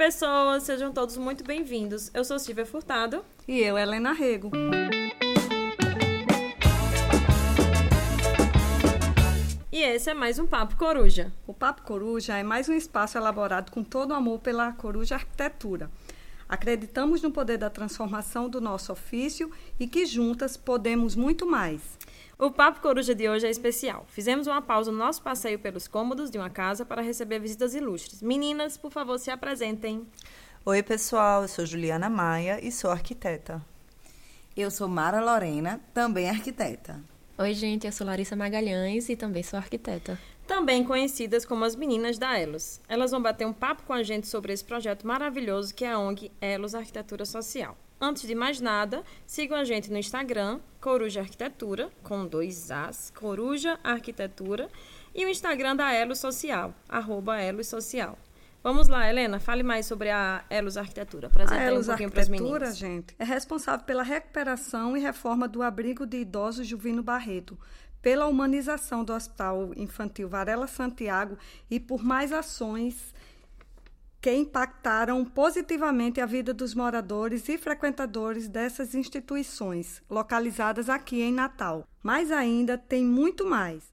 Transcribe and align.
pessoas, 0.00 0.62
sejam 0.62 0.90
todos 0.90 1.18
muito 1.18 1.44
bem-vindos. 1.44 2.10
Eu 2.14 2.24
sou 2.24 2.38
Silvia 2.38 2.64
Furtado. 2.64 3.22
E 3.46 3.60
eu, 3.60 3.76
Helena 3.76 4.14
Rego. 4.14 4.50
E 9.70 9.82
esse 9.82 10.08
é 10.08 10.14
mais 10.14 10.38
um 10.38 10.46
Papo 10.46 10.74
Coruja. 10.78 11.30
O 11.46 11.52
Papo 11.52 11.82
Coruja 11.82 12.38
é 12.38 12.42
mais 12.42 12.66
um 12.70 12.72
espaço 12.72 13.18
elaborado 13.18 13.70
com 13.70 13.84
todo 13.84 14.14
amor 14.14 14.38
pela 14.38 14.72
Coruja 14.72 15.16
Arquitetura. 15.16 15.90
Acreditamos 16.48 17.20
no 17.20 17.30
poder 17.30 17.58
da 17.58 17.68
transformação 17.68 18.48
do 18.48 18.58
nosso 18.58 18.92
ofício 18.92 19.50
e 19.78 19.86
que 19.86 20.06
juntas 20.06 20.56
podemos 20.56 21.14
muito 21.14 21.44
mais. 21.46 21.98
O 22.40 22.50
Papo 22.50 22.80
Coruja 22.80 23.14
de 23.14 23.28
hoje 23.28 23.46
é 23.46 23.50
especial. 23.50 24.06
Fizemos 24.08 24.46
uma 24.46 24.62
pausa 24.62 24.90
no 24.90 24.96
nosso 24.96 25.20
passeio 25.20 25.58
pelos 25.58 25.86
cômodos 25.86 26.30
de 26.30 26.38
uma 26.38 26.48
casa 26.48 26.86
para 26.86 27.02
receber 27.02 27.38
visitas 27.38 27.74
ilustres. 27.74 28.22
Meninas, 28.22 28.78
por 28.78 28.90
favor, 28.90 29.18
se 29.18 29.30
apresentem. 29.30 30.06
Oi, 30.64 30.82
pessoal. 30.82 31.42
Eu 31.42 31.48
sou 31.48 31.66
Juliana 31.66 32.08
Maia 32.08 32.58
e 32.66 32.72
sou 32.72 32.90
arquiteta. 32.90 33.60
Eu 34.56 34.70
sou 34.70 34.88
Mara 34.88 35.20
Lorena, 35.20 35.82
também 35.92 36.30
arquiteta. 36.30 36.98
Oi, 37.36 37.52
gente. 37.52 37.86
Eu 37.86 37.92
sou 37.92 38.06
Larissa 38.06 38.34
Magalhães 38.34 39.10
e 39.10 39.16
também 39.16 39.42
sou 39.42 39.58
arquiteta. 39.58 40.18
Também 40.46 40.82
conhecidas 40.82 41.44
como 41.44 41.66
as 41.66 41.76
meninas 41.76 42.16
da 42.16 42.38
Elos. 42.38 42.80
Elas 42.88 43.10
vão 43.10 43.20
bater 43.20 43.46
um 43.46 43.52
papo 43.52 43.82
com 43.82 43.92
a 43.92 44.02
gente 44.02 44.26
sobre 44.26 44.54
esse 44.54 44.64
projeto 44.64 45.06
maravilhoso 45.06 45.74
que 45.74 45.84
é 45.84 45.92
a 45.92 45.98
ONG 45.98 46.32
Elos 46.40 46.74
Arquitetura 46.74 47.26
Social. 47.26 47.76
Antes 48.02 48.26
de 48.26 48.34
mais 48.34 48.62
nada, 48.62 49.04
sigam 49.26 49.58
a 49.58 49.64
gente 49.64 49.90
no 49.90 49.98
Instagram, 49.98 50.58
Coruja 50.80 51.20
Arquitetura, 51.20 51.90
com 52.02 52.26
dois 52.26 52.70
As, 52.70 53.10
Coruja 53.10 53.78
Arquitetura, 53.84 54.70
e 55.14 55.26
o 55.26 55.28
Instagram 55.28 55.76
da 55.76 55.92
Elos 55.92 56.18
Social, 56.18 56.74
arroba 56.88 57.42
Elos 57.42 57.66
Social. 57.66 58.16
Vamos 58.62 58.88
lá, 58.88 59.06
Helena, 59.06 59.38
fale 59.38 59.62
mais 59.62 59.84
sobre 59.84 60.08
a 60.08 60.42
Elos 60.48 60.78
Arquitetura. 60.78 61.26
Apresenta 61.26 61.60
a 61.60 61.64
Elos 61.64 61.88
um 61.88 61.90
pouquinho 61.90 62.10
para 62.10 62.22
as 62.22 62.30
Arquitetura, 62.30 62.72
gente, 62.72 63.14
é 63.18 63.24
responsável 63.24 63.84
pela 63.84 64.02
recuperação 64.02 64.96
e 64.96 65.00
reforma 65.00 65.46
do 65.46 65.62
abrigo 65.62 66.06
de 66.06 66.20
idosos 66.20 66.66
Juvino 66.66 67.02
Barreto, 67.02 67.58
pela 68.00 68.26
humanização 68.26 69.04
do 69.04 69.12
Hospital 69.12 69.72
Infantil 69.76 70.26
Varela 70.26 70.66
Santiago 70.66 71.36
e 71.70 71.78
por 71.78 72.02
mais 72.02 72.32
ações 72.32 73.14
que 74.20 74.32
impactaram 74.32 75.24
positivamente 75.24 76.20
a 76.20 76.26
vida 76.26 76.52
dos 76.52 76.74
moradores 76.74 77.48
e 77.48 77.56
frequentadores 77.56 78.48
dessas 78.48 78.94
instituições, 78.94 80.02
localizadas 80.08 80.88
aqui 80.88 81.22
em 81.22 81.32
Natal. 81.32 81.86
Mas 82.02 82.30
ainda 82.30 82.76
tem 82.76 83.04
muito 83.04 83.46
mais. 83.46 83.92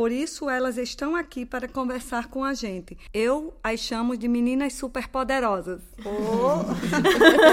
Por 0.00 0.10
isso, 0.10 0.48
elas 0.48 0.78
estão 0.78 1.14
aqui 1.14 1.44
para 1.44 1.68
conversar 1.68 2.28
com 2.28 2.42
a 2.42 2.54
gente. 2.54 2.96
Eu 3.12 3.52
as 3.62 3.80
chamo 3.80 4.16
de 4.16 4.28
meninas 4.28 4.72
superpoderosas. 4.72 5.82
Oh. 6.06 6.64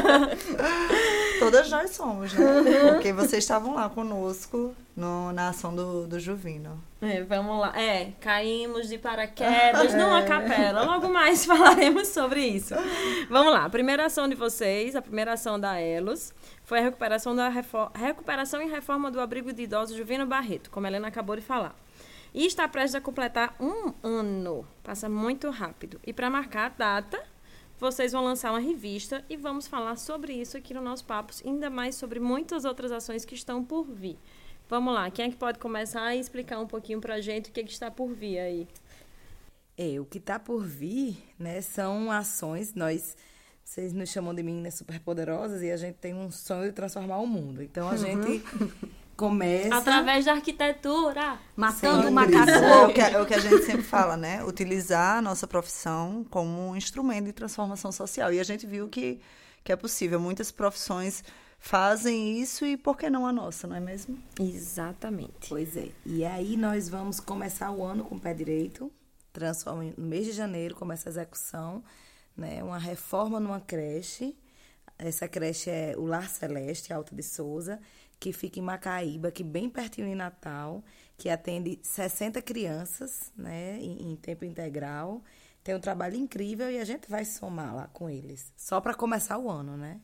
Todas 1.40 1.70
nós 1.70 1.90
somos, 1.90 2.34
né? 2.34 2.94
Porque 2.94 3.12
vocês 3.12 3.44
estavam 3.44 3.76
lá 3.76 3.90
conosco 3.90 4.74
no, 4.96 5.34
na 5.34 5.50
ação 5.50 5.76
do, 5.76 6.08
do 6.08 6.22
Juvino. 6.22 6.82
É, 7.02 7.22
vamos 7.22 7.60
lá. 7.60 7.78
É, 7.78 8.14
caímos 8.22 8.88
de 8.88 8.98
paraquedas 8.98 9.92
numa 10.00 10.22
capela. 10.22 10.84
Logo 10.84 11.10
mais 11.10 11.44
falaremos 11.46 12.08
sobre 12.08 12.48
isso. 12.48 12.74
Vamos 13.30 13.52
lá. 13.52 13.66
A 13.66 13.70
primeira 13.70 14.06
ação 14.06 14.26
de 14.26 14.36
vocês, 14.36 14.96
a 14.96 15.02
primeira 15.02 15.34
ação 15.34 15.60
da 15.60 15.82
Elos, 15.82 16.34
foi 16.64 16.80
a 16.80 16.84
recuperação, 16.84 17.36
da 17.36 17.50
recuperação 17.94 18.62
e 18.62 18.70
reforma 18.70 19.12
do 19.12 19.20
abrigo 19.20 19.52
de 19.52 19.64
idosos 19.64 19.98
Juvino 19.98 20.26
Barreto, 20.26 20.70
como 20.70 20.86
a 20.86 20.90
Helena 20.90 21.10
acabou 21.10 21.36
de 21.36 21.42
falar. 21.42 21.76
E 22.38 22.46
está 22.46 22.68
prestes 22.68 22.94
a 22.94 23.02
completar 23.02 23.56
um 23.60 23.96
ano. 24.04 24.64
Passa 24.84 25.10
muito 25.10 25.50
rápido. 25.50 26.00
E 26.06 26.14
para 26.14 26.30
marcar 26.30 26.68
a 26.68 26.70
data, 26.70 27.20
vocês 27.80 28.12
vão 28.12 28.24
lançar 28.24 28.52
uma 28.52 28.60
revista 28.60 29.26
e 29.28 29.36
vamos 29.36 29.66
falar 29.66 29.96
sobre 29.96 30.34
isso 30.34 30.56
aqui 30.56 30.72
no 30.72 30.80
nosso 30.80 31.04
papo, 31.04 31.34
ainda 31.44 31.68
mais 31.68 31.96
sobre 31.96 32.20
muitas 32.20 32.64
outras 32.64 32.92
ações 32.92 33.26
que 33.26 33.34
estão 33.34 33.64
por 33.64 33.86
vir. 33.86 34.20
Vamos 34.70 34.94
lá, 34.94 35.10
quem 35.10 35.26
é 35.26 35.30
que 35.32 35.36
pode 35.36 35.58
começar 35.58 36.14
e 36.14 36.20
explicar 36.20 36.60
um 36.60 36.68
pouquinho 36.68 37.02
pra 37.02 37.20
gente 37.20 37.50
o 37.50 37.52
que, 37.52 37.64
que 37.64 37.72
está 37.72 37.90
por 37.90 38.14
vir 38.14 38.38
aí? 38.38 38.68
É, 39.76 40.00
o 40.00 40.06
que 40.06 40.20
está 40.20 40.38
por 40.38 40.64
vir, 40.64 41.18
né, 41.40 41.60
são 41.62 42.12
ações, 42.12 42.76
nós, 42.76 43.18
vocês 43.64 43.94
nos 43.94 44.10
chamam 44.10 44.36
de 44.36 44.44
meninas 44.44 44.76
superpoderosas 44.76 45.64
e 45.64 45.72
a 45.72 45.78
gente 45.78 45.96
tem 45.96 46.14
um 46.14 46.30
sonho 46.30 46.66
de 46.66 46.74
transformar 46.74 47.18
o 47.18 47.26
mundo. 47.26 47.64
Então, 47.64 47.90
a 47.90 47.98
gente 47.98 48.44
começa... 49.18 49.76
Através 49.76 50.24
da 50.24 50.34
arquitetura. 50.34 51.40
Matando 51.56 52.04
Sempre. 52.04 52.10
o 52.10 52.12
macaco. 52.14 52.50
É 52.52 52.86
o, 52.86 52.94
que, 52.94 53.02
é 53.02 53.22
o 53.22 53.26
que 53.26 53.34
a 53.34 53.40
gente 53.40 53.64
sempre 53.64 53.82
fala, 53.82 54.16
né? 54.16 54.44
Utilizar 54.46 55.18
a 55.18 55.22
nossa 55.22 55.48
profissão 55.48 56.24
como 56.30 56.70
um 56.70 56.76
instrumento 56.76 57.26
de 57.26 57.34
transformação 57.34 57.92
social. 57.92 58.32
E 58.32 58.40
a 58.40 58.44
gente 58.44 58.68
viu 58.68 58.88
que, 58.88 59.20
que 59.64 59.72
é 59.72 59.76
possível. 59.76 60.20
Muitas 60.20 60.52
profissões 60.52 61.24
fazem 61.60 62.40
isso 62.40 62.64
e 62.66 62.78
por 62.78 62.96
que 62.96 63.10
não 63.10 63.26
a 63.26 63.34
nossa, 63.34 63.68
não 63.68 63.76
é 63.76 63.80
mesmo? 63.80 64.18
Exatamente. 64.40 65.50
Pois 65.50 65.76
é. 65.76 65.90
E 66.06 66.24
aí 66.24 66.56
nós 66.56 66.88
vamos 66.88 67.20
começar 67.20 67.72
o 67.72 67.84
ano 67.84 68.06
com 68.06 68.16
o 68.16 68.20
pé 68.20 68.34
direito. 68.36 68.92
Transforma 69.34 69.84
no 69.98 70.06
mês 70.06 70.26
de 70.26 70.32
janeiro 70.32 70.76
começa 70.76 71.10
a 71.10 71.12
execução, 71.12 71.84
né? 72.36 72.64
Uma 72.64 72.78
reforma 72.78 73.40
numa 73.40 73.60
creche. 73.60 74.38
Essa 74.98 75.28
creche 75.28 75.70
é 75.70 75.96
o 75.98 76.06
Lar 76.06 76.28
Celeste, 76.30 76.92
Alta 76.92 77.16
de 77.16 77.22
Souza, 77.22 77.80
que 78.20 78.34
fica 78.34 78.60
em 78.60 78.64
Macaíba, 78.64 79.32
que 79.32 79.44
bem 79.44 79.70
pertinho 79.70 80.08
de 80.08 80.16
Natal, 80.16 80.84
que 81.18 81.30
atende 81.30 81.80
60 81.84 82.42
crianças, 82.42 83.32
né, 83.36 83.78
em, 83.80 84.12
em 84.12 84.16
tempo 84.16 84.46
integral. 84.46 85.24
Tem 85.64 85.76
um 85.76 85.80
trabalho 85.80 86.16
incrível 86.16 86.70
e 86.72 86.80
a 86.80 86.86
gente 86.86 87.10
vai 87.10 87.26
somar 87.26 87.76
lá 87.76 87.88
com 87.88 88.10
eles, 88.10 88.54
só 88.56 88.80
para 88.80 88.94
começar 88.94 89.38
o 89.38 89.50
ano, 89.50 89.76
né? 89.76 90.00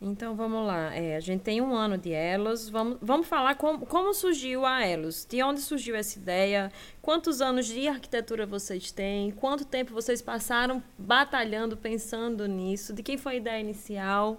Então 0.00 0.34
vamos 0.34 0.66
lá. 0.66 0.94
É, 0.94 1.16
a 1.16 1.20
gente 1.20 1.40
tem 1.40 1.62
um 1.62 1.74
ano 1.74 1.96
de 1.96 2.10
Elos. 2.10 2.68
Vamos, 2.68 2.98
vamos 3.00 3.26
falar 3.26 3.54
como, 3.54 3.86
como 3.86 4.12
surgiu 4.12 4.66
a 4.66 4.86
Elos. 4.86 5.24
De 5.24 5.42
onde 5.42 5.60
surgiu 5.60 5.96
essa 5.96 6.18
ideia? 6.18 6.70
Quantos 7.00 7.40
anos 7.40 7.66
de 7.66 7.88
arquitetura 7.88 8.44
vocês 8.44 8.90
têm? 8.90 9.30
Quanto 9.30 9.64
tempo 9.64 9.94
vocês 9.94 10.20
passaram 10.20 10.82
batalhando, 10.98 11.76
pensando 11.76 12.46
nisso? 12.46 12.92
De 12.92 13.02
quem 13.02 13.16
foi 13.16 13.34
a 13.34 13.36
ideia 13.36 13.60
inicial? 13.60 14.36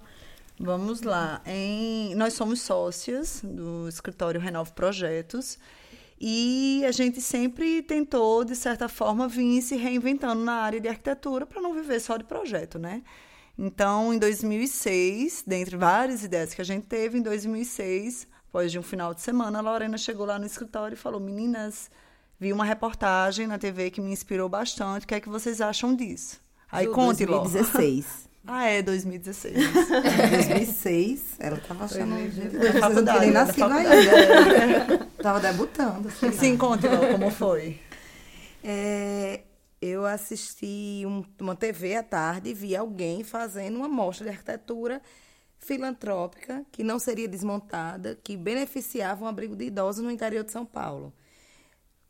Vamos 0.59 1.01
lá. 1.01 1.41
Em- 1.45 2.15
nós 2.15 2.33
somos 2.33 2.61
sócias 2.61 3.41
do 3.43 3.87
escritório 3.89 4.39
Renove 4.39 4.71
Projetos 4.71 5.57
e 6.19 6.83
a 6.87 6.91
gente 6.91 7.19
sempre 7.21 7.81
tentou, 7.81 8.45
de 8.45 8.55
certa 8.55 8.87
forma, 8.87 9.27
vir 9.27 9.61
se 9.61 9.75
reinventando 9.75 10.43
na 10.43 10.53
área 10.53 10.79
de 10.79 10.87
arquitetura 10.87 11.45
para 11.45 11.61
não 11.61 11.73
viver 11.73 11.99
só 11.99 12.15
de 12.15 12.23
projeto, 12.23 12.79
né? 12.79 13.03
Então, 13.57 14.13
em 14.13 14.17
2006, 14.19 15.43
dentre 15.45 15.77
várias 15.77 16.23
ideias 16.23 16.53
que 16.53 16.61
a 16.61 16.65
gente 16.65 16.85
teve, 16.87 17.17
em 17.17 17.21
2006, 17.21 18.27
após 18.49 18.71
de 18.71 18.79
um 18.79 18.83
final 18.83 19.13
de 19.13 19.21
semana, 19.21 19.59
a 19.59 19.61
Lorena 19.61 19.97
chegou 19.97 20.25
lá 20.25 20.39
no 20.39 20.45
escritório 20.45 20.95
e 20.95 20.97
falou: 20.97 21.19
Meninas, 21.19 21.89
vi 22.39 22.51
uma 22.53 22.65
reportagem 22.65 23.47
na 23.47 23.57
TV 23.57 23.91
que 23.91 24.01
me 24.01 24.11
inspirou 24.11 24.47
bastante, 24.49 25.03
o 25.03 25.07
que 25.07 25.15
é 25.15 25.19
que 25.19 25.29
vocês 25.29 25.59
acham 25.61 25.95
disso? 25.95 26.41
Aí 26.71 26.85
Ju, 26.85 26.91
conte, 26.91 27.25
Ló. 27.25 27.39
2016. 27.43 28.29
Ah, 28.47 28.65
é, 28.67 28.81
2016. 28.81 29.55
Em 29.57 29.71
2006, 30.29 31.23
ela 31.39 31.57
tava 31.57 31.85
achando. 31.85 32.15
Vocês 32.15 32.95
não 32.95 33.05
terem 33.05 33.31
nascido 33.31 33.65
ainda. 33.71 35.05
Tava 35.21 35.39
debutando. 35.39 36.09
lá. 36.21 36.31
Sim, 36.31 36.55
Ló, 36.57 36.77
como 37.11 37.31
foi. 37.31 37.79
É, 38.63 39.41
eu 39.81 40.05
assisti 40.05 41.03
um- 41.05 41.23
uma 41.39 41.55
TV 41.55 41.95
à 41.95 42.03
tarde 42.03 42.49
e 42.49 42.53
vi 42.53 42.75
alguém 42.75 43.23
fazendo 43.23 43.77
uma 43.77 43.87
mostra 43.87 44.25
de 44.25 44.31
arquitetura 44.31 45.01
filantrópica 45.59 46.63
que 46.71 46.83
não 46.83 46.99
seria 46.99 47.27
desmontada, 47.27 48.17
que 48.23 48.37
beneficiava 48.37 49.23
um 49.25 49.27
abrigo 49.27 49.55
de 49.55 49.65
idosos 49.65 50.03
no 50.03 50.11
interior 50.11 50.43
de 50.43 50.51
São 50.51 50.65
Paulo. 50.65 51.11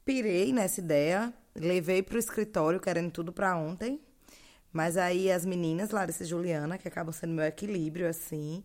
Pirei 0.04 0.52
nessa 0.54 0.82
ideia, 0.82 1.34
levei 1.56 2.04
para 2.04 2.16
o 2.16 2.20
escritório 2.20 2.80
querendo 2.80 3.12
tudo 3.12 3.32
para 3.32 3.56
ontem, 3.56 4.00
mas 4.76 4.98
aí 4.98 5.32
as 5.32 5.46
meninas, 5.46 5.92
Larissa 5.92 6.24
e 6.24 6.26
Juliana, 6.26 6.78
que 6.78 6.86
acabam 6.86 7.14
sendo 7.14 7.32
meu 7.34 7.46
equilíbrio, 7.46 8.10
assim, 8.10 8.62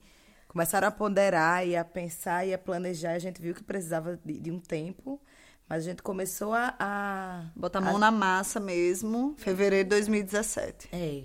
começaram 0.49 0.89
a 0.89 0.91
ponderar 0.91 1.65
e 1.65 1.77
a 1.77 1.85
pensar 1.85 2.45
e 2.45 2.53
a 2.53 2.59
planejar. 2.59 3.13
A 3.13 3.19
gente 3.21 3.41
viu 3.41 3.55
que 3.55 3.63
precisava 3.63 4.19
de, 4.25 4.37
de 4.41 4.51
um 4.51 4.59
tempo, 4.59 5.21
mas 5.69 5.85
a 5.85 5.87
gente 5.89 6.03
começou 6.03 6.53
a. 6.53 6.75
a 6.81 7.45
Botar 7.55 7.79
a 7.79 7.83
mão 7.83 7.97
na 7.97 8.11
massa 8.11 8.59
mesmo, 8.59 9.37
fevereiro 9.39 9.85
de 9.85 9.91
2017. 9.91 10.89
é. 10.91 11.23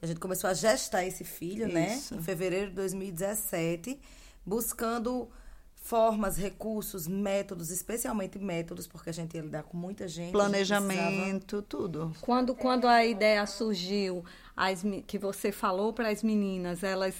A 0.00 0.06
gente 0.06 0.20
começou 0.20 0.48
a 0.48 0.54
gestar 0.54 1.04
esse 1.04 1.24
filho, 1.24 1.68
né? 1.68 1.94
Isso. 1.94 2.14
Em 2.14 2.22
fevereiro 2.22 2.70
de 2.70 2.76
2017, 2.76 4.00
buscando 4.44 5.30
formas, 5.84 6.38
recursos, 6.38 7.06
métodos, 7.06 7.70
especialmente 7.70 8.38
métodos, 8.38 8.86
porque 8.86 9.10
a 9.10 9.12
gente 9.12 9.34
ia 9.36 9.42
lidar 9.42 9.64
com 9.64 9.76
muita 9.76 10.08
gente. 10.08 10.20
a 10.20 10.24
gente 10.24 10.32
Planejamento, 10.32 11.60
tudo. 11.60 12.10
Quando, 12.22 12.54
quando 12.54 12.88
a 12.88 13.04
ideia 13.04 13.44
surgiu, 13.46 14.24
as, 14.56 14.82
que 15.06 15.18
você 15.18 15.52
falou 15.52 15.92
para 15.92 16.08
as 16.08 16.22
meninas, 16.22 16.82
elas 16.82 17.14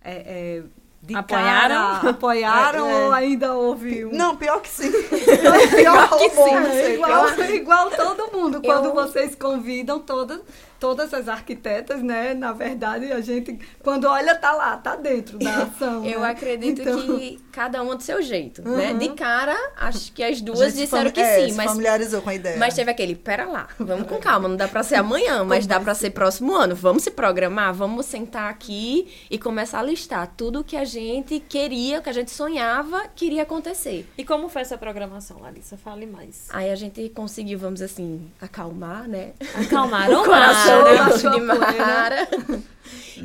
é, 0.00 0.58
é, 0.58 0.62
de 1.02 1.12
Apoiaram? 1.16 1.74
cara, 1.74 2.10
apoiaram 2.10 2.86
É, 2.86 2.92
é. 2.92 3.04
ou 3.04 3.12
ainda 3.12 3.54
houve 3.56 4.04
um... 4.04 4.12
Não, 4.12 4.36
pior 4.36 4.62
que 4.62 4.68
sim. 4.68 4.92
pior 5.76 6.08
que 6.16 6.30
sim. 6.30 6.92
Igual, 6.94 7.40
igual 7.52 7.90
todo 7.90 8.32
mundo. 8.32 8.62
Quando 8.62 8.86
Eu- 8.86 8.94
vocês 8.94 9.34
convidam 9.34 9.98
todas, 9.98 10.40
todas 10.84 11.14
as 11.14 11.28
arquitetas, 11.28 12.02
né? 12.02 12.34
Na 12.34 12.52
verdade, 12.52 13.10
a 13.10 13.18
gente, 13.18 13.58
quando 13.82 14.04
olha, 14.04 14.34
tá 14.34 14.52
lá, 14.52 14.76
tá 14.76 14.96
dentro 14.96 15.38
da 15.38 15.62
ação. 15.64 16.04
Eu 16.04 16.20
né? 16.20 16.28
acredito 16.28 16.82
Então, 16.82 17.00
que 17.00 17.40
cada 17.50 17.82
uma 17.82 17.96
do 17.96 18.02
seu 18.02 18.20
jeito, 18.20 18.60
né? 18.68 18.92
De 18.92 19.08
cara, 19.14 19.56
acho 19.78 20.12
que 20.12 20.22
as 20.22 20.42
duas 20.42 20.74
disseram 20.74 21.10
que 21.10 21.20
é, 21.20 21.40
sim, 21.40 21.52
se 21.52 21.56
mas 21.56 21.70
familiarizou 21.70 22.20
com 22.20 22.28
a 22.28 22.34
ideia. 22.34 22.58
Mas 22.58 22.74
teve 22.74 22.90
aquele, 22.90 23.14
pera 23.14 23.46
lá, 23.46 23.66
vamos 23.78 24.06
com 24.06 24.18
calma, 24.18 24.46
não 24.46 24.56
dá 24.56 24.68
pra 24.68 24.82
ser 24.82 24.96
amanhã, 24.96 25.42
mas 25.48 25.66
dá 25.66 25.80
pra 25.80 25.94
ser 25.94 26.10
próximo 26.10 26.54
ano. 26.54 26.74
Vamos 26.74 27.02
se 27.02 27.10
programar, 27.10 27.72
vamos 27.72 28.04
sentar 28.04 28.50
aqui 28.50 29.08
e 29.30 29.38
começar 29.38 29.78
a 29.78 29.82
listar 29.82 30.34
tudo 30.36 30.62
que 30.62 30.76
a 30.76 30.84
gente 30.84 31.40
queria, 31.40 32.02
que 32.02 32.10
a 32.10 32.12
gente 32.12 32.30
sonhava 32.30 33.04
que 33.14 33.24
iria 33.24 33.44
acontecer. 33.44 34.06
E 34.18 34.24
como 34.24 34.50
foi 34.50 34.60
essa 34.60 34.76
programação, 34.76 35.40
Larissa? 35.40 35.78
Fale 35.78 36.04
mais. 36.04 36.48
Aí 36.50 36.70
a 36.70 36.76
gente 36.76 37.08
conseguiu, 37.08 37.58
vamos 37.58 37.80
assim, 37.80 38.30
acalmar, 38.38 39.08
né? 39.08 39.32
Acalmaram 39.54 40.20
o 40.20 40.24
coração 40.24 40.73
Mara. 41.40 41.78
Mara. 41.78 42.28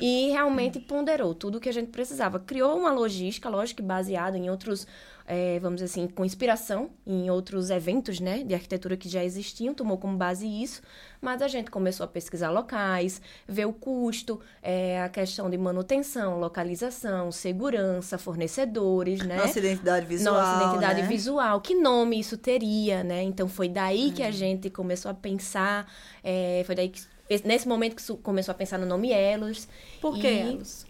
E 0.01 0.30
realmente 0.30 0.80
ponderou 0.80 1.34
tudo 1.34 1.57
o 1.57 1.62
que 1.62 1.68
a 1.69 1.74
gente 1.74 1.90
precisava. 1.90 2.40
Criou 2.40 2.78
uma 2.78 2.92
logística, 2.92 3.50
lógico 3.50 3.81
baseada 3.81 4.38
em 4.38 4.50
outros, 4.50 4.86
eh, 5.28 5.60
vamos 5.62 5.81
dizer 5.81 5.92
assim, 5.92 6.07
com 6.07 6.24
inspiração 6.24 6.92
em 7.06 7.30
outros 7.30 7.69
eventos, 7.69 8.19
né, 8.19 8.44
de 8.44 8.54
arquitetura 8.54 8.96
que 8.96 9.10
já 9.10 9.24
existiam, 9.24 9.74
tomou 9.74 9.98
como 9.98 10.16
base 10.16 10.48
isso. 10.48 10.81
Mas 11.19 11.42
a 11.42 11.48
gente 11.48 11.69
começou 11.72 12.04
a 12.04 12.07
pesquisar 12.07 12.50
locais, 12.51 13.22
ver 13.48 13.66
o 13.66 13.74
custo, 13.74 14.40
eh, 14.62 15.02
a 15.02 15.10
questão 15.10 15.50
de 15.50 15.57
manutenção, 15.57 16.40
localização, 16.40 17.31
segurança, 17.31 18.18
fornecedores, 18.18 19.22
né? 19.25 19.38
Nossa 19.38 19.60
identidade 19.60 20.06
visual. 20.06 20.36
Nossa 20.36 20.63
identidade 20.66 21.02
né? 21.02 21.07
visual, 21.07 21.62
que 21.62 21.75
nome 21.75 22.19
isso 22.19 22.38
teria, 22.38 23.04
né? 23.04 23.24
Então 23.24 23.48
foi 23.50 23.68
daí 23.68 24.12
que 24.12 24.22
Uhum. 24.22 24.28
a 24.28 24.31
gente 24.31 24.69
começou 24.69 25.12
a 25.12 25.13
pensar, 25.13 25.92
é, 26.24 26.63
foi 26.66 26.75
daí 26.75 26.90
que 26.90 27.02
nesse 27.44 27.68
momento 27.68 27.96
que 27.96 28.18
começou 28.18 28.52
a 28.52 28.56
pensar 28.56 28.78
no 28.78 28.86
nome 28.86 29.12
Elos. 29.12 29.68
Por 30.02 30.18
que 30.18 30.28
E- 30.28 30.40
elos? 30.40 30.86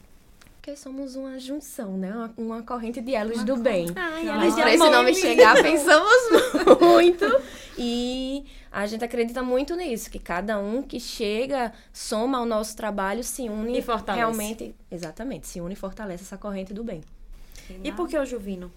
Porque 0.56 0.76
somos 0.76 1.16
uma 1.16 1.40
junção, 1.40 1.98
né? 1.98 2.12
Uma, 2.14 2.34
uma 2.38 2.64
corrente 2.64 3.00
de 3.02 3.14
elos 3.16 3.44
do 3.44 3.56
bem. 3.58 3.88
Ai, 3.96 4.24
Mas 4.26 4.56
de 4.56 4.62
para 4.62 4.74
esse 4.74 4.90
nome 4.90 5.16
chegar, 5.16 5.56
pensamos 5.64 6.12
muito. 6.82 7.26
E 7.78 8.46
a 8.70 8.86
gente 8.86 9.04
acredita 9.04 9.42
muito 9.42 9.74
nisso, 9.76 10.10
que 10.12 10.20
cada 10.20 10.60
um 10.60 10.84
que 10.84 11.00
chega, 11.00 11.72
soma 11.94 12.38
ao 12.40 12.46
nosso 12.46 12.76
trabalho, 12.76 13.24
se 13.24 13.44
une 13.50 13.80
E 13.80 13.82
fortalece. 13.82 14.20
realmente. 14.20 14.76
Exatamente, 14.92 15.48
se 15.48 15.62
une 15.62 15.74
e 15.74 15.78
fortalece 15.78 16.24
essa 16.24 16.38
corrente 16.38 16.74
do 16.74 16.84
bem. 16.84 17.02
E 17.84 17.92
por 17.94 18.08
que 18.10 18.18
o 18.18 18.26
Juvino? 18.26 18.70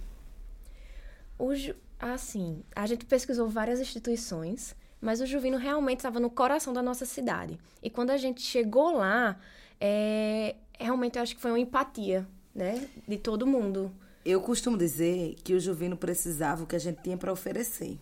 O 1.38 1.54
Ju- 1.54 1.74
assim, 1.98 2.62
a 2.76 2.86
gente 2.86 3.04
pesquisou 3.04 3.48
várias 3.48 3.80
instituições, 3.80 4.74
mas 5.02 5.20
o 5.20 5.26
Juvino 5.26 5.58
realmente 5.58 5.98
estava 5.98 6.20
no 6.20 6.30
coração 6.30 6.72
da 6.72 6.80
nossa 6.80 7.04
cidade. 7.04 7.58
E 7.82 7.90
quando 7.90 8.10
a 8.10 8.16
gente 8.16 8.40
chegou 8.40 8.96
lá, 8.96 9.36
é, 9.80 10.54
realmente 10.78 11.16
eu 11.16 11.22
acho 11.22 11.34
que 11.34 11.42
foi 11.42 11.50
uma 11.50 11.58
empatia, 11.58 12.26
né, 12.54 12.88
de 13.06 13.18
todo 13.18 13.44
mundo. 13.44 13.90
Eu 14.24 14.40
costumo 14.40 14.78
dizer 14.78 15.34
que 15.42 15.54
o 15.54 15.60
Juvino 15.60 15.96
precisava 15.96 16.62
o 16.62 16.66
que 16.66 16.76
a 16.76 16.78
gente 16.78 17.02
tinha 17.02 17.18
para 17.18 17.32
oferecer. 17.32 17.98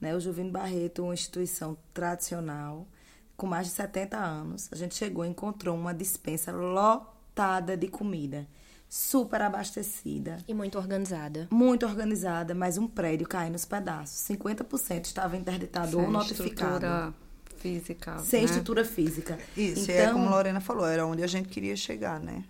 Né? 0.00 0.16
O 0.16 0.20
Juvino 0.20 0.50
Barreto 0.50 1.02
é 1.02 1.04
uma 1.04 1.14
instituição 1.14 1.78
tradicional, 1.94 2.88
com 3.36 3.46
mais 3.46 3.68
de 3.68 3.74
70 3.74 4.16
anos. 4.18 4.68
A 4.72 4.76
gente 4.76 4.96
chegou 4.96 5.24
e 5.24 5.28
encontrou 5.28 5.76
uma 5.76 5.94
dispensa 5.94 6.50
lotada 6.50 7.76
de 7.76 7.86
comida, 7.86 8.48
super 8.94 9.40
abastecida, 9.40 10.36
E 10.46 10.52
muito 10.52 10.76
organizada. 10.76 11.48
muito 11.50 11.86
organizada, 11.86 12.54
mas 12.54 12.76
um 12.76 12.86
prédio 12.86 13.26
caindo 13.26 13.54
nos 13.54 13.64
pedaços. 13.64 14.22
50% 14.28 15.06
estava 15.06 15.34
interditado 15.34 15.96
ou 15.96 16.04
sem 16.04 16.12
notificado. 16.12 16.74
estrutura 16.74 17.14
física. 17.56 18.18
Sem 18.18 18.40
né? 18.40 18.44
estrutura 18.44 18.84
física. 18.84 19.38
Isso, 19.56 19.90
então, 19.90 19.94
e 19.94 19.98
é 19.98 20.12
como 20.12 20.26
a 20.28 20.30
Lorena 20.32 20.60
falou, 20.60 20.86
era 20.86 21.06
onde 21.06 21.22
a 21.22 21.26
gente 21.26 21.48
queria 21.48 21.74
chegar, 21.74 22.20
né? 22.20 22.44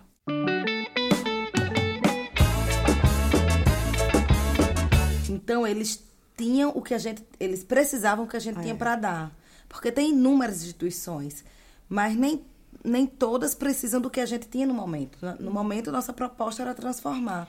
Então 5.29 5.65
eles 5.65 6.03
tinham 6.35 6.73
o 6.75 6.81
que 6.81 6.93
a 6.93 6.97
gente, 6.97 7.23
eles 7.39 7.63
precisavam 7.63 8.25
o 8.25 8.27
que 8.27 8.35
a 8.35 8.41
gente 8.41 8.59
tinha 8.59 8.75
para 8.75 8.97
dar, 8.97 9.31
porque 9.69 9.93
tem 9.93 10.09
inúmeras 10.09 10.57
instituições, 10.57 11.45
mas 11.87 12.17
nem 12.17 12.43
nem 12.83 13.05
todas 13.05 13.55
precisam 13.55 14.01
do 14.01 14.09
que 14.09 14.19
a 14.19 14.25
gente 14.25 14.47
tinha 14.47 14.65
no 14.67 14.73
momento. 14.73 15.17
No 15.39 15.51
momento 15.51 15.91
nossa 15.91 16.11
proposta 16.13 16.61
era 16.63 16.73
transformar. 16.73 17.47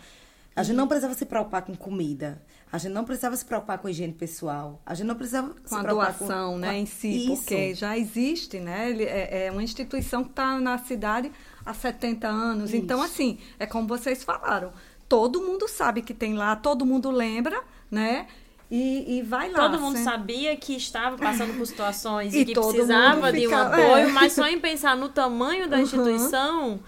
A 0.57 0.63
gente 0.63 0.77
não 0.77 0.87
precisava 0.87 1.15
se 1.15 1.25
preocupar 1.27 1.63
com 1.63 1.75
comida. 1.75 2.41
A 2.71 2.79
gente 2.79 2.93
não 2.93 3.05
precisava 3.05 3.37
se 3.37 3.45
preocupar 3.45 3.79
com 3.79 3.89
higiene 3.89 4.13
pessoal. 4.13 4.81
A 4.87 4.95
gente 4.95 5.07
não 5.09 5.17
precisava 5.17 5.49
se 5.65 5.69
com 5.71 5.77
a 5.77 5.83
preocupar 5.83 6.13
doação, 6.13 6.53
com, 6.53 6.59
né, 6.59 6.67
com 6.69 6.73
a- 6.75 6.77
em 6.79 6.87
si, 6.87 7.09
Isso. 7.33 7.37
porque 7.37 7.75
já 7.75 7.99
existe, 7.99 8.61
né? 8.61 8.91
Ele 8.91 9.03
é, 9.05 9.47
é 9.47 9.51
uma 9.51 9.63
instituição 9.63 10.23
que 10.23 10.31
está 10.31 10.59
na 10.61 10.79
cidade 10.79 11.33
há 11.67 11.75
70 11.75 12.29
anos. 12.29 12.73
Então, 12.73 13.03
assim, 13.03 13.39
é 13.59 13.67
como 13.67 13.89
vocês 13.89 14.23
falaram, 14.23 14.73
todo 15.09 15.41
mundo 15.43 15.67
sabe 15.69 16.03
que 16.03 16.15
tem 16.15 16.35
lá, 16.35 16.55
todo 16.55 16.87
mundo 16.87 17.11
lembra, 17.11 17.61
né? 17.91 18.27
E, 18.71 19.19
e 19.19 19.23
vai 19.23 19.51
lá. 19.51 19.69
Todo 19.69 19.81
mundo 19.81 19.99
sabia 20.03 20.57
que 20.57 20.75
estava 20.75 21.17
passando 21.17 21.57
por 21.57 21.67
situações 21.67 22.33
e, 22.35 22.39
E 22.41 22.45
que 22.47 22.55
todo 22.55 22.69
precisava 22.73 23.17
mundo 23.27 23.33
de 23.33 23.47
um 23.47 23.51
ficava- 23.51 23.75
apoio, 23.77 24.09
é. 24.09 24.13
mas 24.13 24.33
só 24.33 24.47
em 24.49 24.59
pensar 24.59 24.97
no 24.97 25.09
tamanho 25.09 25.69
da 25.69 25.77
Uhum. 25.77 25.83
instituição 25.83 26.81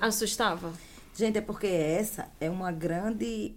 assustava. 0.00 0.72
Gente, 1.14 1.38
é 1.38 1.40
porque 1.40 1.66
essa 1.66 2.28
é 2.40 2.48
uma 2.50 2.72
grande 2.72 3.54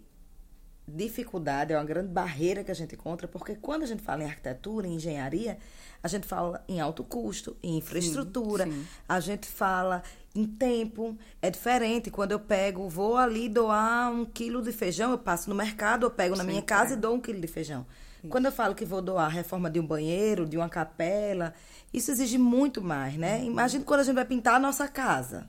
dificuldade, 0.88 1.72
é 1.74 1.78
uma 1.78 1.86
grande 1.86 2.10
barreira 2.10 2.64
que 2.64 2.72
a 2.72 2.74
gente 2.76 2.96
encontra, 2.96 3.28
porque 3.28 3.56
quando 3.56 3.84
a 3.84 3.86
gente 3.86 4.02
fala 4.04 4.24
em 4.24 4.26
arquitetura, 4.26 4.86
em 4.88 4.96
engenharia, 4.96 5.58
a 6.04 6.08
gente 6.10 6.28
fala 6.28 6.64
em 6.68 6.82
alto 6.82 7.02
custo, 7.02 7.56
em 7.64 7.78
infraestrutura, 7.78 8.66
sim. 8.66 8.86
a 9.08 9.22
gente 9.22 9.48
fala 9.48 10.04
em 10.36 10.46
tempo. 10.46 11.18
É 11.42 11.50
diferente 11.50 12.12
quando 12.12 12.34
eu 12.34 12.40
pego, 12.40 12.90
vou 12.90 13.16
ali 13.16 13.48
doar 13.48 14.12
um 14.12 14.26
quilo 14.26 14.62
de 14.62 14.74
feijão, 14.74 15.12
eu 15.12 15.18
passo 15.18 15.50
no 15.50 15.56
mercado, 15.56 16.06
eu 16.06 16.12
pego 16.12 16.36
na 16.36 16.44
minha 16.44 16.62
casa 16.62 16.94
e 16.94 16.98
dou 16.98 17.16
um 17.16 17.22
quilo 17.22 17.40
de 17.40 17.48
feijão. 17.48 17.86
Quando 18.30 18.46
eu 18.46 18.52
falo 18.52 18.74
que 18.74 18.86
vou 18.86 19.02
doar 19.02 19.26
a 19.26 19.30
reforma 19.30 19.70
de 19.70 19.80
um 19.80 19.86
banheiro, 19.86 20.46
de 20.46 20.58
uma 20.58 20.70
capela, 20.70 21.54
isso 21.94 22.10
exige 22.10 22.38
muito 22.38 22.82
mais, 22.82 23.16
né? 23.16 23.44
Imagina 23.44 23.84
quando 23.84 24.00
a 24.00 24.04
gente 24.04 24.16
vai 24.16 24.26
pintar 24.26 24.56
a 24.56 24.60
nossa 24.60 24.88
casa. 24.88 25.48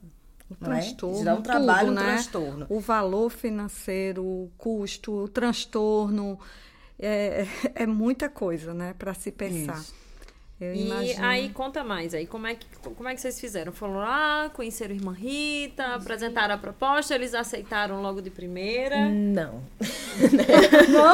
O 0.51 0.55
é? 0.55 0.65
transtorno, 0.65 1.15
Isso 1.17 1.25
dá 1.25 1.35
um 1.35 1.43
trabalho, 1.43 1.89
tudo, 1.89 2.01
um 2.01 2.03
né? 2.03 2.15
transtorno. 2.15 2.67
O 2.69 2.81
valor 2.81 3.31
financeiro, 3.31 4.25
o 4.25 4.51
custo, 4.59 5.13
o 5.13 5.29
transtorno, 5.29 6.39
é, 6.99 7.47
é 7.75 7.87
muita 7.87 8.29
coisa, 8.29 8.75
né, 8.75 8.93
para 8.99 9.15
se 9.15 9.31
pensar. 9.31 9.83
Eu 10.65 10.75
E 10.75 10.87
imagino. 10.87 11.25
aí, 11.25 11.49
conta 11.51 11.85
mais 11.85 12.15
aí, 12.15 12.27
como 12.27 12.47
é, 12.47 12.55
que, 12.55 12.67
como 12.83 13.09
é 13.09 13.15
que 13.15 13.21
vocês 13.21 13.39
fizeram? 13.41 13.73
Foram 13.73 13.97
lá, 13.97 14.51
conheceram 14.55 14.93
a 14.93 14.97
irmã 14.97 15.13
Rita, 15.13 15.95
apresentaram 15.95 16.55
a 16.55 16.59
proposta, 16.59 17.15
eles 17.15 17.35
aceitaram 17.35 18.01
logo 18.01 18.21
de 18.23 18.31
primeira. 18.31 19.09
Não. 19.11 19.63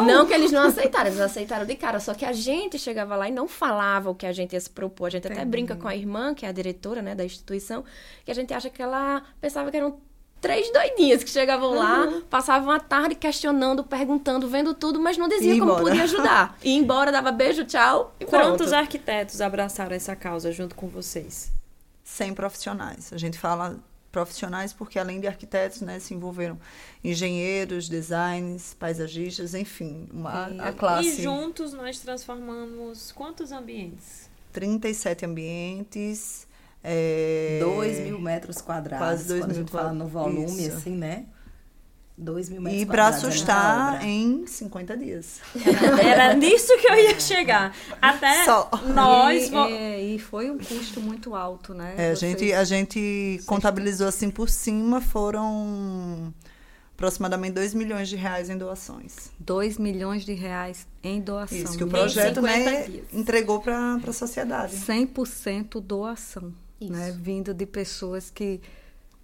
não. 0.05 0.27
que 0.27 0.35
eles 0.35 0.53
não 0.53 0.63
aceitaram, 0.63 1.07
eles 1.09 1.21
aceitaram 1.21 1.65
de 1.67 1.75
cara. 1.75 1.99
Só 2.01 2.15
que 2.15 2.25
a 2.25 2.33
gente 2.33 2.79
chegava 2.79 3.17
lá 3.17 3.29
e 3.29 3.33
não 3.33 3.49
falava 3.49 4.11
o 4.11 4.15
que 4.15 4.27
a 4.27 4.33
gente 4.33 4.53
ia 4.53 4.61
se 4.61 4.71
propor. 4.71 5.07
A 5.07 5.11
gente 5.11 5.27
até 5.27 5.45
brinca 5.45 5.75
com 5.75 5.89
a 5.89 5.97
irmã, 5.97 6.35
que 6.35 6.45
é 6.45 6.49
a 6.49 6.53
diretora 6.53 7.01
né, 7.03 7.15
da 7.15 7.25
instituição, 7.25 7.85
que 8.25 8.31
a 8.31 8.35
gente 8.35 8.53
acha 8.53 8.69
que 8.71 8.83
ela 8.83 9.23
pensava 9.41 9.71
que 9.71 9.77
eram 9.77 9.99
três 10.41 10.73
doidinhas 10.73 11.23
que 11.23 11.31
chegavam 11.31 11.75
lá, 11.75 12.23
passavam 12.31 12.71
a 12.71 12.81
tarde 12.81 13.15
questionando, 13.15 13.85
perguntando, 13.85 14.49
vendo 14.49 14.73
tudo, 14.75 14.99
mas 15.01 15.17
não 15.19 15.29
dizia 15.29 15.55
E 15.55 15.59
como 15.59 15.73
embora. 15.73 15.85
podia 15.85 16.03
ajudar. 16.05 16.59
E 16.63 16.73
embora, 16.75 17.13
dava 17.13 17.31
beijo, 17.31 17.65
tchau 17.65 18.15
e 18.19 18.25
Quantos 18.25 18.69
pronto. 18.69 18.75
arquitetos 18.75 19.41
abraçaram 19.41 19.95
essa 19.95 20.17
causa 20.17 20.51
junto 20.51 20.75
com 20.75 20.89
vocês? 20.89 21.51
100 22.05 22.35
profissionais. 22.35 23.13
A 23.13 23.19
gente 23.19 23.39
fala 23.39 23.79
profissionais 24.11 24.73
porque, 24.73 24.99
além 24.99 25.21
de 25.21 25.29
arquitetos, 25.29 25.81
né, 25.83 26.01
se 26.01 26.13
envolveram 26.15 26.59
engenheiros, 27.05 27.89
designers, 27.89 28.75
paisagistas, 28.75 29.55
enfim, 29.55 30.09
uma, 30.13 30.47
a 30.47 30.73
classe. 30.73 31.21
E 31.21 31.23
juntos 31.23 31.73
nós 31.73 32.01
transformamos 32.01 33.13
quantos 33.13 33.53
ambientes? 33.53 34.29
37 34.53 35.25
ambientes. 35.27 36.47
É... 36.83 37.59
2 37.63 37.99
mil 38.01 38.19
metros 38.21 38.61
quadrados. 38.61 39.07
Quase 39.07 39.29
dois 39.29 39.41
quando 39.41 39.51
a 39.51 39.55
mil 39.55 39.63
gente 39.63 39.71
fala 39.73 39.93
no 39.93 40.07
volume, 40.07 40.67
Isso. 40.67 40.77
assim, 40.79 40.97
né? 40.97 41.27
2 42.17 42.51
mil 42.51 42.61
metros 42.61 42.83
E 42.83 42.87
para 42.87 43.05
quadrados. 43.05 43.25
é 43.25 43.29
assustar 43.29 44.05
em 44.07 44.47
50 44.47 44.97
dias. 44.97 45.41
Era 46.03 46.35
nisso 46.35 46.77
que 46.79 46.87
eu 46.87 46.95
ia 46.95 47.19
chegar. 47.19 47.75
Até 48.01 48.45
Só. 48.45 48.69
nós. 48.95 49.47
E, 49.47 49.51
vo- 49.51 49.65
é, 49.67 50.01
e 50.03 50.19
foi 50.19 50.51
um 50.51 50.59
custo 50.59 51.01
muito 51.01 51.35
alto, 51.35 51.73
né? 51.73 51.95
É, 51.97 52.11
a 52.11 52.17
Vocês- 52.17 52.19
gente, 52.39 52.53
a 52.53 52.65
gente 52.65 53.41
contabilizou 53.47 54.07
assim 54.07 54.31
por 54.31 54.51
cima, 54.51 55.01
foram 55.01 56.33
aproximadamente 56.95 57.55
2 57.55 57.73
milhões 57.73 58.07
de 58.11 58.17
reais 58.17 58.51
em 58.51 58.59
doações. 58.59 59.31
2 59.41 59.79
milhões 59.79 60.23
de 60.23 60.35
reais 60.35 60.87
em 61.03 61.23
doação. 61.23 61.57
Isso, 61.57 61.79
que 61.79 61.85
o 61.85 61.89
projeto 61.89 62.35
50 62.43 62.43
né, 62.71 62.83
dias. 62.83 63.05
entregou 63.15 63.61
para 63.63 63.95
a 63.97 64.13
sociedade. 64.13 64.77
100% 64.77 65.81
doação. 65.81 66.53
Né? 66.89 67.13
Vindo 67.13 67.53
de 67.53 67.67
pessoas 67.67 68.31
que 68.31 68.61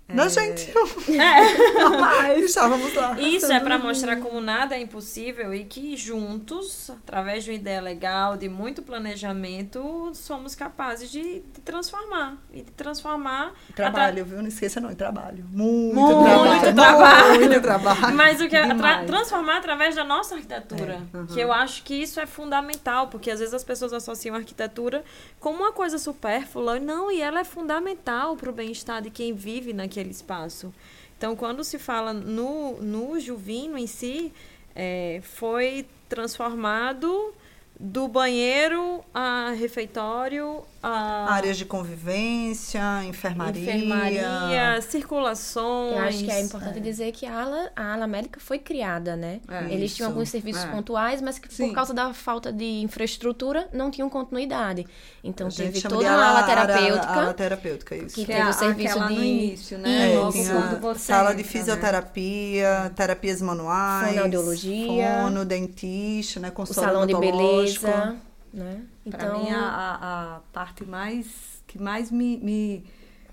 Da 0.09 0.29
gente. 0.29 0.73
É. 1.19 2.39
Estávamos 2.39 2.95
lá. 2.95 3.21
Isso 3.21 3.51
é 3.51 3.59
para 3.59 3.77
mostrar 3.77 4.17
como 4.17 4.41
nada 4.41 4.77
é 4.77 4.81
impossível 4.81 5.53
e 5.53 5.65
que 5.65 5.97
juntos, 5.97 6.91
através 6.91 7.43
de 7.43 7.51
uma 7.51 7.57
ideia 7.57 7.81
legal, 7.81 8.37
de 8.37 8.49
muito 8.49 8.83
planejamento, 8.83 10.11
somos 10.15 10.55
capazes 10.55 11.11
de, 11.11 11.41
de 11.41 11.61
transformar. 11.65 12.37
E 12.53 12.63
de 12.63 12.71
transformar. 12.71 13.53
Trabalho, 13.75 14.25
viu? 14.25 14.39
Não 14.39 14.47
esqueça 14.49 14.81
não, 14.81 14.95
trabalho. 14.95 15.45
Muito, 15.51 15.95
Muito 15.95 16.23
trabalho. 16.25 16.75
trabalho. 16.75 17.41
Muito 17.41 17.61
trabalho. 17.61 18.15
Mas 18.15 18.41
o 18.41 18.49
que 18.49 18.57
é 18.57 18.75
tra- 18.75 19.05
transformar 19.05 19.57
através 19.59 19.97
da 19.97 20.05
nossa 20.05 20.37
arquitetura. 20.37 21.01
Que 21.35 21.41
eu 21.41 21.53
acho 21.53 21.83
que 21.83 21.95
isso 21.95 22.21
é 22.21 22.27
fundamental, 22.27 23.09
porque 23.09 23.31
às 23.31 23.41
vezes 23.41 23.55
as 23.55 23.65
pessoas 23.65 23.93
associam 23.93 24.37
a 24.37 24.39
arquitetura 24.39 25.05
como 25.41 25.59
uma 25.59 25.73
coisa 25.73 25.99
supérflua. 25.99 26.79
Não, 26.79 27.11
e 27.11 27.21
ela 27.21 27.41
é 27.41 27.45
fundamental 27.45 28.37
para 28.37 28.51
o 28.51 28.53
bem-estar 28.53 29.03
de 29.03 29.11
quem 29.11 29.35
vive 29.35 29.73
naquele 29.97 30.11
espaço. 30.11 30.73
Então, 31.17 31.35
quando 31.35 31.65
se 31.65 31.79
fala 31.79 32.13
no, 32.13 32.81
no 32.83 33.19
Juvino 33.19 33.79
em 33.79 33.87
si, 33.87 34.33
é, 34.75 35.21
foi 35.23 35.87
transformado 36.09 37.35
do 37.79 38.07
banheiro 38.07 39.03
a 39.15 39.55
refeitório, 39.59 40.63
a 40.87 41.33
Áreas 41.33 41.57
de 41.57 41.65
convivência, 41.65 42.81
enfermaria. 43.05 43.63
enfermaria, 43.75 44.81
circulações. 44.83 45.97
Eu 45.97 46.03
acho 46.05 46.19
que 46.25 46.31
é 46.31 46.41
importante 46.41 46.81
dizer 46.81 47.13
que 47.13 47.27
a 47.27 47.41
ala, 47.43 47.71
a 47.75 47.93
ala 47.95 48.07
médica 48.07 48.39
foi 48.41 48.59
criada, 48.59 49.17
né? 49.17 49.41
É, 49.49 49.65
Eles 49.73 49.87
isso. 49.91 49.97
tinham 49.97 50.11
alguns 50.11 50.29
serviços 50.29 50.63
É. 50.65 50.69
pontuais, 50.69 51.21
mas 51.21 51.39
que 51.39 51.53
Sim. 51.53 51.69
por 51.69 51.75
causa 51.75 51.93
da 51.93 52.13
falta 52.15 52.53
de 52.53 52.81
infraestrutura 52.83 53.69
não 53.73 53.91
tinham 53.91 54.09
continuidade. 54.09 54.87
Então 55.25 55.49
A 55.49 55.51
teve 55.51 55.81
toda 55.83 55.97
de 55.97 56.05
uma 56.05 56.13
ala 56.15 56.39
ala- 56.39 56.43
terapêutica. 56.45 57.13
Ala 57.13 57.35
terapêuca, 57.35 57.97
isso. 57.97 58.15
Que 58.15 58.21
Que 58.23 58.27
teve 58.27 58.41
é 58.41 58.49
o 58.49 58.53
serviço 58.53 58.91
aquela 58.99 59.11
no 59.11 59.17
de- 59.17 59.21
início, 59.27 59.79
né? 59.79 60.13
É, 60.15 60.95
sala 60.97 61.31
de 61.33 61.43
né? 61.43 61.49
fisioterapia, 61.49 62.93
terapias 62.95 63.41
manuais, 63.43 64.09
Fonoaudiologia, 64.11 65.21
fono, 65.23 65.45
dentista, 65.45 66.41
né, 66.41 66.49
o 66.49 66.53
consultório 66.53 66.91
salão 66.93 67.07
de 67.07 67.15
beleza, 67.17 68.17
né? 68.57 68.87
Pra 69.09 69.25
Então, 69.25 69.31
mim, 69.31 69.51
a, 69.51 69.61
a, 69.61 70.37
a 70.37 70.41
parte 70.53 70.85
mais 70.85 71.63
que 71.67 71.79
mais 71.81 72.11
me, 72.11 72.39
me, 72.39 72.85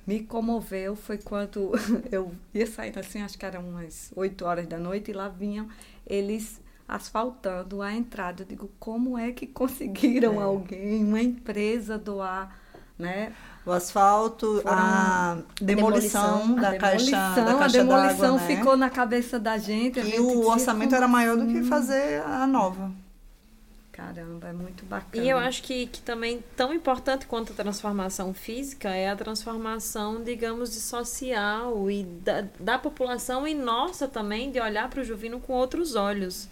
me 0.08 0.24
comoveu 0.24 0.96
foi 0.96 1.18
quando 1.18 1.72
eu 2.12 2.34
ia 2.54 2.68
saindo 2.68 3.00
assim, 3.00 3.22
acho 3.22 3.38
que 3.38 3.46
eram 3.46 3.68
umas 3.70 4.12
8 4.16 4.46
horas 4.46 4.68
da 4.68 4.78
noite, 4.80 5.12
e 5.12 5.14
lá 5.14 5.30
vinham 5.30 5.68
eles 6.06 6.62
asfaltando 6.88 7.82
a 7.82 7.94
entrada. 7.94 8.44
Eu 8.44 8.48
digo, 8.48 8.72
como 8.80 9.18
é 9.18 9.32
que 9.32 9.48
conseguiram 9.48 10.40
alguém, 10.40 11.04
uma 11.06 11.22
empresa 11.22 11.98
doar, 11.98 12.60
né? 13.00 13.34
O 13.66 13.72
asfalto, 13.72 14.62
a 14.66 15.42
demolição, 15.62 16.54
demolição. 16.54 16.60
da 16.60 16.74
a 16.74 16.74
caixa, 16.74 17.16
demolição, 17.16 17.44
da 17.44 17.56
a 17.62 17.68
caixa 17.68 17.84
demolição 17.84 17.86
d'água, 17.86 18.40
né? 18.40 18.68
ficou 18.68 18.76
na 18.78 18.90
cabeça 18.90 19.40
da 19.40 19.58
gente. 19.58 20.00
a 20.00 20.04
E 20.04 20.20
gente 20.20 20.38
o 20.42 20.46
orçamento 20.48 20.94
como 20.94 20.96
era 20.96 21.08
maior 21.08 21.38
do 21.38 21.48
que 21.48 21.64
assim? 21.64 21.64
fazer 21.64 22.22
a 22.24 22.46
nova. 22.46 22.92
Caramba, 23.94 24.48
é 24.48 24.54
muito 24.54 24.84
bacana. 24.86 25.24
E 25.24 25.30
eu 25.30 25.38
acho 25.38 25.62
que, 25.62 25.86
que 25.86 26.02
também 26.02 26.44
tão 26.58 26.74
importante 26.74 27.28
quanto 27.28 27.54
a 27.54 27.56
transformação 27.56 28.34
física 28.34 28.90
é 28.90 29.08
a 29.08 29.16
transformação, 29.16 30.24
digamos, 30.24 30.72
de 30.72 30.80
social 30.80 31.90
e 31.92 32.04
da, 32.04 32.44
da 32.60 32.80
população 32.80 33.48
e 33.48 33.54
nossa 33.54 34.08
também 34.08 34.52
de 34.52 34.60
olhar 34.60 34.90
para 34.90 35.02
o 35.02 35.04
Juvino 35.04 35.40
com 35.40 35.54
outros 35.54 35.96
olhos. 35.96 36.50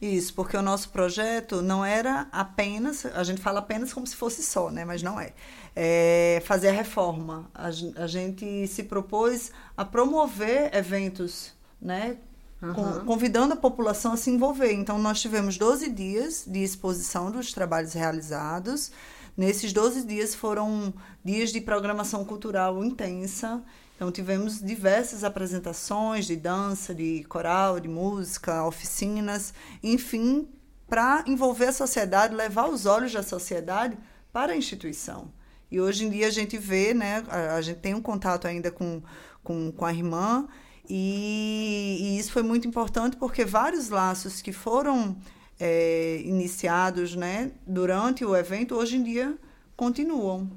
Isso, 0.00 0.32
porque 0.32 0.56
o 0.56 0.62
nosso 0.62 0.90
projeto 0.90 1.60
não 1.60 1.84
era 1.84 2.28
apenas, 2.30 3.04
a 3.04 3.24
gente 3.24 3.40
fala 3.40 3.58
apenas 3.58 3.92
como 3.92 4.06
se 4.06 4.14
fosse 4.14 4.44
só, 4.44 4.70
né? 4.70 4.84
Mas 4.84 5.02
não 5.02 5.20
é. 5.20 5.32
É 5.74 6.40
fazer 6.44 6.68
a 6.68 6.72
reforma. 6.72 7.50
A, 7.52 7.66
a 7.66 8.06
gente 8.06 8.68
se 8.68 8.84
propôs 8.84 9.50
a 9.76 9.84
promover 9.84 10.72
eventos, 10.72 11.52
né? 11.82 12.18
Com- 12.60 13.04
convidando 13.04 13.54
a 13.54 13.56
população 13.56 14.12
a 14.12 14.16
se 14.16 14.30
envolver. 14.30 14.72
Então, 14.72 14.98
nós 14.98 15.20
tivemos 15.20 15.56
12 15.56 15.88
dias 15.90 16.44
de 16.46 16.62
exposição 16.62 17.30
dos 17.30 17.52
trabalhos 17.52 17.92
realizados. 17.92 18.90
Nesses 19.36 19.72
12 19.72 20.04
dias 20.04 20.34
foram 20.34 20.92
dias 21.24 21.50
de 21.52 21.60
programação 21.60 22.24
cultural 22.24 22.82
intensa. 22.84 23.62
Então, 23.94 24.10
tivemos 24.10 24.60
diversas 24.60 25.22
apresentações 25.22 26.26
de 26.26 26.34
dança, 26.34 26.94
de 26.94 27.24
coral, 27.28 27.78
de 27.78 27.88
música, 27.88 28.64
oficinas, 28.64 29.54
enfim, 29.82 30.48
para 30.88 31.22
envolver 31.26 31.66
a 31.66 31.72
sociedade, 31.72 32.34
levar 32.34 32.68
os 32.68 32.86
olhos 32.86 33.12
da 33.12 33.22
sociedade 33.22 33.96
para 34.32 34.52
a 34.52 34.56
instituição. 34.56 35.30
E 35.70 35.80
hoje 35.80 36.04
em 36.06 36.10
dia 36.10 36.26
a 36.26 36.30
gente 36.30 36.56
vê, 36.56 36.94
né, 36.94 37.22
a, 37.28 37.54
a 37.56 37.60
gente 37.60 37.78
tem 37.80 37.94
um 37.94 38.00
contato 38.00 38.46
ainda 38.46 38.70
com, 38.70 39.02
com, 39.44 39.70
com 39.70 39.84
a 39.84 39.92
irmã, 39.92 40.48
e, 40.88 41.98
e 42.00 42.18
isso 42.18 42.32
foi 42.32 42.42
muito 42.42 42.66
importante 42.66 43.16
porque 43.16 43.44
vários 43.44 43.90
laços 43.90 44.40
que 44.40 44.52
foram 44.52 45.16
é, 45.60 46.20
iniciados 46.24 47.14
né, 47.14 47.50
durante 47.66 48.24
o 48.24 48.34
evento, 48.34 48.74
hoje 48.74 48.96
em 48.96 49.02
dia 49.02 49.36
continuam. 49.76 50.50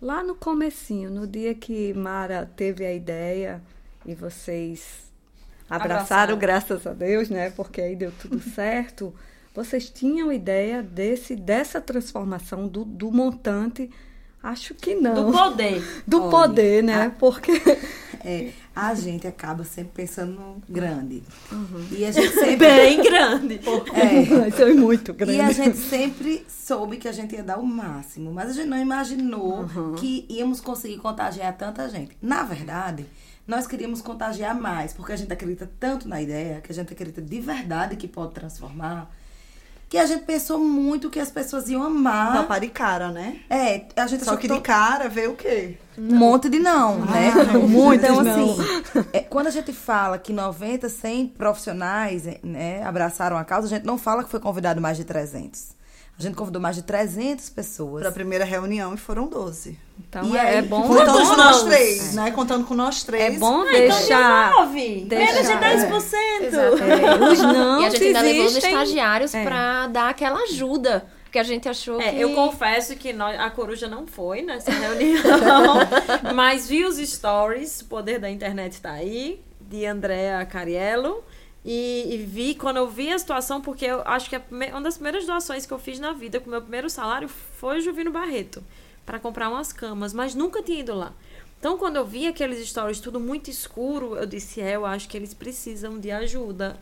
Lá 0.00 0.22
no 0.22 0.34
comecinho, 0.34 1.10
no 1.10 1.26
dia 1.26 1.54
que 1.54 1.92
Mara 1.94 2.50
teve 2.56 2.84
a 2.84 2.92
ideia 2.92 3.62
e 4.04 4.14
vocês 4.14 5.10
abraçaram, 5.68 6.34
Abraçaram. 6.34 6.38
graças 6.38 6.86
a 6.86 6.92
Deus, 6.92 7.28
né? 7.28 7.50
Porque 7.50 7.80
aí 7.80 7.96
deu 7.96 8.12
tudo 8.12 8.38
certo. 8.54 9.14
Vocês 9.54 9.90
tinham 9.90 10.32
ideia 10.32 10.82
desse 10.82 11.34
dessa 11.34 11.80
transformação 11.80 12.68
do, 12.68 12.84
do 12.84 13.10
montante? 13.10 13.90
Acho 14.48 14.74
que 14.74 14.94
não. 14.94 15.26
Do 15.26 15.32
poder. 15.32 15.82
Do 16.06 16.20
Olha, 16.22 16.30
poder, 16.30 16.82
né? 16.82 17.12
Porque 17.18 17.52
É, 18.24 18.50
a 18.74 18.92
gente 18.94 19.24
acaba 19.26 19.62
sempre 19.62 19.92
pensando 19.94 20.32
no 20.32 20.62
grande. 20.68 21.22
Uhum. 21.52 21.86
E 21.92 22.04
a 22.04 22.10
gente 22.10 22.32
sempre. 22.32 22.56
Bem 22.66 23.00
grande. 23.00 23.60
É, 23.94 24.50
foi 24.50 24.74
muito 24.74 25.14
grande. 25.14 25.38
E 25.38 25.40
a 25.40 25.52
gente 25.52 25.76
sempre 25.76 26.44
soube 26.48 26.96
que 26.96 27.06
a 27.06 27.12
gente 27.12 27.36
ia 27.36 27.42
dar 27.44 27.58
o 27.58 27.64
máximo, 27.66 28.32
mas 28.32 28.50
a 28.50 28.52
gente 28.52 28.66
não 28.66 28.78
imaginou 28.78 29.60
Uhum. 29.60 29.94
que 29.94 30.26
íamos 30.28 30.60
conseguir 30.60 30.96
contagiar 30.98 31.56
tanta 31.56 31.88
gente. 31.88 32.16
Na 32.20 32.42
verdade, 32.42 33.06
nós 33.46 33.64
queríamos 33.66 34.00
contagiar 34.00 34.58
mais, 34.60 34.92
porque 34.92 35.12
a 35.12 35.16
gente 35.16 35.32
acredita 35.32 35.70
tanto 35.78 36.08
na 36.08 36.20
ideia, 36.20 36.60
que 36.60 36.72
a 36.72 36.74
gente 36.74 36.92
acredita 36.92 37.22
de 37.22 37.40
verdade 37.40 37.94
que 37.94 38.08
pode 38.08 38.32
transformar, 38.34 39.08
que 39.88 39.98
a 39.98 40.06
gente 40.06 40.24
pensou 40.24 40.58
muito 40.58 41.10
que 41.10 41.20
as 41.20 41.30
pessoas 41.30 41.68
iam 41.68 41.82
amar. 41.82 42.32
Tapar 42.32 42.60
de 42.60 42.68
cara, 42.68 43.10
né? 43.10 43.40
É, 43.48 43.86
a 43.96 44.06
gente 44.06 44.24
Só 44.24 44.36
que 44.36 44.48
de 44.48 44.60
cara 44.60 45.08
vê 45.08 45.26
o 45.26 45.34
quê? 45.34 45.78
um 45.98 46.14
monte 46.14 46.48
de 46.48 46.58
não, 46.58 46.98
né? 47.06 47.32
muitos 47.66 48.04
então, 48.04 48.22
não. 48.22 48.52
assim, 48.52 48.84
é, 49.12 49.20
quando 49.20 49.46
a 49.46 49.50
gente 49.50 49.72
fala 49.72 50.18
que 50.18 50.32
90, 50.32 50.88
100 50.88 51.28
profissionais 51.28 52.24
né, 52.42 52.82
abraçaram 52.84 53.36
a 53.36 53.44
causa, 53.44 53.66
a 53.66 53.70
gente 53.70 53.86
não 53.86 53.96
fala 53.96 54.22
que 54.22 54.30
foi 54.30 54.40
convidado 54.40 54.80
mais 54.80 54.96
de 54.96 55.04
300. 55.04 55.75
A 56.18 56.22
gente 56.22 56.34
convidou 56.34 56.62
mais 56.62 56.74
de 56.76 56.82
300 56.82 57.50
pessoas. 57.50 58.00
Para 58.00 58.08
a 58.08 58.12
primeira 58.12 58.44
reunião 58.44 58.94
e 58.94 58.96
foram 58.96 59.28
12. 59.28 59.78
Então 60.08 60.24
E 60.32 60.36
é, 60.36 60.40
aí, 60.40 60.56
é 60.56 60.62
bom. 60.62 60.82
Contando 60.88 61.28
com 61.28 61.36
nós 61.36 61.62
três, 61.64 62.14
né? 62.14 62.30
Contando 62.30 62.64
com 62.66 62.74
nós 62.74 63.02
É 63.02 63.06
três. 63.06 63.38
bom 63.38 63.60
Ah, 63.62 63.66
então 63.76 63.98
deixar. 63.98 64.50
nove. 64.52 65.04
deixar- 65.06 65.34
Menos 65.34 65.46
de 65.48 65.86
10%. 65.86 66.80
É, 66.80 67.30
os 67.32 67.38
não 67.40 67.80
e 67.82 67.84
a 67.86 67.90
gente 67.90 68.04
ainda 68.04 68.20
levou 68.22 68.44
os 68.46 68.50
existem. 68.52 68.72
estagiários 68.72 69.34
É. 69.34 69.44
pra 69.44 69.86
dar 69.88 70.08
aquela 70.08 70.38
ajuda. 70.44 71.06
Porque 71.24 71.38
a 71.38 71.42
gente 71.42 71.68
achou 71.68 72.00
É, 72.00 72.12
que... 72.12 72.20
eu 72.20 72.32
confesso 72.34 72.96
que 72.96 73.12
nós, 73.12 73.38
a 73.38 73.50
coruja 73.50 73.86
não 73.86 74.06
foi 74.06 74.40
nessa 74.40 74.70
reunião, 74.72 75.22
mas 76.34 76.66
vi 76.66 76.84
os 76.86 76.96
stories, 76.96 77.82
o 77.82 77.84
poder 77.86 78.18
da 78.18 78.30
internet 78.30 78.80
tá 78.80 78.92
aí, 78.92 79.40
de 79.60 79.84
Andréa 79.84 80.44
Cariello. 80.46 81.22
E, 81.66 82.14
e 82.14 82.16
vi, 82.18 82.54
quando 82.54 82.76
eu 82.76 82.88
vi 82.88 83.12
a 83.12 83.18
situação, 83.18 83.60
porque 83.60 83.84
eu 83.84 84.00
acho 84.04 84.30
que 84.30 84.36
a 84.36 84.42
uma 84.70 84.80
das 84.80 84.94
primeiras 84.94 85.26
doações 85.26 85.66
que 85.66 85.72
eu 85.72 85.78
fiz 85.78 85.98
na 85.98 86.12
vida, 86.12 86.38
com 86.38 86.46
o 86.46 86.50
meu 86.50 86.62
primeiro 86.62 86.88
salário, 86.88 87.28
foi 87.28 87.78
o 87.78 87.80
Juvino 87.80 88.12
Barreto, 88.12 88.62
para 89.04 89.18
comprar 89.18 89.48
umas 89.48 89.72
camas, 89.72 90.14
mas 90.14 90.34
nunca 90.34 90.62
tinha 90.62 90.80
ido 90.80 90.94
lá. 90.94 91.12
Então, 91.58 91.76
quando 91.76 91.96
eu 91.96 92.06
vi 92.06 92.28
aqueles 92.28 92.64
stories 92.68 93.00
tudo 93.00 93.18
muito 93.18 93.50
escuro, 93.50 94.14
eu 94.16 94.26
disse, 94.26 94.60
é, 94.60 94.76
eu 94.76 94.86
acho 94.86 95.08
que 95.08 95.16
eles 95.16 95.34
precisam 95.34 95.98
de 95.98 96.12
ajuda. 96.12 96.78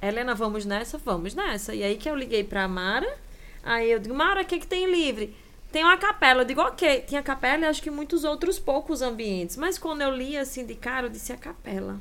Helena, 0.00 0.34
vamos 0.34 0.64
nessa? 0.64 0.98
Vamos 0.98 1.34
nessa. 1.34 1.74
E 1.74 1.82
aí 1.82 1.96
que 1.96 2.08
eu 2.08 2.14
liguei 2.14 2.44
pra 2.44 2.68
Mara, 2.68 3.18
Aí 3.62 3.90
eu 3.90 3.98
digo, 3.98 4.14
Mara, 4.14 4.42
o 4.42 4.44
que, 4.44 4.58
que 4.58 4.66
tem 4.66 4.90
livre? 4.90 5.36
Tem 5.70 5.84
uma 5.84 5.98
capela. 5.98 6.40
Eu 6.42 6.46
digo, 6.46 6.60
ok. 6.62 7.02
Tinha 7.02 7.22
capela 7.22 7.64
e 7.64 7.66
acho 7.66 7.82
que 7.82 7.90
muitos 7.90 8.24
outros 8.24 8.58
poucos 8.58 9.02
ambientes. 9.02 9.58
Mas 9.58 9.78
quando 9.78 10.00
eu 10.02 10.10
li 10.10 10.38
assim 10.38 10.64
de 10.64 10.74
cara, 10.74 11.06
eu 11.06 11.10
disse 11.10 11.32
a 11.32 11.36
capela. 11.36 11.98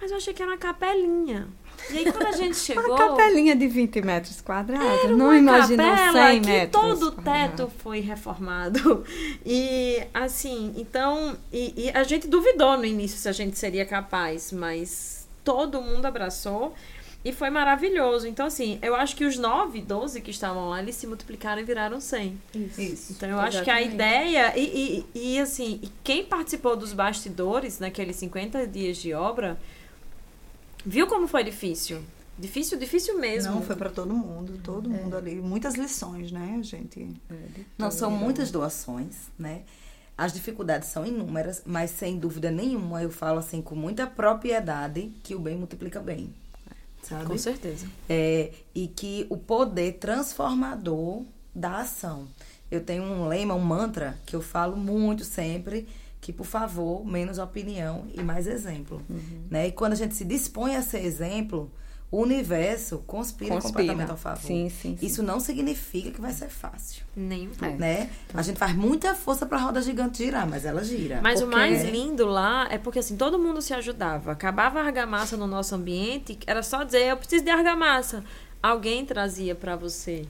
Mas 0.00 0.10
eu 0.10 0.16
achei 0.16 0.32
que 0.32 0.42
era 0.42 0.52
uma 0.52 0.58
capelinha. 0.58 1.48
E 1.90 1.98
aí 1.98 2.12
quando 2.12 2.26
a 2.26 2.32
gente 2.32 2.56
chegou. 2.56 2.94
Uma 2.94 3.16
capelinha 3.16 3.54
de 3.56 3.66
20 3.66 4.02
metros 4.02 4.40
quadrados. 4.40 5.04
Era 5.04 5.16
não 5.16 5.34
imaginou 5.34 5.86
capela 5.86 6.30
100 6.30 6.40
que 6.40 6.46
metros. 6.48 6.82
todo 6.82 7.06
o 7.08 7.12
teto 7.12 7.70
foi 7.78 8.00
reformado. 8.00 9.04
E 9.44 10.02
assim, 10.12 10.74
então. 10.76 11.36
E, 11.52 11.86
e 11.86 11.90
a 11.90 12.02
gente 12.02 12.28
duvidou 12.28 12.76
no 12.76 12.84
início 12.84 13.18
se 13.18 13.28
a 13.28 13.32
gente 13.32 13.58
seria 13.58 13.84
capaz, 13.86 14.52
mas 14.52 15.26
todo 15.44 15.80
mundo 15.80 16.06
abraçou. 16.06 16.74
E 17.24 17.32
foi 17.32 17.50
maravilhoso. 17.50 18.28
Então, 18.28 18.46
assim, 18.46 18.78
eu 18.80 18.94
acho 18.94 19.16
que 19.16 19.24
os 19.24 19.36
9, 19.36 19.80
12 19.80 20.20
que 20.20 20.30
estavam 20.30 20.68
lá, 20.68 20.80
eles 20.80 20.94
se 20.94 21.06
multiplicaram 21.06 21.60
e 21.60 21.64
viraram 21.64 22.00
100. 22.00 22.40
Isso. 22.78 23.12
Então, 23.12 23.28
eu 23.28 23.40
acho 23.40 23.64
que 23.64 23.70
a 23.70 23.82
Exatamente. 23.82 23.94
ideia. 23.94 24.52
E, 24.56 25.04
e, 25.14 25.34
e, 25.34 25.38
assim, 25.40 25.80
e 25.82 25.90
quem 26.04 26.24
participou 26.24 26.76
dos 26.76 26.92
bastidores 26.92 27.80
naqueles 27.80 28.16
50 28.16 28.66
dias 28.68 28.96
de 28.98 29.12
obra, 29.14 29.58
viu 30.84 31.06
como 31.06 31.26
foi 31.28 31.44
difícil. 31.44 32.02
Difícil, 32.38 32.78
difícil 32.78 33.18
mesmo. 33.18 33.54
Não, 33.54 33.62
foi 33.62 33.74
para 33.74 33.90
todo 33.90 34.14
mundo, 34.14 34.60
todo 34.62 34.88
mundo 34.88 35.16
ali. 35.16 35.34
Muitas 35.36 35.74
lições, 35.74 36.30
né, 36.30 36.60
gente? 36.62 37.08
Não, 37.76 37.90
são 37.90 38.10
muitas 38.10 38.50
doações, 38.50 39.28
né? 39.36 39.62
As 40.16 40.32
dificuldades 40.32 40.88
são 40.88 41.04
inúmeras, 41.06 41.62
mas 41.64 41.90
sem 41.90 42.18
dúvida 42.18 42.50
nenhuma 42.50 43.02
eu 43.02 43.10
falo 43.10 43.38
assim 43.38 43.62
com 43.62 43.74
muita 43.74 44.06
propriedade 44.06 45.12
que 45.22 45.34
o 45.34 45.38
bem 45.38 45.56
multiplica 45.56 46.00
bem, 46.00 46.32
sabe? 47.02 47.26
Com 47.26 47.38
certeza. 47.38 47.86
É, 48.08 48.52
e 48.74 48.88
que 48.88 49.26
o 49.30 49.36
poder 49.36 49.94
transformador 49.94 51.22
da 51.54 51.80
ação. 51.80 52.26
Eu 52.70 52.84
tenho 52.84 53.02
um 53.02 53.28
lema, 53.28 53.54
um 53.54 53.60
mantra 53.60 54.18
que 54.26 54.34
eu 54.36 54.42
falo 54.42 54.76
muito 54.76 55.24
sempre, 55.24 55.88
que 56.28 56.32
por 56.34 56.44
favor, 56.44 57.06
menos 57.06 57.38
opinião 57.38 58.04
e 58.14 58.22
mais 58.22 58.46
exemplo, 58.46 59.00
né? 59.50 59.68
E 59.68 59.72
quando 59.72 59.94
a 59.94 59.96
gente 59.96 60.14
se 60.14 60.26
dispõe 60.26 60.76
a 60.76 60.82
ser 60.82 61.02
exemplo, 61.02 61.70
o 62.10 62.18
universo 62.20 62.98
conspira, 63.06 63.54
Conspira. 63.54 63.72
completamente 63.78 64.10
ao 64.10 64.16
favor. 64.18 64.42
Sim, 64.46 64.68
sim, 64.68 64.94
sim. 64.98 65.06
Isso 65.06 65.22
não 65.22 65.40
significa 65.40 66.10
que 66.10 66.20
vai 66.20 66.30
ser 66.32 66.50
fácil, 66.50 67.02
Nem 67.16 67.48
um 67.48 67.52
pouco. 67.52 67.76
né? 67.78 68.10
A 68.34 68.42
gente 68.42 68.58
faz 68.58 68.74
muita 68.76 69.14
força 69.14 69.46
para 69.46 69.56
a 69.56 69.60
roda 69.62 69.80
gigante 69.80 70.18
girar, 70.22 70.46
mas 70.46 70.66
ela 70.66 70.84
gira. 70.84 71.20
Mas 71.22 71.40
o 71.40 71.44
Porque- 71.46 71.56
mais 71.56 71.82
lindo 71.88 72.26
lá 72.26 72.68
é 72.70 72.76
porque 72.76 72.98
assim, 72.98 73.16
todo 73.16 73.38
mundo 73.38 73.62
se 73.62 73.72
ajudava. 73.72 74.32
Acabava 74.32 74.80
a 74.80 74.84
argamassa 74.84 75.34
no 75.34 75.46
nosso 75.46 75.74
ambiente, 75.74 76.38
era 76.46 76.62
só 76.62 76.82
dizer, 76.84 77.06
eu 77.06 77.16
preciso 77.16 77.42
de 77.42 77.50
argamassa. 77.50 78.22
Alguém 78.62 79.06
trazia 79.06 79.54
pra 79.54 79.76
você. 79.76 80.26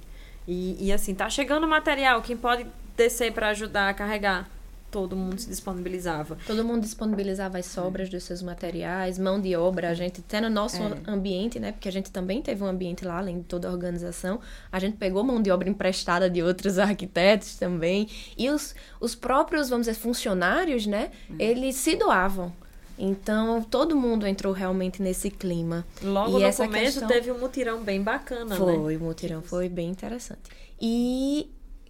E, 0.46 0.76
e 0.86 0.92
assim, 0.92 1.12
tá 1.12 1.28
chegando 1.28 1.66
material, 1.66 2.22
quem 2.22 2.36
pode 2.36 2.64
descer 2.96 3.32
pra 3.32 3.48
ajudar 3.48 3.88
a 3.88 3.94
carregar? 3.94 4.48
Todo 4.90 5.14
mundo 5.14 5.38
se 5.38 5.48
disponibilizava. 5.48 6.38
Todo 6.46 6.64
mundo 6.64 6.80
disponibilizava 6.80 7.58
as 7.58 7.66
sobras 7.66 8.08
dos 8.08 8.22
seus 8.24 8.40
materiais, 8.42 9.18
mão 9.18 9.38
de 9.38 9.54
obra, 9.54 9.90
a 9.90 9.94
gente 9.94 10.20
até 10.20 10.40
no 10.40 10.48
nosso 10.48 10.78
ambiente, 11.06 11.60
né? 11.60 11.72
Porque 11.72 11.88
a 11.88 11.92
gente 11.92 12.10
também 12.10 12.40
teve 12.40 12.62
um 12.64 12.66
ambiente 12.66 13.04
lá, 13.04 13.18
além 13.18 13.38
de 13.38 13.44
toda 13.44 13.68
a 13.68 13.70
organização. 13.72 14.40
A 14.72 14.78
gente 14.78 14.96
pegou 14.96 15.22
mão 15.22 15.42
de 15.42 15.50
obra 15.50 15.68
emprestada 15.68 16.30
de 16.30 16.42
outros 16.42 16.78
arquitetos 16.80 17.56
também. 17.56 18.08
E 18.36 18.48
os, 18.48 18.74
os 18.98 19.14
próprios, 19.14 19.68
vamos 19.68 19.86
dizer, 19.86 19.98
funcionários, 19.98 20.86
né? 20.86 21.10
Eles 21.38 21.76
se 21.76 21.94
doavam. 21.94 22.52
Então, 22.98 23.62
todo 23.62 23.94
mundo 23.94 24.26
entrou 24.26 24.52
realmente 24.52 25.00
nesse 25.00 25.30
clima. 25.30 25.86
Logo 26.02 26.30
E 26.40 26.42
no 26.44 26.52
começo 26.52 26.68
questão- 26.70 27.06
teve 27.08 27.30
um 27.30 27.38
mutirão 27.38 27.80
bem 27.82 28.02
bacana, 28.02 28.46
né? 28.46 28.56
Foi, 28.56 28.96
o 28.96 29.00
mutirão 29.00 29.40
foi 29.42 29.68
bem 29.68 29.88
interessante. 29.90 30.40
E 30.80 31.48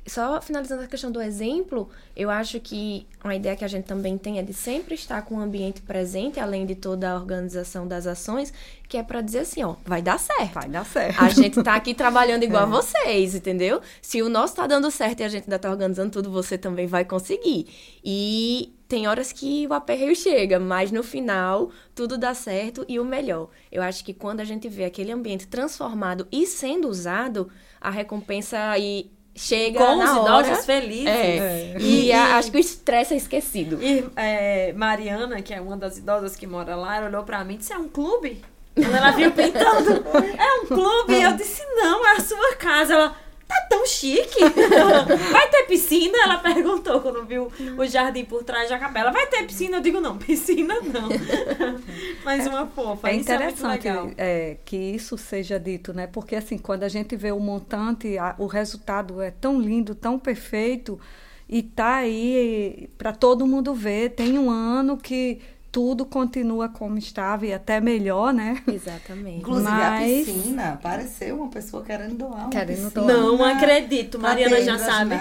só 0.08 0.40
finalizando 0.40 0.82
a 0.82 0.86
questão 0.86 1.10
do 1.10 1.20
exemplo, 1.20 1.88
eu 2.16 2.30
acho 2.30 2.58
que 2.60 3.06
uma 3.22 3.34
ideia 3.34 3.54
que 3.56 3.64
a 3.64 3.68
gente 3.68 3.84
também 3.84 4.16
tem 4.16 4.38
é 4.38 4.42
de 4.42 4.52
sempre 4.52 4.94
estar 4.94 5.22
com 5.22 5.36
o 5.36 5.40
ambiente 5.40 5.82
presente, 5.82 6.40
além 6.40 6.64
de 6.66 6.74
toda 6.74 7.10
a 7.10 7.14
organização 7.14 7.86
das 7.86 8.06
ações, 8.06 8.52
que 8.88 8.96
é 8.96 9.02
para 9.02 9.20
dizer 9.20 9.40
assim, 9.40 9.62
ó, 9.62 9.76
vai 9.84 10.00
dar 10.00 10.18
certo. 10.18 10.54
Vai 10.54 10.68
dar 10.68 10.84
certo. 10.86 11.22
A 11.22 11.28
gente 11.28 11.62
tá 11.62 11.74
aqui 11.74 11.94
trabalhando 11.94 12.42
igual 12.42 12.62
a 12.62 12.66
vocês, 12.80 13.34
entendeu? 13.34 13.80
Se 14.00 14.22
o 14.22 14.28
nosso 14.28 14.56
tá 14.56 14.66
dando 14.66 14.90
certo 14.90 15.20
e 15.20 15.24
a 15.24 15.28
gente 15.28 15.44
ainda 15.44 15.58
tá 15.58 15.70
organizando 15.70 16.10
tudo, 16.10 16.30
você 16.30 16.56
também 16.56 16.86
vai 16.86 17.04
conseguir. 17.04 17.66
E 18.02 18.74
tem 18.88 19.06
horas 19.06 19.32
que 19.32 19.66
o 19.66 19.74
aperreio 19.74 20.16
chega, 20.16 20.58
mas 20.58 20.90
no 20.90 21.02
final 21.02 21.70
tudo 21.94 22.16
dá 22.16 22.32
certo 22.32 22.86
e 22.88 22.98
o 22.98 23.04
melhor. 23.04 23.50
Eu 23.70 23.82
acho 23.82 24.02
que 24.02 24.14
quando 24.14 24.40
a 24.40 24.44
gente 24.44 24.66
vê 24.68 24.84
aquele 24.84 25.12
ambiente 25.12 25.46
transformado 25.46 26.26
e 26.32 26.46
sendo 26.46 26.88
usado, 26.88 27.50
a 27.78 27.90
recompensa 27.90 28.70
aí 28.70 29.10
chega 29.38 29.78
Com 29.78 29.96
na 29.96 30.04
os 30.04 30.18
hora. 30.28 30.46
idosos 30.48 30.66
felizes. 30.66 31.06
É. 31.06 31.76
E- 31.78 31.82
E, 31.82 32.06
e- 32.08 32.12
acho 32.12 32.50
que 32.50 32.56
o 32.56 32.60
estresse 32.60 33.14
é 33.14 33.16
esquecido. 33.16 33.78
E 33.82 34.04
é, 34.16 34.72
Mariana, 34.74 35.40
que 35.40 35.54
é 35.54 35.60
uma 35.60 35.76
das 35.76 35.96
idosas 35.98 36.34
que 36.36 36.46
mora 36.46 36.74
lá, 36.76 36.96
ela 36.96 37.06
olhou 37.06 37.22
pra 37.22 37.44
mim 37.44 37.54
e 37.54 37.58
disse: 37.58 37.72
É 37.72 37.78
um 37.78 37.88
clube? 37.88 38.42
Quando 38.74 38.94
ela 38.94 39.10
viu 39.12 39.30
pintando, 39.32 40.04
é 40.38 40.52
um 40.62 40.66
clube? 40.66 41.14
E 41.14 41.22
eu 41.22 41.32
disse: 41.32 41.62
Não, 41.74 42.06
é 42.06 42.16
a 42.16 42.20
sua 42.20 42.54
casa. 42.56 42.94
Ela, 42.94 43.16
tá 43.48 43.60
tão 43.68 43.84
chique. 43.86 44.38
Vai 45.32 45.48
ter 45.50 45.64
piscina? 45.66 46.16
Ela 46.22 46.38
perguntou 46.38 47.00
quando 47.00 47.24
viu 47.24 47.50
o 47.76 47.86
jardim 47.86 48.24
por 48.24 48.44
trás 48.44 48.68
da 48.68 48.78
capela. 48.78 49.10
Vai 49.10 49.26
ter 49.26 49.44
piscina? 49.46 49.78
Eu 49.78 49.80
digo: 49.80 50.00
Não, 50.00 50.16
piscina 50.18 50.74
não. 50.80 51.08
Mas 52.24 52.46
uma 52.46 52.66
fofa. 52.66 53.08
É 53.08 53.16
Isso 53.16 53.32
é 53.32 53.34
interessante 53.34 53.88
é, 54.18 54.56
que 54.64 54.76
isso 54.76 55.16
seja 55.16 55.58
dito, 55.58 55.92
né? 55.92 56.06
Porque 56.06 56.36
assim, 56.36 56.58
quando 56.58 56.84
a 56.84 56.88
gente 56.88 57.16
vê 57.16 57.32
o 57.32 57.40
montante, 57.40 58.18
a- 58.18 58.34
o 58.38 58.46
resultado 58.46 59.20
é 59.22 59.30
tão 59.30 59.58
lindo, 59.60 59.94
tão 59.94 60.18
perfeito 60.18 61.00
e 61.48 61.62
tá 61.62 61.96
aí 61.96 62.90
para 62.98 63.12
todo 63.12 63.46
mundo 63.46 63.74
ver. 63.74 64.10
Tem 64.10 64.38
um 64.38 64.50
ano 64.50 64.96
que 64.98 65.40
tudo 65.70 66.06
continua 66.06 66.68
como 66.68 66.96
estava 66.98 67.46
e 67.46 67.52
até 67.52 67.80
melhor, 67.80 68.32
né? 68.32 68.62
Exatamente. 68.66 69.38
Inclusive, 69.40 69.70
Mas- 69.70 70.28
a 70.28 70.32
piscina 70.32 70.72
apareceu 70.72 71.36
uma 71.36 71.48
pessoa 71.50 71.84
querendo 71.84 72.16
doar 72.16 72.40
uma 72.44 72.48
Querendo 72.50 72.90
piscina. 72.90 72.90
doar. 72.90 73.16
Não 73.18 73.44
acredito. 73.44 74.18
Mariana 74.18 74.60
já 74.62 74.78
sabe. 74.78 75.14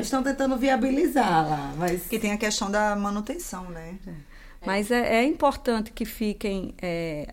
Estão 0.00 0.22
tentando 0.22 0.56
viabilizá-la, 0.56 1.72
mas 1.76 2.06
Que 2.06 2.18
tem 2.18 2.32
a 2.32 2.36
questão 2.36 2.70
da 2.70 2.96
manutenção, 2.96 3.64
né? 3.70 3.94
Mas 4.66 4.90
é, 4.90 5.16
é 5.18 5.24
importante 5.24 5.92
que 5.92 6.04
fiquem 6.04 6.74
é, 6.82 7.32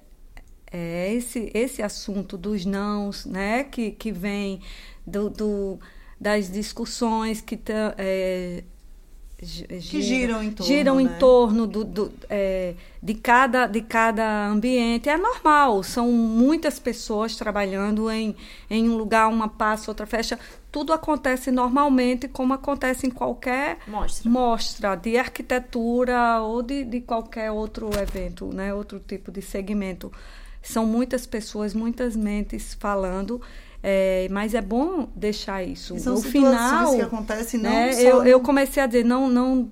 é, 0.71 1.11
esse, 1.13 1.49
esse 1.55 1.81
assunto 1.81 2.37
dos 2.37 2.65
nãos, 2.65 3.25
né? 3.25 3.63
Que, 3.63 3.91
que 3.91 4.11
vem 4.11 4.61
do, 5.05 5.29
do- 5.29 5.79
das 6.21 6.49
discussões 6.51 7.41
que 7.41 7.57
tã- 7.57 7.93
Que 9.38 10.02
giram 10.02 10.41
em 10.41 10.52
torno, 10.52 10.65
giram 10.74 11.00
em 11.02 11.06
né? 11.06 11.17
torno 11.19 11.67
do, 11.67 11.84
do- 11.84 12.12
é, 12.30 12.74
de, 13.04 13.13
cada, 13.13 13.67
de 13.67 13.82
cada 13.82 14.48
ambiente. 14.48 15.10
É 15.10 15.17
normal, 15.17 15.84
são 15.84 16.10
muitas 16.12 16.80
pessoas 16.80 17.36
trabalhando 17.36 18.10
em, 18.10 18.34
em 18.69 18.89
um 18.89 18.95
lugar, 18.95 19.28
uma 19.28 19.48
passa, 19.50 19.91
outra 19.91 20.06
fecha. 20.06 20.39
Tudo 20.71 20.93
acontece 20.93 21.52
normalmente, 21.52 22.28
como 22.30 22.54
acontece 22.54 23.08
em 23.08 23.10
qualquer 23.12 23.78
Mostra. 23.88 24.30
mostra 24.30 24.95
de 24.95 25.17
arquitetura 25.17 26.41
ou 26.41 26.62
de, 26.62 26.84
de 26.86 27.02
qualquer 27.02 27.52
outro 27.52 27.89
evento, 28.00 28.45
né? 28.48 28.74
outro 28.74 29.00
tipo 29.06 29.32
de 29.32 29.41
segmento. 29.41 30.12
São 30.62 30.86
muitas 30.86 31.28
pessoas, 31.28 31.74
muitas 31.74 32.15
mentes 32.15 32.74
falando, 32.74 33.39
é, 33.88 34.28
mas 34.32 34.56
é 34.56 34.62
bom 34.62 35.08
deixar 35.15 35.63
isso. 35.63 35.95
E 35.95 36.00
são 36.00 36.17
situações 36.17 36.32
final, 36.32 36.95
que 36.95 37.02
acontecem 37.04 37.60
não 37.60 37.69
né, 37.69 37.93
só 37.93 38.00
eu, 38.00 38.26
eu 38.26 38.39
comecei 38.39 38.82
a 38.82 38.88
dizer, 38.88 39.06
não, 39.06 39.30
não, 39.30 39.69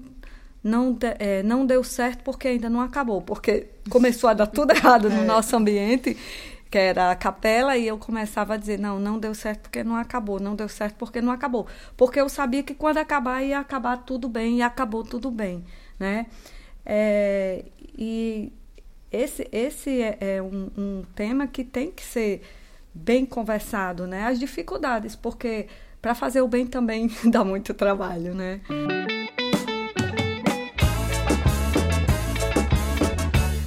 não, 0.63 0.95
é, 1.17 1.41
não 1.41 1.65
deu 1.65 1.83
certo 1.83 2.23
porque 2.23 2.47
ainda 2.47 2.69
não 2.69 2.79
acabou, 2.79 3.23
porque 3.23 3.69
começou 3.89 4.29
a 4.29 4.35
dar 4.35 4.45
tudo 4.45 4.69
errado 4.77 5.09
no 5.09 5.25
nosso 5.25 5.55
ambiente, 5.55 6.15
que 6.69 6.77
era 6.77 7.09
a 7.09 7.15
capela, 7.15 7.75
e 7.75 7.87
eu 7.87 7.97
começava 7.97 8.53
a 8.53 8.57
dizer, 8.57 8.77
não, 8.77 8.99
não 8.99 9.17
deu 9.17 9.33
certo 9.33 9.61
porque 9.61 9.83
não 9.83 9.95
acabou, 9.95 10.39
não 10.39 10.55
deu 10.55 10.69
certo 10.69 10.93
porque 10.93 11.19
não 11.19 11.31
acabou. 11.31 11.65
Porque 11.97 12.21
eu 12.21 12.29
sabia 12.29 12.61
que 12.61 12.75
quando 12.75 12.99
acabar, 12.99 13.41
ia 13.41 13.57
acabar 13.57 13.97
tudo 13.97 14.29
bem, 14.29 14.57
e 14.57 14.61
acabou 14.61 15.03
tudo 15.03 15.31
bem, 15.31 15.65
né? 15.99 16.27
É, 16.85 17.65
e 17.97 18.53
esse, 19.11 19.49
esse 19.51 20.03
é, 20.03 20.17
é 20.19 20.39
um, 20.39 20.69
um 20.77 21.03
tema 21.15 21.47
que 21.47 21.63
tem 21.63 21.89
que 21.89 22.03
ser 22.03 22.43
bem 22.93 23.25
conversado, 23.25 24.05
né? 24.07 24.25
As 24.27 24.39
dificuldades, 24.39 25.15
porque 25.15 25.67
para 26.01 26.13
fazer 26.13 26.41
o 26.41 26.47
bem 26.47 26.67
também 26.67 27.09
dá 27.25 27.43
muito 27.43 27.73
trabalho, 27.73 28.33
né? 28.35 28.61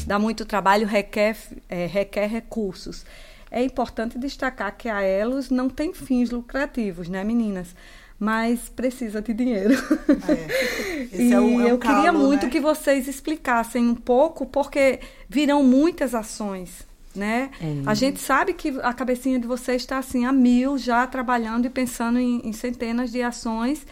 Dá 0.06 0.18
muito 0.20 0.44
trabalho, 0.46 0.86
requer, 0.86 1.36
é, 1.68 1.86
requer 1.86 2.26
recursos. 2.26 3.04
É 3.50 3.62
importante 3.62 4.18
destacar 4.18 4.76
que 4.76 4.88
a 4.88 5.02
Elos 5.02 5.50
não 5.50 5.68
tem 5.68 5.92
fins 5.92 6.30
lucrativos, 6.30 7.08
né, 7.08 7.24
meninas? 7.24 7.74
Mas 8.18 8.68
precisa 8.68 9.20
de 9.20 9.34
dinheiro. 9.34 9.74
É. 9.74 11.02
Esse 11.12 11.22
e 11.24 11.32
é 11.32 11.40
um- 11.40 11.60
é 11.60 11.64
um 11.64 11.68
eu 11.68 11.78
queria 11.78 12.04
calo, 12.04 12.18
muito 12.20 12.46
né? 12.46 12.52
que 12.52 12.60
vocês 12.60 13.08
explicassem 13.08 13.86
um 13.88 13.94
pouco, 13.94 14.46
porque 14.46 15.00
virão 15.28 15.62
muitas 15.62 16.14
ações, 16.14 16.86
né? 17.16 17.50
A 17.84 17.94
gente 17.94 18.20
sabe 18.20 18.52
que 18.52 18.68
a 18.82 18.92
cabecinha 18.92 19.38
de 19.38 19.46
vocês 19.46 19.82
está 19.82 19.98
assim 19.98 20.24
a 20.24 20.32
mil, 20.32 20.78
já 20.78 21.06
trabalhando 21.06 21.66
e 21.66 21.70
pensando 21.70 22.18
em, 22.18 22.46
em 22.46 22.52
centenas 22.52 23.10
de 23.10 23.22
ações. 23.22 23.86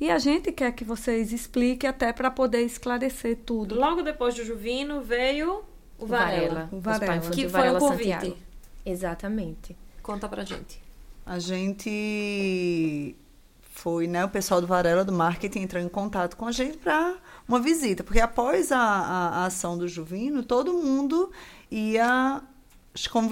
E 0.00 0.10
a 0.10 0.18
gente 0.18 0.50
quer 0.50 0.72
que 0.72 0.82
vocês 0.82 1.30
expliquem 1.32 1.88
até 1.88 2.12
para 2.12 2.30
poder 2.30 2.62
esclarecer 2.62 3.38
tudo. 3.44 3.74
Logo 3.74 4.02
depois 4.02 4.34
do 4.34 4.44
Juvino 4.44 5.02
veio 5.02 5.62
o 5.98 6.06
Varela. 6.06 6.68
O 6.72 6.80
Varela. 6.80 7.30
Que 7.30 7.48
foi 7.48 7.68
o 7.68 7.78
convite. 7.78 8.12
Santiago. 8.12 8.36
Exatamente. 8.84 9.76
Conta 10.02 10.26
pra 10.26 10.42
gente. 10.42 10.82
A 11.26 11.38
gente 11.38 13.14
foi, 13.60 14.06
né? 14.06 14.24
O 14.24 14.28
pessoal 14.28 14.60
do 14.60 14.66
Varela 14.66 15.04
do 15.04 15.12
marketing 15.12 15.60
entrou 15.60 15.82
em 15.82 15.88
contato 15.88 16.36
com 16.36 16.46
a 16.46 16.52
gente 16.52 16.78
para 16.78 17.16
uma 17.46 17.60
visita, 17.60 18.02
porque 18.02 18.20
após 18.20 18.72
a, 18.72 18.78
a, 18.78 19.28
a 19.28 19.44
ação 19.46 19.76
do 19.76 19.86
Juvino, 19.86 20.42
todo 20.42 20.72
mundo 20.72 21.30
ia 21.70 22.42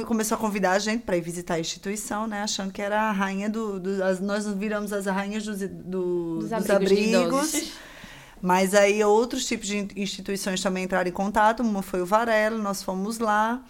começou 0.06 0.36
a 0.36 0.40
convidar 0.40 0.72
a 0.72 0.78
gente 0.78 1.02
para 1.02 1.16
ir 1.16 1.20
visitar 1.20 1.54
a 1.54 1.60
instituição, 1.60 2.26
né? 2.26 2.42
Achando 2.42 2.72
que 2.72 2.80
era 2.80 3.02
a 3.02 3.12
rainha 3.12 3.50
do. 3.50 3.80
do- 3.80 4.02
as- 4.04 4.20
nós 4.20 4.46
viramos 4.46 4.92
as 4.92 5.06
rainhas 5.06 5.44
dos, 5.44 5.58
do- 5.60 6.38
Dos 6.38 6.50
dos 6.50 6.70
abrigos 6.70 7.14
abrigos. 7.14 7.72
Mas 8.40 8.72
aí 8.72 9.02
outros 9.02 9.44
tipos 9.46 9.66
de 9.66 9.78
in- 9.78 9.88
instituições 9.96 10.62
também 10.62 10.84
entraram 10.84 11.08
em 11.08 11.12
contato. 11.12 11.60
Uma 11.60 11.82
foi 11.82 12.00
o 12.00 12.06
Varela, 12.06 12.56
nós 12.56 12.82
fomos 12.84 13.18
lá. 13.18 13.64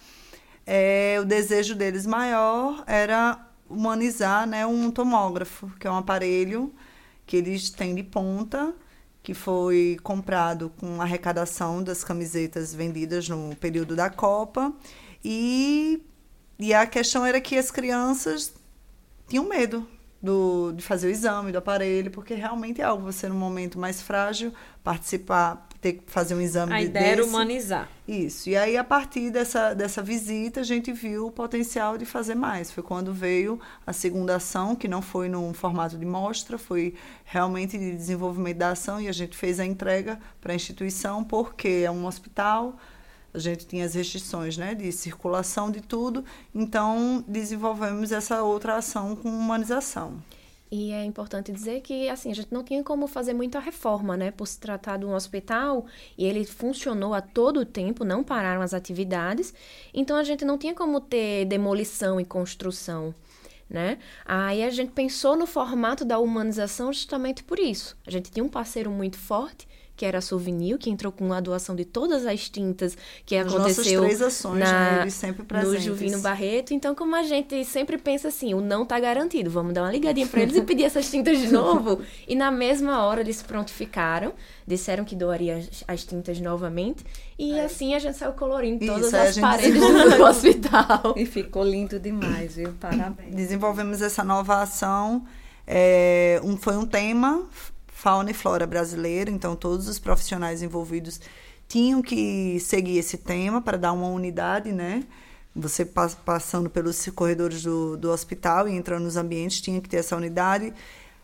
É, 0.65 1.17
o 1.19 1.25
desejo 1.25 1.73
deles 1.73 2.05
maior 2.05 2.83
era 2.85 3.39
humanizar 3.67 4.45
né, 4.47 4.67
um 4.67 4.91
tomógrafo, 4.91 5.71
que 5.79 5.87
é 5.87 5.91
um 5.91 5.97
aparelho 5.97 6.71
que 7.25 7.37
eles 7.37 7.71
têm 7.71 7.95
de 7.95 8.03
ponta, 8.03 8.73
que 9.23 9.33
foi 9.33 9.97
comprado 10.03 10.71
com 10.79 11.01
arrecadação 11.01 11.81
das 11.81 12.03
camisetas 12.03 12.73
vendidas 12.73 13.27
no 13.27 13.55
período 13.55 13.95
da 13.95 14.09
Copa. 14.11 14.71
E, 15.23 16.01
e 16.57 16.73
a 16.73 16.85
questão 16.85 17.25
era 17.25 17.39
que 17.41 17.57
as 17.57 17.71
crianças 17.71 18.53
tinham 19.27 19.47
medo 19.47 19.87
do, 20.21 20.71
de 20.73 20.83
fazer 20.83 21.07
o 21.07 21.09
exame 21.09 21.51
do 21.51 21.57
aparelho, 21.57 22.11
porque 22.11 22.33
realmente 22.33 22.81
é 22.81 22.83
algo, 22.83 23.03
você 23.03 23.27
num 23.27 23.35
momento 23.35 23.79
mais 23.79 24.01
frágil, 24.01 24.53
participar, 24.83 25.67
ter 25.79 25.93
que 25.93 26.11
fazer 26.11 26.35
um 26.35 26.41
exame 26.41 26.73
A 26.73 26.79
de- 26.79 26.85
ideia 26.85 27.11
era 27.13 27.25
humanizar. 27.25 27.87
Isso. 28.05 28.49
E 28.49 28.57
aí, 28.57 28.75
a 28.75 28.83
partir 28.83 29.29
dessa, 29.31 29.73
dessa 29.73 30.01
visita, 30.01 30.59
a 30.59 30.63
gente 30.63 30.91
viu 30.91 31.27
o 31.27 31.31
potencial 31.31 31.97
de 31.97 32.05
fazer 32.05 32.35
mais. 32.35 32.69
Foi 32.69 32.83
quando 32.83 33.13
veio 33.13 33.61
a 33.87 33.93
segunda 33.93 34.35
ação, 34.35 34.75
que 34.75 34.87
não 34.89 35.01
foi 35.01 35.29
num 35.29 35.53
formato 35.53 35.97
de 35.97 36.05
mostra, 36.05 36.57
foi 36.57 36.95
realmente 37.23 37.77
de 37.77 37.91
desenvolvimento 37.95 38.57
da 38.57 38.71
ação, 38.71 38.99
e 38.99 39.07
a 39.07 39.13
gente 39.13 39.37
fez 39.37 39.57
a 39.59 39.65
entrega 39.65 40.19
para 40.41 40.51
a 40.51 40.55
instituição, 40.55 41.23
porque 41.23 41.83
é 41.85 41.91
um 41.91 42.05
hospital, 42.05 42.77
a 43.33 43.39
gente 43.39 43.65
tinha 43.65 43.85
as 43.85 43.93
restrições 43.93 44.57
né, 44.57 44.73
de 44.73 44.91
circulação 44.91 45.71
de 45.71 45.81
tudo, 45.81 46.23
então 46.53 47.23
desenvolvemos 47.27 48.11
essa 48.11 48.43
outra 48.43 48.77
ação 48.77 49.15
com 49.15 49.29
humanização. 49.29 50.21
E 50.71 50.91
é 50.91 51.03
importante 51.03 51.51
dizer 51.51 51.81
que, 51.81 52.07
assim, 52.09 52.29
a 52.29 52.35
gente 52.35 52.53
não 52.53 52.63
tinha 52.63 52.83
como 52.83 53.07
fazer 53.07 53.33
muita 53.33 53.59
reforma, 53.59 54.15
né? 54.15 54.29
Por 54.29 54.47
se 54.47 54.59
tratar 54.59 54.97
de 54.97 55.05
um 55.05 55.15
hospital 55.15 55.87
e 56.15 56.25
ele 56.25 56.45
funcionou 56.45 57.15
a 57.15 57.21
todo 57.21 57.61
o 57.61 57.65
tempo, 57.65 58.05
não 58.05 58.23
pararam 58.23 58.61
as 58.61 58.71
atividades. 58.71 59.51
Então, 59.91 60.15
a 60.15 60.23
gente 60.23 60.45
não 60.45 60.59
tinha 60.59 60.75
como 60.75 61.01
ter 61.01 61.45
demolição 61.45 62.21
e 62.21 62.25
construção, 62.25 63.15
né? 63.67 63.97
Aí 64.23 64.61
a 64.61 64.69
gente 64.69 64.91
pensou 64.91 65.35
no 65.35 65.47
formato 65.47 66.05
da 66.05 66.19
humanização 66.19 66.93
justamente 66.93 67.43
por 67.43 67.57
isso. 67.57 67.97
A 68.05 68.11
gente 68.11 68.29
tinha 68.29 68.43
um 68.43 68.49
parceiro 68.49 68.91
muito 68.91 69.17
forte, 69.17 69.67
que 69.99 70.05
era 70.05 70.19
a 70.19 70.21
Souvenir, 70.21 70.77
que 70.77 70.89
entrou 70.89 71.11
com 71.11 71.33
a 71.33 71.41
doação 71.41 71.75
de 71.75 71.83
todas 71.83 72.25
as 72.25 72.49
tintas 72.49 72.97
que 73.25 73.35
As 73.35 73.45
nossas 73.47 73.79
aconteceu 73.79 74.01
três 74.01 74.21
ações, 74.21 74.59
na, 74.59 75.03
né, 75.03 75.09
sempre 75.09 75.41
no 75.41 75.45
presentes. 75.45 75.83
Juvino 75.83 76.21
Barreto. 76.21 76.73
Então, 76.73 76.95
como 76.95 77.17
a 77.17 77.23
gente 77.23 77.65
sempre 77.65 77.97
pensa 77.97 78.29
assim, 78.29 78.53
o 78.53 78.61
não 78.61 78.85
tá 78.85 78.97
garantido, 78.97 79.49
vamos 79.49 79.73
dar 79.73 79.81
uma 79.81 79.91
ligadinha 79.91 80.25
para 80.25 80.41
eles 80.41 80.55
e 80.55 80.61
pedir 80.61 80.85
essas 80.85 81.11
tintas 81.11 81.37
de 81.37 81.51
novo. 81.51 81.99
E 82.29 82.35
na 82.35 82.51
mesma 82.51 83.03
hora 83.03 83.21
eles 83.21 83.41
prontificaram, 83.41 84.33
disseram 84.65 85.03
que 85.03 85.15
doaria 85.15 85.57
as, 85.57 85.83
as 85.87 86.03
tintas 86.05 86.39
novamente. 86.39 87.03
E 87.37 87.59
assim 87.59 87.95
a 87.95 87.99
gente 87.99 88.17
saiu 88.17 88.33
colorindo 88.33 88.83
Isso, 88.83 88.93
todas 88.93 89.13
a 89.13 89.23
as 89.23 89.37
paredes 89.37 89.81
do 89.81 90.23
hospital. 90.23 91.15
E 91.17 91.25
ficou 91.25 91.63
lindo 91.65 91.99
demais, 91.99 92.55
viu? 92.55 92.73
Parabéns. 92.79 93.35
desenvolvemos 93.35 94.01
essa 94.01 94.23
nova 94.23 94.61
ação. 94.61 95.25
é, 95.67 96.39
um, 96.43 96.55
foi 96.55 96.77
um 96.77 96.85
tema, 96.85 97.47
fauna 97.99 98.31
e 98.31 98.33
flora 98.33 98.65
brasileira, 98.65 99.29
então 99.29 99.57
todos 99.57 99.89
os 99.89 99.99
profissionais 99.99 100.61
envolvidos 100.61 101.19
tinham 101.67 102.01
que 102.01 102.57
seguir 102.61 102.97
esse 102.97 103.17
tema 103.17 103.61
para 103.61 103.77
dar 103.77 103.91
uma 103.91 104.07
unidade, 104.07 104.71
né? 104.71 105.03
Você 105.53 105.83
pas- 105.83 106.15
passando 106.15 106.69
pelos 106.69 107.05
corredores 107.09 107.61
do, 107.61 107.97
do 107.97 108.09
hospital 108.09 108.69
e 108.69 108.75
entrando 108.75 109.03
nos 109.03 109.17
ambientes, 109.17 109.59
tinha 109.59 109.81
que 109.81 109.89
ter 109.89 109.97
essa 109.97 110.15
unidade. 110.15 110.73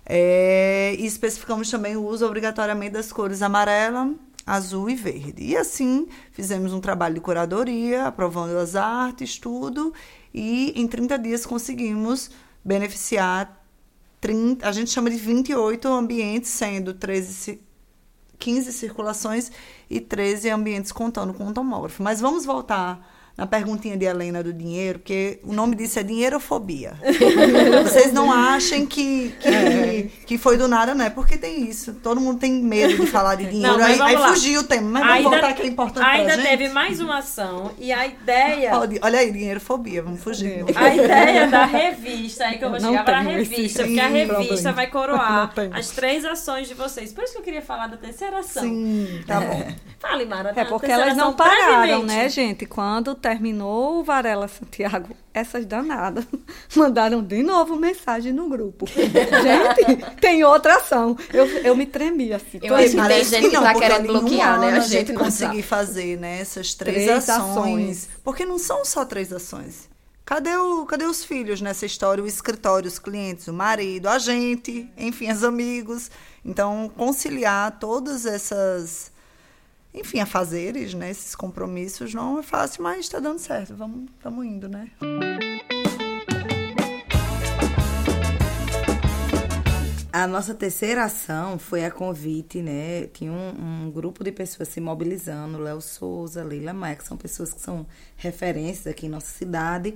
É, 0.05 0.95
e 0.99 1.05
especificamos 1.05 1.71
também 1.71 1.95
o 1.95 2.05
uso 2.05 2.25
obrigatoriamente 2.25 2.91
das 2.91 3.09
cores 3.09 3.41
amarela, 3.41 4.13
azul 4.45 4.89
e 4.89 4.95
verde. 4.95 5.43
E 5.43 5.55
assim 5.55 6.07
fizemos 6.33 6.73
um 6.73 6.81
trabalho 6.81 7.15
de 7.15 7.21
curadoria, 7.21 8.05
aprovando 8.05 8.57
as 8.57 8.75
artes, 8.75 9.39
tudo, 9.39 9.93
e 10.33 10.73
em 10.75 10.85
30 10.88 11.17
dias 11.17 11.45
conseguimos 11.45 12.29
beneficiar 12.65 13.64
30, 14.25 14.67
a 14.67 14.71
gente 14.71 14.89
chama 14.89 15.09
de 15.11 15.17
28 15.17 15.88
ambientes, 15.88 16.49
sendo 16.49 16.95
13, 16.95 17.31
ci- 17.33 17.61
15 18.39 18.73
circulações 18.73 19.51
e 19.88 19.99
13 19.99 20.49
ambientes 20.49 20.91
contando 20.91 21.31
com 21.31 21.47
o 21.47 21.53
tomógrafo. 21.53 22.01
Mas 22.01 22.19
vamos 22.19 22.43
voltar 22.43 23.14
na 23.38 23.45
perguntinha 23.45 23.98
de 23.98 24.06
Helena 24.06 24.41
do 24.41 24.54
dinheiro, 24.54 25.00
porque 25.00 25.39
o 25.43 25.52
nome 25.52 25.76
disso 25.76 26.00
é 26.00 26.04
dinheirofobia. 26.04 26.93
Vocês 27.84 28.13
não 28.13 28.32
achem 28.32 28.86
que, 28.86 29.36
que, 29.41 30.12
que 30.26 30.38
foi 30.38 30.58
do 30.58 30.67
nada, 30.67 30.95
não 30.95 31.04
é? 31.04 31.10
Porque 31.10 31.38
tem 31.38 31.67
isso. 31.69 31.95
Todo 31.95 32.21
mundo 32.21 32.39
tem 32.39 32.54
medo 32.63 32.95
de 32.95 33.08
falar 33.08 33.36
de 33.36 33.45
dinheiro. 33.45 33.78
Não, 33.78 33.86
aí 33.86 34.00
aí 34.02 34.17
fugiu 34.17 34.62
o 34.62 34.63
tema. 34.63 35.02
Mas 35.02 35.24
vamos 35.24 35.24
voltar 35.39 35.54
que 35.54 35.63
é 35.63 35.67
importante 35.67 36.06
ainda 36.06 36.26
pra 36.34 36.36
gente. 36.38 36.48
teve 36.48 36.69
mais 36.69 37.00
uma 37.02 37.17
ação 37.17 37.71
e 37.78 37.91
a 37.91 38.06
ideia 38.08 38.71
Pode- 38.71 39.00
Olha 39.02 39.19
aí, 39.19 39.32
dinheirofobia. 39.32 40.02
Vamos 40.02 40.21
fugir. 40.24 40.63
A 40.76 40.95
ideia 40.95 41.48
da 41.48 41.65
revista, 41.65 42.45
aí 42.45 42.58
que 42.58 42.63
eu 42.65 42.69
vou 42.69 42.80
Não 42.80 42.91
chegar 42.91 43.04
para 43.06 43.17
a 43.17 43.21
revista, 43.21 43.84
porque 43.84 44.00
a 44.00 44.08
revista 44.08 44.71
vai 44.71 44.88
coroar 44.88 45.52
as 45.74 45.89
três 45.89 46.24
ações 46.24 46.67
de 46.67 46.74
vocês. 46.74 47.12
Por 47.12 47.24
isso 47.24 47.34
que 47.34 47.39
eu 47.39 47.43
queria 47.43 47.62
falar 47.62 47.88
da 47.88 47.98
terceira 47.98 48.39
ação. 48.39 48.63
Sim, 48.63 49.21
tá 49.28 49.41
bom. 49.41 49.67
Fale, 50.00 50.26
Mara. 50.26 50.54
É 50.56 50.63
porque 50.65 50.91
elas 50.91 51.17
não 51.17 51.34
pararam, 51.34 51.82
brevemente. 51.82 52.06
né, 52.06 52.30
gente? 52.30 52.65
Quando 52.65 53.13
terminou 53.25 54.01
o 54.01 54.03
Varela 54.03 54.47
Santiago, 54.47 55.15
essas 55.33 55.65
danadas 55.65 56.23
mandaram 56.77 57.23
de 57.23 57.41
novo 57.41 57.75
mensagem 57.75 58.31
no 58.31 58.47
grupo. 58.47 58.85
gente, 58.85 60.15
tem 60.21 60.43
outra 60.43 60.75
ação. 60.75 61.17
Eu, 61.33 61.47
eu 61.63 61.75
me 61.75 61.88
tremi 61.88 62.31
assim. 62.31 62.59
Eu 62.61 62.75
acho 62.75 62.91
que 62.91 63.07
tem 63.07 63.23
gente 63.23 63.49
que 63.49 63.59
tá 63.59 63.73
querendo 63.73 64.05
bloquear, 64.05 64.59
né? 64.59 64.77
A 64.77 64.79
gente 64.81 65.11
conseguir 65.13 65.63
fazer, 65.63 66.19
né, 66.19 66.39
essas 66.39 66.75
três, 66.75 67.03
Três 67.05 67.27
ações. 67.27 67.49
ações. 67.49 68.09
Porque 68.23 68.45
não 68.45 68.59
são 68.59 68.85
só 68.85 69.03
três 69.03 69.33
ações. 69.33 69.89
Cadê, 70.23 70.55
o, 70.55 70.85
cadê 70.85 71.05
os 71.05 71.25
filhos 71.25 71.61
nessa 71.61 71.88
história? 71.88 72.23
O 72.23 72.27
escritório, 72.27 72.88
os 72.88 72.99
clientes, 72.99 73.47
o 73.47 73.53
marido, 73.53 74.07
a 74.07 74.19
gente, 74.19 74.88
enfim, 74.95 75.31
os 75.31 75.43
amigos. 75.43 76.11
Então, 76.43 76.91
conciliar 76.95 77.79
todas 77.79 78.27
essas, 78.27 79.11
enfim, 79.95 80.19
afazeres, 80.19 80.93
né, 80.93 81.10
esses 81.10 81.36
compromissos 81.36 82.13
não 82.13 82.39
é 82.39 82.43
fácil, 82.43 82.84
mas 82.84 82.99
está 82.99 83.19
dando 83.19 83.39
certo. 83.39 83.75
Vamos, 83.75 84.10
vamos 84.21 84.45
indo, 84.45 84.67
né? 84.67 84.91
A 90.12 90.27
nossa 90.27 90.53
terceira 90.53 91.03
ação 91.03 91.60
foi 91.60 91.84
a 91.84 91.91
convite, 91.91 92.62
né? 92.62 93.08
Tinha 93.08 93.34
um, 93.34 93.86
um 93.88 93.91
grupo 93.91 94.23
de 94.23 94.31
pessoas 94.31 94.69
se 94.69 94.79
mobilizando, 94.79 95.58
Léo 95.58 95.81
Souza, 95.81 96.41
Leila 96.41 96.73
Maia, 96.73 96.95
que 96.95 97.05
são 97.05 97.17
pessoas 97.17 97.51
que 97.51 97.60
são 97.60 97.86
referências 98.15 98.88
aqui 98.88 99.08
em 99.08 99.10
nossa 99.10 99.27
cidade, 99.27 99.95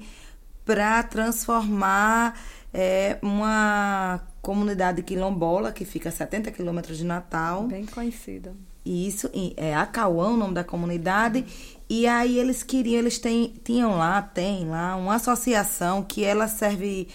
para 0.66 1.02
transformar 1.04 2.38
é, 2.74 3.18
uma 3.22 4.22
comunidade 4.42 5.02
quilombola 5.04 5.72
que 5.72 5.86
fica 5.86 6.10
a 6.10 6.12
70 6.12 6.52
quilômetros 6.52 6.98
de 6.98 7.06
Natal. 7.06 7.64
Bem 7.64 7.86
conhecida. 7.86 8.54
Isso, 8.86 9.30
e 9.34 9.54
é 9.58 9.76
Acauã, 9.76 10.30
o 10.30 10.38
nome 10.38 10.54
da 10.54 10.64
comunidade. 10.64 11.46
E 11.90 12.08
aí 12.08 12.38
eles 12.38 12.64
queriam, 12.64 13.00
eles 13.00 13.18
têm, 13.18 13.54
tinham 13.64 13.98
lá, 13.98 14.22
tem 14.22 14.68
lá, 14.68 14.96
uma 14.96 15.16
associação 15.16 16.04
que 16.04 16.24
ela 16.24 16.48
serve 16.48 17.08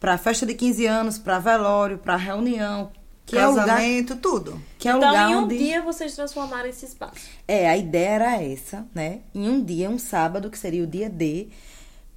para 0.00 0.18
festa 0.18 0.46
de 0.46 0.54
15 0.54 0.86
anos, 0.86 1.18
para 1.18 1.38
velório, 1.38 1.98
para 1.98 2.16
reunião, 2.16 2.90
que 3.26 3.36
é 3.36 3.46
o 3.46 3.50
lugar, 3.50 3.66
Casamento, 3.66 4.16
tudo. 4.16 4.62
que 4.78 4.88
é 4.88 4.94
o 4.94 4.98
então, 4.98 5.10
lugar 5.10 5.30
em 5.30 5.34
um 5.34 5.44
onde 5.44 5.58
dia, 5.58 5.82
vocês 5.82 6.14
transformaram 6.14 6.68
esse 6.68 6.86
espaço. 6.86 7.28
é, 7.46 7.68
a 7.68 7.76
ideia 7.76 8.08
era 8.08 8.42
essa, 8.42 8.86
né? 8.94 9.20
Em 9.34 9.48
um 9.48 9.62
dia, 9.62 9.90
um 9.90 9.98
sábado, 9.98 10.50
que 10.50 10.58
seria 10.58 10.82
o 10.82 10.86
dia 10.86 11.10
D, 11.10 11.48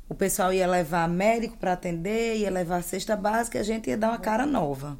o 0.07 0.15
pessoal 0.15 0.53
ia 0.53 0.67
levar 0.67 1.07
médico 1.07 1.57
para 1.57 1.73
atender, 1.73 2.37
ia 2.37 2.49
levar 2.49 2.83
cesta 2.83 3.15
básica 3.15 3.57
e 3.57 3.61
a 3.61 3.63
gente 3.63 3.89
ia 3.89 3.97
dar 3.97 4.09
uma 4.09 4.17
cara 4.17 4.45
nova. 4.45 4.97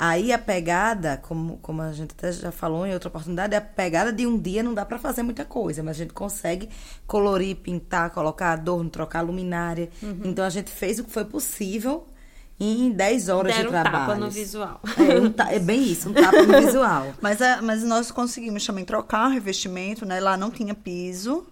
Aí 0.00 0.32
a 0.32 0.38
pegada, 0.38 1.16
como, 1.16 1.56
como 1.58 1.82
a 1.82 1.92
gente 1.92 2.12
até 2.16 2.30
já 2.30 2.52
falou 2.52 2.86
em 2.86 2.92
outra 2.94 3.08
oportunidade, 3.08 3.56
a 3.56 3.60
pegada 3.60 4.12
de 4.12 4.24
um 4.28 4.38
dia 4.38 4.62
não 4.62 4.72
dá 4.72 4.84
para 4.86 4.96
fazer 4.96 5.24
muita 5.24 5.44
coisa, 5.44 5.82
mas 5.82 5.96
a 5.96 5.98
gente 5.98 6.12
consegue 6.12 6.68
colorir, 7.04 7.56
pintar, 7.56 8.10
colocar 8.10 8.52
adorno, 8.52 8.88
trocar 8.88 9.22
luminária. 9.22 9.88
Uhum. 10.00 10.20
Então 10.26 10.44
a 10.44 10.50
gente 10.50 10.70
fez 10.70 11.00
o 11.00 11.04
que 11.04 11.10
foi 11.10 11.24
possível 11.24 12.06
em 12.60 12.90
10 12.92 13.28
horas 13.28 13.52
Deram 13.56 13.70
de 13.70 13.76
um 13.76 13.80
trabalho. 13.80 14.06
tapa 14.06 14.14
no 14.16 14.30
visual. 14.30 14.80
É, 14.98 15.20
um 15.20 15.32
ta- 15.32 15.52
é 15.52 15.58
bem 15.58 15.82
isso, 15.82 16.10
um 16.10 16.12
tapa 16.12 16.42
no 16.42 16.60
visual. 16.60 17.06
Mas, 17.20 17.42
a- 17.42 17.60
mas 17.62 17.82
nós 17.82 18.10
conseguimos 18.12 18.64
também 18.64 18.84
trocar 18.84 19.28
o 19.28 19.32
revestimento, 19.32 20.06
né? 20.06 20.20
Lá 20.20 20.36
não 20.36 20.50
tinha 20.50 20.74
piso. 20.74 21.44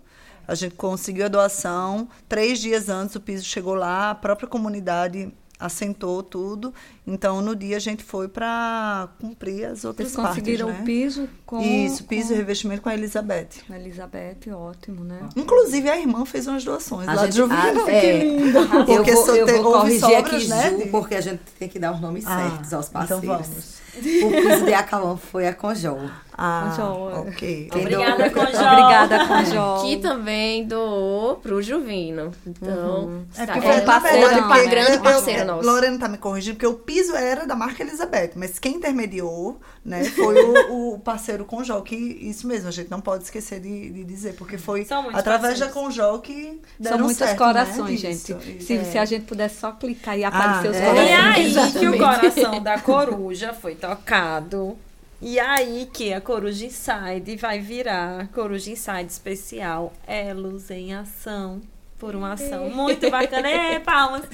A 0.48 0.54
gente 0.54 0.76
conseguiu 0.76 1.24
a 1.26 1.28
doação. 1.28 2.08
Três 2.28 2.60
dias 2.60 2.88
antes 2.88 3.16
o 3.16 3.20
piso 3.20 3.44
chegou 3.44 3.74
lá, 3.74 4.10
a 4.10 4.14
própria 4.14 4.48
comunidade 4.48 5.32
assentou 5.58 6.22
tudo. 6.22 6.72
Então, 7.06 7.40
no 7.40 7.54
dia 7.56 7.76
a 7.76 7.80
gente 7.80 8.02
foi 8.04 8.28
para 8.28 9.08
cumprir 9.20 9.64
as 9.66 9.84
outras 9.84 10.10
Vocês 10.12 10.26
conseguiram 10.26 10.66
partes, 10.68 10.78
né? 10.78 10.82
o 10.82 10.86
piso 10.86 11.28
com... 11.46 11.60
Isso, 11.62 12.04
piso 12.04 12.28
com 12.28 12.34
e 12.34 12.36
revestimento 12.36 12.82
com 12.82 12.88
a 12.88 12.94
Elizabeth. 12.94 13.48
a 13.70 13.76
Elizabeth, 13.78 14.50
ótimo, 14.52 15.04
né? 15.04 15.20
Inclusive, 15.36 15.88
a 15.88 15.98
irmã 15.98 16.24
fez 16.26 16.46
umas 16.46 16.64
doações 16.64 17.08
A 17.08 17.14
lá 17.14 17.22
gente- 17.24 17.32
de 17.32 17.36
Juvena. 17.38 17.62
ah, 17.84 17.90
é. 17.90 18.36
Porque 18.84 19.10
eu 19.10 19.14
vou, 19.14 19.26
só 19.26 19.34
eu 19.36 19.46
tem- 19.46 19.62
vou 19.62 19.64
houve 19.66 19.78
corrigir 19.98 20.00
sobras, 20.00 20.34
aqui 20.34 20.48
né, 20.48 20.70
Ju, 20.84 20.86
porque 20.90 21.14
a 21.14 21.20
gente 21.20 21.40
tem 21.58 21.68
que 21.68 21.78
dar 21.78 21.92
os 21.94 22.00
nomes 22.00 22.24
Ah, 22.26 22.50
certos 22.50 22.72
aos 22.74 22.88
então 22.88 23.00
parceiros. 23.00 23.26
vamos. 23.46 23.85
O 24.26 24.30
piso 24.30 24.64
de 24.64 24.74
Acalão 24.74 25.16
foi 25.16 25.46
a 25.48 25.54
Conjol. 25.54 26.00
Ah, 26.38 26.68
Conjol. 26.76 27.28
ok. 27.28 27.68
Quem 27.72 27.80
Obrigada, 27.80 28.28
Conjol. 28.30 28.46
Obrigada, 28.50 29.26
Conjol. 29.26 29.82
Que 29.82 29.96
também 29.96 30.66
doou 30.66 31.36
pro 31.36 31.62
Juvino. 31.62 32.30
Então, 32.46 33.24
É 33.36 33.40
está- 33.42 33.54
porque 33.54 33.66
foi, 33.66 33.76
é, 33.76 33.80
na 33.80 33.86
parceiro, 33.86 34.18
verdade, 34.28 34.40
um 34.44 34.48
porque 34.48 34.66
grande 34.68 34.98
parceiro 34.98 35.40
eu- 35.40 35.46
nosso. 35.46 35.66
Lorena 35.66 35.98
tá 35.98 36.08
me 36.08 36.18
corrigindo, 36.18 36.56
porque 36.56 36.66
o 36.66 36.74
piso 36.74 37.16
era 37.16 37.46
da 37.46 37.56
marca 37.56 37.82
Elizabeth, 37.82 38.32
mas 38.36 38.58
quem 38.58 38.74
intermediou, 38.76 39.58
né, 39.82 40.04
foi 40.12 40.36
o, 40.44 40.94
o 40.94 40.98
parceiro 40.98 41.46
Conjol, 41.46 41.80
que 41.80 41.94
isso 41.96 42.46
mesmo, 42.46 42.68
a 42.68 42.72
gente 42.72 42.90
não 42.90 43.00
pode 43.00 43.24
esquecer 43.24 43.58
de, 43.60 43.88
de 43.90 44.04
dizer, 44.04 44.34
porque 44.34 44.58
foi 44.58 44.86
através 45.14 45.58
da 45.58 45.66
parceiros. 45.66 45.72
Conjol 45.72 46.18
que 46.20 46.60
deram 46.78 46.96
São 46.98 47.04
muitos 47.06 47.26
certo, 47.26 47.38
corações, 47.38 47.90
né? 48.02 48.12
gente. 48.12 48.32
Isso. 48.32 48.66
Se, 48.66 48.84
se 48.84 48.98
a 48.98 49.04
gente 49.06 49.24
pudesse 49.24 49.58
só 49.60 49.72
clicar 49.72 50.18
e 50.18 50.24
aparecer 50.24 50.70
os 50.70 50.76
é. 50.76 50.80
E 50.82 50.86
corações. 50.86 51.56
aí 51.56 51.72
que 51.72 51.78
o 51.88 51.94
Exatamente. 51.94 51.98
coração 51.98 52.62
da 52.62 52.78
coruja 52.78 53.54
foi 53.54 53.74
tocado. 53.86 54.76
E 55.22 55.38
aí 55.38 55.88
que 55.92 56.12
a 56.12 56.20
Coruja 56.20 56.66
Inside 56.66 57.36
vai 57.36 57.60
virar 57.60 58.28
Coruja 58.28 58.70
Inside 58.70 59.06
especial 59.10 59.92
Elos 60.06 60.70
em 60.70 60.94
Ação. 60.94 61.62
Por 61.98 62.14
uma 62.14 62.34
ação 62.34 62.68
muito 62.68 63.08
bacana. 63.10 63.48
É, 63.48 63.80
palmas! 63.80 64.24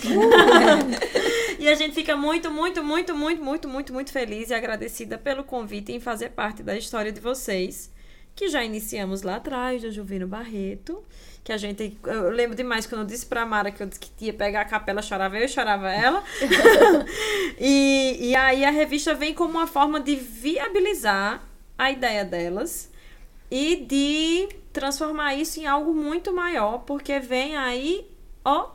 e 1.60 1.68
a 1.68 1.74
gente 1.76 1.94
fica 1.94 2.16
muito, 2.16 2.50
muito, 2.50 2.82
muito, 2.82 3.14
muito, 3.14 3.44
muito, 3.44 3.68
muito, 3.68 3.92
muito 3.92 4.10
feliz 4.10 4.50
e 4.50 4.54
agradecida 4.54 5.16
pelo 5.16 5.44
convite 5.44 5.92
em 5.92 6.00
fazer 6.00 6.30
parte 6.30 6.60
da 6.60 6.76
história 6.76 7.12
de 7.12 7.20
vocês. 7.20 7.92
Que 8.34 8.48
já 8.48 8.64
iniciamos 8.64 9.22
lá 9.22 9.36
atrás, 9.36 9.82
do 9.82 9.92
Juvino 9.92 10.26
Barreto. 10.26 11.04
Que 11.44 11.52
a 11.52 11.56
gente. 11.56 11.98
Eu 12.04 12.30
lembro 12.30 12.56
demais 12.56 12.86
quando 12.86 13.00
eu 13.00 13.06
disse 13.06 13.26
pra 13.26 13.44
Mara 13.44 13.70
que 13.70 13.82
eu 13.82 13.86
disse 13.86 14.00
que 14.00 14.26
ia 14.26 14.32
pegar 14.32 14.60
a 14.60 14.64
capela, 14.64 15.02
chorava 15.02 15.36
eu, 15.38 15.48
chorava 15.48 15.90
ela. 15.90 16.22
e, 17.58 18.16
e 18.20 18.36
aí 18.36 18.64
a 18.64 18.70
revista 18.70 19.12
vem 19.14 19.34
como 19.34 19.50
uma 19.58 19.66
forma 19.66 20.00
de 20.00 20.14
viabilizar 20.14 21.42
a 21.76 21.90
ideia 21.90 22.24
delas 22.24 22.90
e 23.50 23.76
de 23.76 24.48
transformar 24.72 25.34
isso 25.34 25.60
em 25.60 25.66
algo 25.66 25.92
muito 25.92 26.32
maior, 26.32 26.78
porque 26.78 27.18
vem 27.18 27.56
aí, 27.56 28.06
ó, 28.44 28.70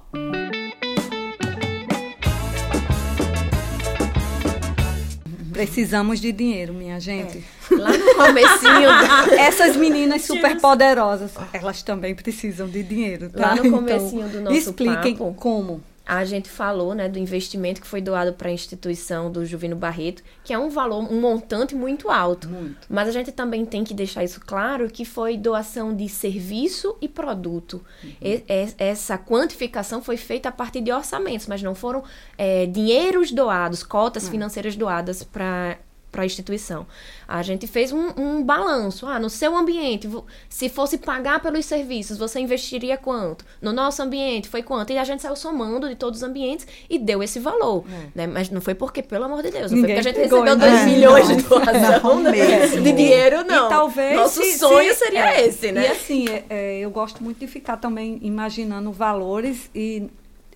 Precisamos 5.57 6.19
de 6.21 6.31
dinheiro, 6.31 6.71
minha 6.71 6.99
gente. 6.99 7.43
Lá 7.71 7.91
no 7.97 8.15
comecinho, 8.15 8.89
Essas 9.39 9.75
meninas 9.75 10.23
super 10.23 10.59
poderosas, 10.59 11.31
elas 11.53 11.81
também 11.83 12.15
precisam 12.15 12.67
de 12.67 12.83
dinheiro. 12.83 13.29
Tá? 13.29 13.49
Lá 13.49 13.55
no 13.55 13.65
Então, 13.65 13.79
comecinho 13.79 14.29
do 14.29 14.41
nosso 14.41 14.55
expliquem 14.57 15.15
papo. 15.15 15.33
como. 15.35 15.81
a 16.09 16.23
gente 16.23 16.49
falou, 16.49 16.95
né, 16.95 17.09
do 17.09 17.19
investimento 17.19 17.81
que 17.81 17.87
foi 17.87 17.99
doado 17.99 18.31
para 18.31 18.47
a 18.47 18.51
instituição 18.53 19.29
do 19.29 19.45
Juvino 19.45 19.75
Barreto, 19.75 20.23
que 20.41 20.53
é 20.53 20.57
um 20.57 20.69
valor, 20.69 20.99
um 21.11 21.19
montante 21.19 21.75
muito 21.75 22.09
alto. 22.09 22.47
Mas 22.89 23.09
a 23.09 23.11
gente 23.11 23.29
também 23.33 23.65
tem 23.65 23.83
que 23.83 23.93
deixar 23.93 24.23
isso 24.23 24.39
claro 24.39 24.89
que 24.89 25.03
foi 25.03 25.35
doação 25.35 25.93
de 25.93 26.07
serviço 26.07 26.95
e 27.01 27.09
produto. 27.09 27.83
E- 28.21 28.41
e- 28.47 28.73
essa 28.77 29.17
quantificação 29.17 30.01
foi 30.01 30.15
feita 30.15 30.47
a 30.47 30.51
partir 30.53 30.79
de 30.79 30.93
orçamentos, 30.93 31.45
mas 31.45 31.61
não 31.61 31.75
foram 31.75 32.01
é, 32.37 32.65
dinheiros 32.65 33.31
doados, 33.33 33.83
cotas 33.83 34.29
financeiras 34.29 34.77
doadas 34.77 35.23
para 35.23 35.77
para 36.17 36.23
a 36.23 36.25
instituição. 36.25 36.87
A 37.27 37.43
gente 37.43 37.67
fez 37.67 37.91
um, 37.91 38.07
um 38.17 38.43
balanço. 38.43 39.05
Ah, 39.05 39.19
no 39.19 39.29
seu 39.29 39.55
ambiente, 39.55 40.09
se 40.49 40.67
fosse 40.67 40.97
pagar 40.97 41.39
pelos 41.39 41.63
serviços, 41.63 42.17
você 42.17 42.39
investiria 42.39 42.97
quanto? 42.97 43.45
No 43.61 43.71
nosso 43.71 44.01
ambiente, 44.01 44.49
foi 44.49 44.63
quanto? 44.63 44.91
E 44.91 44.97
a 44.97 45.03
gente 45.03 45.21
saiu 45.21 45.35
somando 45.35 45.87
de 45.87 45.93
todos 45.95 46.21
os 46.21 46.23
ambientes 46.23 46.65
e 46.89 46.97
deu 46.97 47.21
esse 47.21 47.37
valor. 47.39 47.85
Né? 48.15 48.25
Mas 48.25 48.49
não 48.49 48.61
foi 48.61 48.73
porque, 48.73 49.03
pelo 49.03 49.25
amor 49.25 49.43
de 49.43 49.51
Deus, 49.51 49.71
não 49.71 49.77
Ninguém 49.79 50.01
foi 50.01 50.11
porque 50.11 50.19
a 50.19 50.23
gente 50.23 50.33
recebeu 50.33 50.55
né? 50.55 50.55
2 50.55 50.73
É, 50.73 50.85
milhões 50.85 51.29
não. 51.29 51.35
de 51.37 51.43
doação 51.43 52.19
né? 52.23 52.31
mesmo. 52.31 52.81
de 52.81 52.91
dinheiro, 52.93 53.43
não. 53.43 53.67
E 53.67 53.69
talvez. 53.69 54.15
Nosso 54.15 54.41
se- 54.41 54.57
sonho 54.57 54.91
se- 54.93 54.99
seria 54.99 55.35
é, 55.35 55.45
esse, 55.45 55.71
né? 55.71 55.83
E 55.83 55.87
assim, 55.87 56.27
é, 56.29 56.45
é, 56.49 56.79
eu 56.79 56.89
gosto 56.89 57.23
muito 57.23 57.37
de 57.39 57.45
ficar 57.45 57.77
também 57.77 58.17
imaginando 58.23 58.91
valores. 58.91 59.69
E 59.75 60.07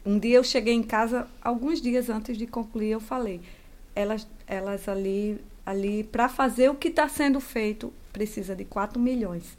um 0.04 0.18
dia 0.18 0.38
eu 0.38 0.44
cheguei 0.44 0.74
em 0.74 0.82
casa, 0.82 1.28
alguns 1.40 1.80
dias 1.80 2.10
antes 2.10 2.36
de 2.36 2.48
concluir, 2.48 2.90
eu 2.90 3.00
falei: 3.00 3.42
elas, 3.96 4.26
elas 4.48 4.88
ali, 4.90 5.40
ali 5.66 6.04
para 6.04 6.28
fazer 6.30 6.70
o 6.70 6.76
que 6.76 6.88
está 6.90 7.08
sendo 7.08 7.40
feito, 7.40 7.94
precisa 8.12 8.56
de 8.56 8.66
4 8.66 9.00
milhões. 9.00 9.58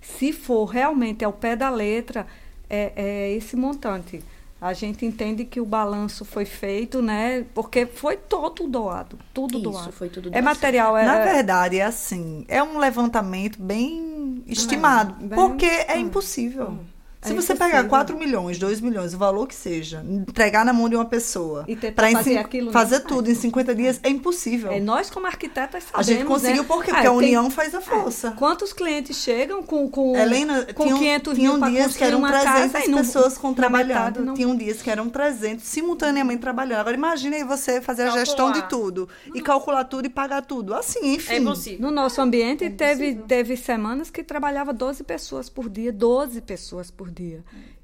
Se 0.00 0.32
for 0.32 0.66
realmente 0.66 1.24
ao 1.24 1.32
pé 1.32 1.56
da 1.56 1.70
letra, 1.70 2.26
é, 2.68 2.92
é 2.96 3.32
esse 3.32 3.56
montante. 3.56 4.22
A 4.60 4.72
gente 4.72 5.04
entende 5.04 5.44
que 5.44 5.60
o 5.60 5.66
balanço 5.66 6.24
foi 6.24 6.46
feito, 6.46 7.02
né? 7.02 7.44
Porque 7.54 7.84
foi 7.84 8.16
todo 8.16 8.66
doado, 8.66 9.18
tudo 9.34 9.54
Isso, 9.58 9.62
doado. 9.70 9.92
foi 9.92 10.08
tudo 10.08 10.28
É 10.28 10.32
doação. 10.32 10.42
material, 10.44 10.96
é, 10.96 11.04
Na 11.04 11.18
verdade, 11.20 11.78
é 11.78 11.84
assim, 11.84 12.44
é 12.48 12.62
um 12.62 12.78
levantamento 12.78 13.60
bem 13.60 14.42
estimado, 14.46 15.14
bem- 15.14 15.36
porque 15.36 15.66
é 15.66 15.98
impossível. 15.98 16.78
Se 17.24 17.32
É 17.32 17.34
você 17.34 17.54
pegar 17.54 17.66
impossível. 17.68 17.88
4 17.88 18.18
milhões, 18.18 18.58
2 18.58 18.80
milhões, 18.80 19.14
o 19.14 19.18
valor 19.18 19.46
que 19.46 19.54
seja, 19.54 20.04
entregar 20.08 20.64
na 20.64 20.72
mão 20.72 20.88
de 20.88 20.94
uma 20.96 21.04
pessoa, 21.06 21.64
E 21.66 21.74
tentar 21.74 22.10
fazer 22.12 22.36
aquilo, 22.38 22.66
né? 22.66 22.72
fazer 22.72 23.00
tudo 23.00 23.30
em 23.30 23.34
50 23.34 23.74
dias, 23.74 23.98
é 24.02 24.08
impossível. 24.10 24.70
É, 24.72 24.78
nós, 24.80 25.08
como 25.10 25.26
arquitetas, 25.26 25.84
sabemos, 25.84 26.08
a 26.08 26.12
gente 26.12 26.24
conseguiu 26.26 26.62
né? 26.62 26.68
por 26.68 26.84
quê? 26.84 26.90
Ah, 26.90 26.94
Porque 26.94 27.06
a 27.06 27.10
tem- 27.10 27.18
união 27.18 27.50
faz 27.50 27.74
a 27.74 27.80
força. 27.80 28.32
Quantos 28.32 28.72
clientes 28.72 29.16
chegam 29.16 29.62
com, 29.62 29.88
com, 29.88 30.16
Helena, 30.16 30.66
com 30.74 30.84
tinham, 30.84 30.98
500 30.98 31.34
tinham 31.34 31.56
mil 31.58 31.70
dias 31.70 31.96
que 31.96 32.04
eram 32.04 32.18
uma 32.18 32.28
300 32.30 32.72
casa 32.72 32.84
e 32.84 32.88
não- 32.88 32.98
pessoas 32.98 33.38
com 33.38 33.54
trabalhando. 33.54 34.24
não- 34.24 34.34
Tinham 34.34 34.54
dias 34.56 34.82
que 34.82 34.90
eram 34.90 35.08
300 35.08 35.64
simultaneamente 35.64 36.40
trabalhando. 36.40 36.80
Agora 36.80 36.96
imagine 36.96 37.36
aí 37.36 37.44
você 37.44 37.80
fazer 37.80 38.02
a 38.02 38.10
gestão 38.10 38.52
de 38.52 38.60
Calcular. 38.60 38.68
tudo 38.68 39.08
e 39.34 39.40
calcular 39.40 39.84
tudo 39.84 40.06
e 40.06 40.10
pagar 40.10 40.42
tudo. 40.42 40.74
Assim, 40.74 41.14
enfim. 41.14 41.32
é 41.32 41.38
impossível. 41.38 41.80
No 41.80 41.90
nosso 41.90 42.20
ambiente, 42.20 42.68
teve, 42.70 43.14
teve 43.14 43.56
semanas 43.56 44.10
que 44.10 44.22
trabalhava 44.22 44.72
12 44.72 45.02
pessoas 45.04 45.48
por 45.48 45.68
dia, 45.70 45.90
12 45.92 46.40
pessoas 46.42 46.90
por 46.90 47.10
dia. 47.10 47.13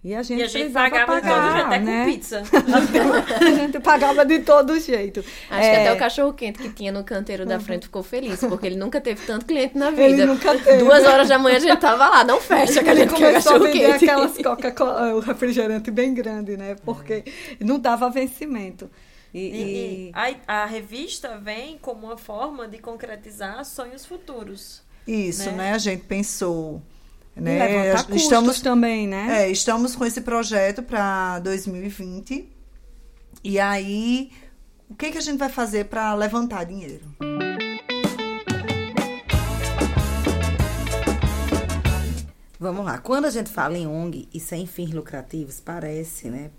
E 0.02 0.14
a 0.14 0.22
gente, 0.22 0.40
E 0.40 0.42
a 0.42 0.46
gente 0.46 0.72
pagava 0.72 1.06
pagar, 1.20 1.52
todos 1.52 1.64
até 1.66 1.78
né? 1.78 2.04
com 2.04 2.10
pizza. 2.12 2.42
a 3.40 3.44
gente 3.50 3.80
pagava 3.80 4.24
de 4.24 4.38
todo 4.40 4.78
jeito. 4.80 5.20
Acho 5.20 5.60
que 5.60 5.66
É, 5.66 5.80
até 5.82 5.92
o 5.92 5.98
cachorro 5.98 6.32
quente 6.32 6.58
que 6.58 6.70
tinha 6.70 6.90
no 6.90 7.04
canteiro 7.04 7.44
da 7.44 7.60
frente 7.60 7.82
ficou 7.84 8.02
feliz, 8.02 8.40
porque 8.40 8.66
ele 8.66 8.76
nunca 8.76 9.00
teve 9.00 9.24
tanto 9.26 9.44
cliente 9.44 9.76
na 9.76 9.90
vida. 9.90 10.02
Ele 10.04 10.24
nunca 10.26 10.56
teve. 10.58 10.78
Duas 10.84 11.04
horas 11.04 11.28
da 11.28 11.38
manhã 11.38 11.56
a 11.56 11.60
gente 11.60 11.76
tava 11.78 12.08
lá, 12.08 12.24
não 12.24 12.40
fecha 12.40 12.82
que 12.82 12.88
a 12.88 12.94
gente 12.94 13.14
quer 13.14 13.26
começou 13.28 13.52
a 13.52 13.54
cachorro 13.58 13.72
vender 13.72 13.90
quente. 13.92 14.04
aquelas 14.10 14.38
Coca-Cola, 14.38 15.14
o 15.14 15.20
refrigerante 15.20 15.90
bem 15.90 16.14
grande, 16.14 16.56
né? 16.56 16.76
Porque 16.84 17.24
não 17.60 17.78
dava 17.78 18.08
vencimento. 18.10 18.90
E, 19.32 19.38
E, 19.38 19.42
e- 19.44 20.08
e 20.08 20.12
a, 20.46 20.62
a 20.62 20.66
revista 20.66 21.38
vem 21.38 21.78
como 21.80 22.06
uma 22.06 22.16
forma 22.16 22.66
de 22.66 22.78
concretizar 22.78 23.64
sonhos 23.64 24.04
futuros. 24.06 24.82
Isso, 25.06 25.50
né? 25.50 25.56
né? 25.56 25.72
A 25.72 25.78
gente 25.78 26.04
pensou. 26.04 26.82
E 27.36 27.40
Né? 27.40 27.92
custos 27.94 28.22
Estamos, 28.22 28.60
também, 28.60 29.06
né? 29.06 29.44
é, 29.44 29.50
estamos 29.50 29.94
com 29.94 30.04
esse 30.04 30.20
projeto 30.20 30.82
para 30.82 31.38
2020. 31.40 32.48
E 33.42 33.58
aí, 33.58 34.30
o 34.88 34.94
que, 34.94 35.10
que 35.10 35.18
a 35.18 35.22
gente 35.22 35.38
vai 35.38 35.48
fazer 35.48 35.86
para 35.86 36.14
levantar 36.14 36.64
dinheiro? 36.64 37.04
Vamos 42.58 42.84
lá. 42.84 42.98
Quando 42.98 43.24
a 43.24 43.30
gente 43.30 43.48
fala 43.48 43.78
em 43.78 43.86
ONG 43.86 44.28
e 44.34 44.38
sem 44.38 44.66
fins 44.66 44.90
lucrativos, 44.90 45.60
parece, 45.60 46.28
né? 46.28 46.50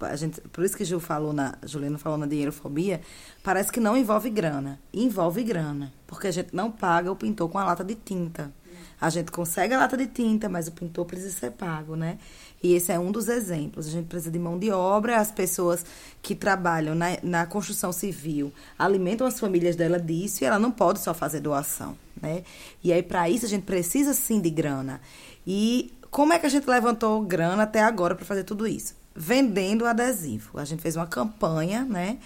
A 0.00 0.16
gente, 0.16 0.40
por 0.40 0.64
isso 0.64 0.76
que 0.76 0.84
Ju 0.84 0.98
falou 0.98 1.32
na, 1.32 1.54
Juliana 1.64 1.98
falou 1.98 2.18
na 2.18 2.26
dinheirofobia, 2.26 3.00
parece 3.44 3.70
que 3.70 3.78
não 3.78 3.96
envolve 3.96 4.28
grana. 4.28 4.80
Envolve 4.92 5.44
grana, 5.44 5.92
porque 6.06 6.26
a 6.26 6.30
gente 6.32 6.48
não 6.52 6.70
paga 6.70 7.12
o 7.12 7.16
pintor 7.16 7.48
com 7.48 7.58
a 7.58 7.64
lata 7.64 7.84
de 7.84 7.94
tinta. 7.94 8.52
A 9.00 9.10
gente 9.10 9.30
consegue 9.30 9.74
a 9.74 9.78
lata 9.78 9.96
de 9.96 10.06
tinta, 10.06 10.48
mas 10.48 10.68
o 10.68 10.72
pintor 10.72 11.04
precisa 11.04 11.30
ser 11.38 11.50
pago, 11.52 11.96
né? 11.96 12.18
E 12.62 12.74
esse 12.74 12.90
é 12.90 12.98
um 12.98 13.12
dos 13.12 13.28
exemplos. 13.28 13.86
A 13.86 13.90
gente 13.90 14.06
precisa 14.06 14.30
de 14.30 14.38
mão 14.38 14.58
de 14.58 14.70
obra, 14.70 15.18
as 15.18 15.30
pessoas 15.30 15.84
que 16.22 16.34
trabalham 16.34 16.94
na, 16.94 17.18
na 17.22 17.46
construção 17.46 17.92
civil 17.92 18.52
alimentam 18.78 19.26
as 19.26 19.38
famílias 19.38 19.76
dela 19.76 20.00
disso 20.00 20.42
e 20.42 20.46
ela 20.46 20.58
não 20.58 20.70
pode 20.70 21.00
só 21.00 21.12
fazer 21.12 21.40
doação, 21.40 21.96
né? 22.20 22.42
E 22.82 22.92
aí, 22.92 23.02
para 23.02 23.28
isso, 23.28 23.44
a 23.44 23.48
gente 23.48 23.64
precisa 23.64 24.14
sim 24.14 24.40
de 24.40 24.48
grana. 24.48 25.00
E 25.46 25.92
como 26.10 26.32
é 26.32 26.38
que 26.38 26.46
a 26.46 26.48
gente 26.48 26.68
levantou 26.68 27.20
grana 27.22 27.64
até 27.64 27.82
agora 27.82 28.14
para 28.14 28.24
fazer 28.24 28.44
tudo 28.44 28.66
isso? 28.66 28.94
Vendendo 29.14 29.84
adesivo. 29.86 30.58
A 30.58 30.64
gente 30.64 30.80
fez 30.80 30.96
uma 30.96 31.06
campanha, 31.06 31.84
né? 31.84 32.18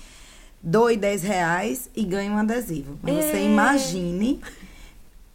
Doe 0.62 0.96
10 0.96 1.22
reais 1.22 1.90
e 1.96 2.04
ganhe 2.04 2.30
um 2.30 2.38
adesivo. 2.38 2.98
Mas 3.02 3.24
você 3.24 3.44
imagine 3.44 4.40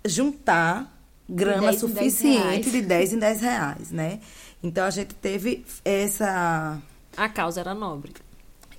juntar 0.05 0.94
grana 1.27 1.71
10 1.71 1.83
em 1.83 1.87
10 1.87 2.13
suficiente 2.13 2.71
de 2.71 2.81
10 2.81 3.13
em 3.13 3.19
10 3.19 3.41
reais, 3.41 3.91
né? 3.91 4.19
Então 4.63 4.85
a 4.85 4.89
gente 4.89 5.13
teve 5.15 5.65
essa. 5.83 6.81
A 7.15 7.29
causa 7.29 7.59
era 7.59 7.73
nobre. 7.73 8.13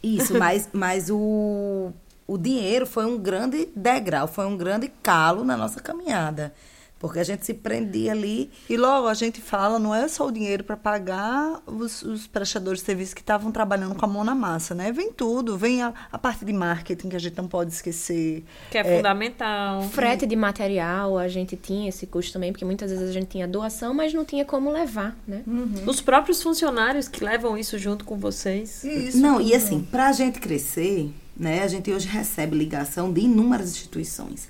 Isso, 0.02 0.34
mas, 0.38 0.68
mas 0.72 1.10
o, 1.10 1.92
o 2.26 2.38
dinheiro 2.38 2.86
foi 2.86 3.06
um 3.06 3.18
grande 3.18 3.68
degrau, 3.74 4.26
foi 4.26 4.46
um 4.46 4.56
grande 4.56 4.88
calo 5.02 5.44
na 5.44 5.56
nossa 5.56 5.80
caminhada. 5.80 6.54
Porque 6.98 7.18
a 7.18 7.24
gente 7.24 7.44
se 7.44 7.52
prendia 7.52 8.12
ali. 8.12 8.50
E 8.70 8.76
logo 8.76 9.06
a 9.06 9.12
gente 9.12 9.40
fala, 9.40 9.78
não 9.78 9.94
é 9.94 10.08
só 10.08 10.26
o 10.26 10.32
dinheiro 10.32 10.64
para 10.64 10.76
pagar 10.76 11.60
os, 11.66 12.02
os, 12.02 12.26
prestadores 12.26 12.80
de 12.80 12.86
serviço 12.86 13.14
que 13.14 13.20
estavam 13.20 13.52
trabalhando 13.52 13.94
com 13.94 14.04
a 14.04 14.08
mão 14.08 14.24
na 14.24 14.34
massa, 14.34 14.74
né? 14.74 14.90
Vem 14.92 15.12
tudo, 15.12 15.58
vem 15.58 15.82
a, 15.82 15.92
a 16.10 16.16
parte 16.16 16.44
de 16.44 16.52
marketing 16.54 17.10
que 17.10 17.16
a 17.16 17.18
gente 17.18 17.36
não 17.36 17.46
pode 17.46 17.70
esquecer. 17.70 18.44
Que 18.70 18.78
é, 18.78 18.80
é 18.80 18.96
fundamental. 18.96 19.82
Frete 19.82 20.26
de 20.26 20.34
material, 20.34 21.18
a 21.18 21.28
gente 21.28 21.54
tinha 21.54 21.88
esse 21.88 22.06
custo 22.06 22.32
também, 22.32 22.50
porque 22.50 22.64
muitas 22.64 22.90
vezes 22.90 23.10
a 23.10 23.12
gente 23.12 23.26
tinha 23.26 23.46
doação, 23.46 23.92
mas 23.92 24.14
não 24.14 24.24
tinha 24.24 24.44
como 24.44 24.70
levar, 24.70 25.14
né? 25.28 25.42
Uhum. 25.46 25.84
Os 25.86 26.00
próprios 26.00 26.42
funcionários 26.42 27.08
que 27.08 27.22
levam 27.22 27.58
isso 27.58 27.78
junto 27.78 28.06
com 28.06 28.16
vocês. 28.16 28.82
Isso. 28.84 29.18
Não, 29.18 29.38
e 29.38 29.54
assim, 29.54 29.82
para 29.82 30.08
a 30.08 30.12
gente 30.12 30.40
crescer, 30.40 31.12
né? 31.36 31.62
A 31.62 31.68
gente 31.68 31.92
hoje 31.92 32.08
recebe 32.08 32.56
ligação 32.56 33.12
de 33.12 33.20
inúmeras 33.20 33.70
instituições. 33.70 34.48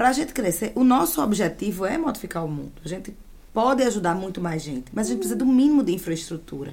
Para 0.00 0.08
a 0.08 0.12
gente 0.14 0.32
crescer, 0.32 0.72
o 0.74 0.82
nosso 0.82 1.22
objetivo 1.22 1.84
é 1.84 1.98
modificar 1.98 2.42
o 2.42 2.48
mundo. 2.48 2.72
A 2.82 2.88
gente 2.88 3.14
pode 3.52 3.82
ajudar 3.82 4.14
muito 4.14 4.40
mais 4.40 4.62
gente, 4.62 4.86
mas 4.94 5.04
a 5.04 5.10
gente 5.10 5.18
precisa 5.18 5.36
do 5.36 5.44
mínimo 5.44 5.82
de 5.82 5.92
infraestrutura. 5.92 6.72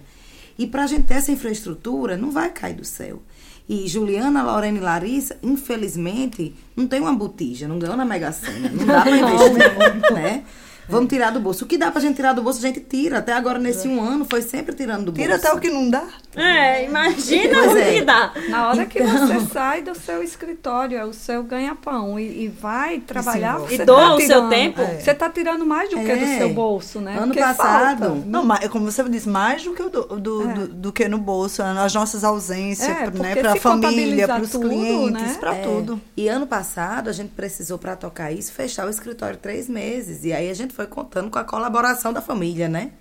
E 0.58 0.66
para 0.66 0.86
a 0.86 0.88
gente 0.88 1.04
ter 1.04 1.16
essa 1.16 1.30
infraestrutura, 1.30 2.16
não 2.16 2.32
vai 2.32 2.50
cair 2.50 2.76
do 2.76 2.86
céu. 2.86 3.22
E 3.68 3.86
Juliana, 3.86 4.44
Lorena 4.44 4.78
e 4.78 4.80
Larissa, 4.80 5.36
infelizmente, 5.44 6.56
não 6.74 6.88
tem 6.88 7.02
uma 7.02 7.14
botija, 7.14 7.68
não 7.68 7.78
ganhou 7.78 7.98
na 7.98 8.06
Mega 8.06 8.32
Sena. 8.32 8.70
Não 8.70 8.86
dá 8.86 9.02
para 9.02 9.12
investir, 9.20 10.14
né? 10.14 10.46
Vamos 10.90 11.10
tirar 11.10 11.32
do 11.32 11.40
bolso. 11.40 11.66
O 11.66 11.68
que 11.68 11.78
dá 11.78 11.92
pra 11.92 12.00
gente 12.00 12.16
tirar 12.16 12.34
do 12.34 12.42
bolso, 12.42 12.60
a 12.60 12.62
gente 12.62 12.80
tira. 12.80 13.18
Até 13.18 13.34
agora, 13.34 13.60
nesse 13.60 13.88
um 13.88 14.02
ano, 14.02 14.26
foi 14.26 14.42
sempre 14.42 14.74
tirando 14.74 15.06
do 15.06 15.12
bolso. 15.12 15.22
Tira 15.22 15.36
até 15.36 15.52
o 15.52 15.60
que 15.60 15.70
não 15.70 15.90
dá. 15.90 16.04
É, 16.36 16.86
imagina 16.86 17.56
pois 17.56 17.74
o 17.74 17.78
é. 17.78 17.94
que 17.94 18.02
dá. 18.04 18.34
Na 18.50 18.70
hora 18.70 18.84
então... 18.84 18.88
que 18.88 19.04
você 19.04 19.40
sai 19.52 19.82
do 19.82 19.96
seu 19.96 20.24
escritório, 20.24 20.98
é 20.98 21.04
o 21.04 21.12
seu 21.12 21.44
ganha-pão 21.44 22.20
e, 22.20 22.46
e, 22.46 22.48
vai 22.48 23.00
trabalhar, 23.00 23.60
e 23.70 23.78
doa 23.80 23.98
tá 23.98 24.16
o 24.16 24.22
seu 24.22 24.48
tempo. 24.48 24.82
É. 24.82 25.00
Você 25.00 25.14
tá 25.14 25.30
tirando 25.30 25.66
mais 25.66 25.90
do 25.90 25.98
que 25.98 26.16
do 26.16 26.26
é. 26.26 26.38
seu 26.38 26.50
bolso, 26.54 27.02
né? 27.02 27.18
Ano 27.18 27.28
Porque 27.28 27.40
passado. 27.40 28.00
Falta. 28.00 28.24
Não, 28.26 28.46
mas, 28.46 28.68
como 28.70 28.90
você 28.90 29.04
disse, 29.10 29.28
mais 29.28 29.64
do 29.64 29.74
que, 29.74 29.84
do, 29.84 30.04
do, 30.04 30.50
é. 30.50 30.54
do, 30.54 30.68
do, 30.68 30.94
que 30.94 31.08
no 31.08 31.18
bolso. 31.18 31.62
As 31.64 31.94
nossas 31.94 32.24
ausências, 32.24 32.88
é, 32.88 33.10
né? 33.12 33.36
Pra 33.36 33.56
família, 33.56 34.28
para 34.28 34.42
os 34.42 34.52
clientes, 34.52 35.22
né? 35.22 35.38
para 35.40 35.56
tudo. 35.56 36.00
E 36.16 36.28
ano 36.30 36.48
passado, 36.48 37.10
a 37.10 37.14
gente 37.14 37.32
precisou, 37.32 37.78
para 37.78 37.96
tocar 37.96 38.32
isso, 38.32 38.52
fechar 38.52 38.86
o 38.86 38.90
escritório 38.90 39.38
três 39.38 39.68
meses. 39.68 40.24
E 40.24 40.32
aí 40.32 40.50
a 40.50 40.54
gente 40.54 40.74
foi 40.78 40.86
contando 40.86 41.32
com 41.32 41.40
a 41.40 41.44
colaboração 41.44 42.14
da 42.14 42.22
família, 42.22 42.70
né? 42.70 42.92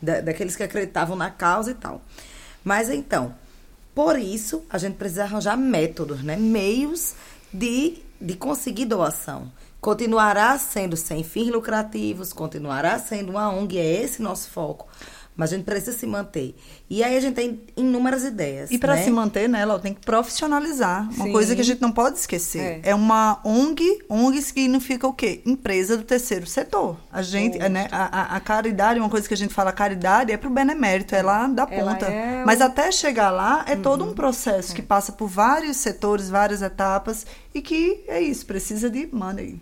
Da, 0.00 0.20
daqueles 0.20 0.54
que 0.54 0.62
acreditavam 0.62 1.16
na 1.16 1.30
causa 1.30 1.72
e 1.72 1.74
tal. 1.74 2.00
Mas 2.62 2.88
então, 2.88 3.34
por 3.92 4.16
isso, 4.16 4.62
a 4.70 4.78
gente 4.78 4.94
precisa 4.94 5.24
arranjar 5.24 5.56
métodos, 5.56 6.22
né? 6.22 6.36
Meios 6.36 7.14
de, 7.52 7.98
de 8.20 8.36
conseguir 8.36 8.84
doação. 8.84 9.50
Continuará 9.80 10.56
sendo 10.58 10.96
sem 10.96 11.24
fins 11.24 11.50
lucrativos, 11.50 12.32
continuará 12.32 13.00
sendo 13.00 13.30
uma 13.30 13.50
ONG, 13.50 13.78
é 13.78 14.02
esse 14.04 14.22
nosso 14.22 14.48
foco. 14.48 14.86
Mas 15.36 15.52
a 15.52 15.56
gente 15.56 15.64
precisa 15.64 15.96
se 15.96 16.06
manter. 16.06 16.54
E 16.88 17.02
aí 17.02 17.16
a 17.16 17.20
gente 17.20 17.34
tem 17.34 17.60
inúmeras 17.76 18.24
ideias. 18.24 18.70
E 18.70 18.78
para 18.78 18.94
né? 18.94 19.02
se 19.02 19.10
manter, 19.10 19.48
né, 19.48 19.60
ela 19.60 19.78
tem 19.80 19.92
que 19.92 20.00
profissionalizar. 20.00 21.08
Uma 21.14 21.24
Sim. 21.24 21.32
coisa 21.32 21.54
que 21.56 21.60
a 21.60 21.64
gente 21.64 21.82
não 21.82 21.90
pode 21.90 22.18
esquecer. 22.18 22.80
É. 22.84 22.90
é, 22.90 22.94
uma 22.94 23.40
ONG. 23.44 24.04
ONG 24.08 24.40
significa 24.40 25.08
o 25.08 25.12
quê? 25.12 25.42
Empresa 25.44 25.96
do 25.96 26.04
terceiro 26.04 26.46
setor. 26.46 26.96
A 27.12 27.20
gente, 27.20 27.58
né, 27.58 27.88
a, 27.90 28.36
a, 28.36 28.40
caridade, 28.40 29.00
uma 29.00 29.10
coisa 29.10 29.26
que 29.26 29.34
a 29.34 29.36
gente 29.36 29.52
fala, 29.52 29.70
a 29.70 29.72
caridade 29.72 30.30
é 30.30 30.36
para 30.36 30.48
o 30.48 30.52
benemérito, 30.52 31.16
é 31.16 31.22
lá 31.22 31.48
da 31.48 31.66
ponta. 31.66 32.06
É 32.06 32.44
Mas 32.44 32.60
até 32.60 32.92
chegar 32.92 33.30
lá 33.30 33.64
é 33.66 33.74
uhum. 33.74 33.82
todo 33.82 34.04
um 34.04 34.14
processo 34.14 34.72
é. 34.72 34.76
que 34.76 34.82
passa 34.82 35.10
por 35.10 35.26
vários 35.26 35.78
setores, 35.78 36.28
várias 36.28 36.62
etapas 36.62 37.26
e 37.52 37.60
que 37.60 38.04
é 38.06 38.20
isso, 38.20 38.46
precisa 38.46 38.88
de 38.88 39.08
money. 39.12 39.60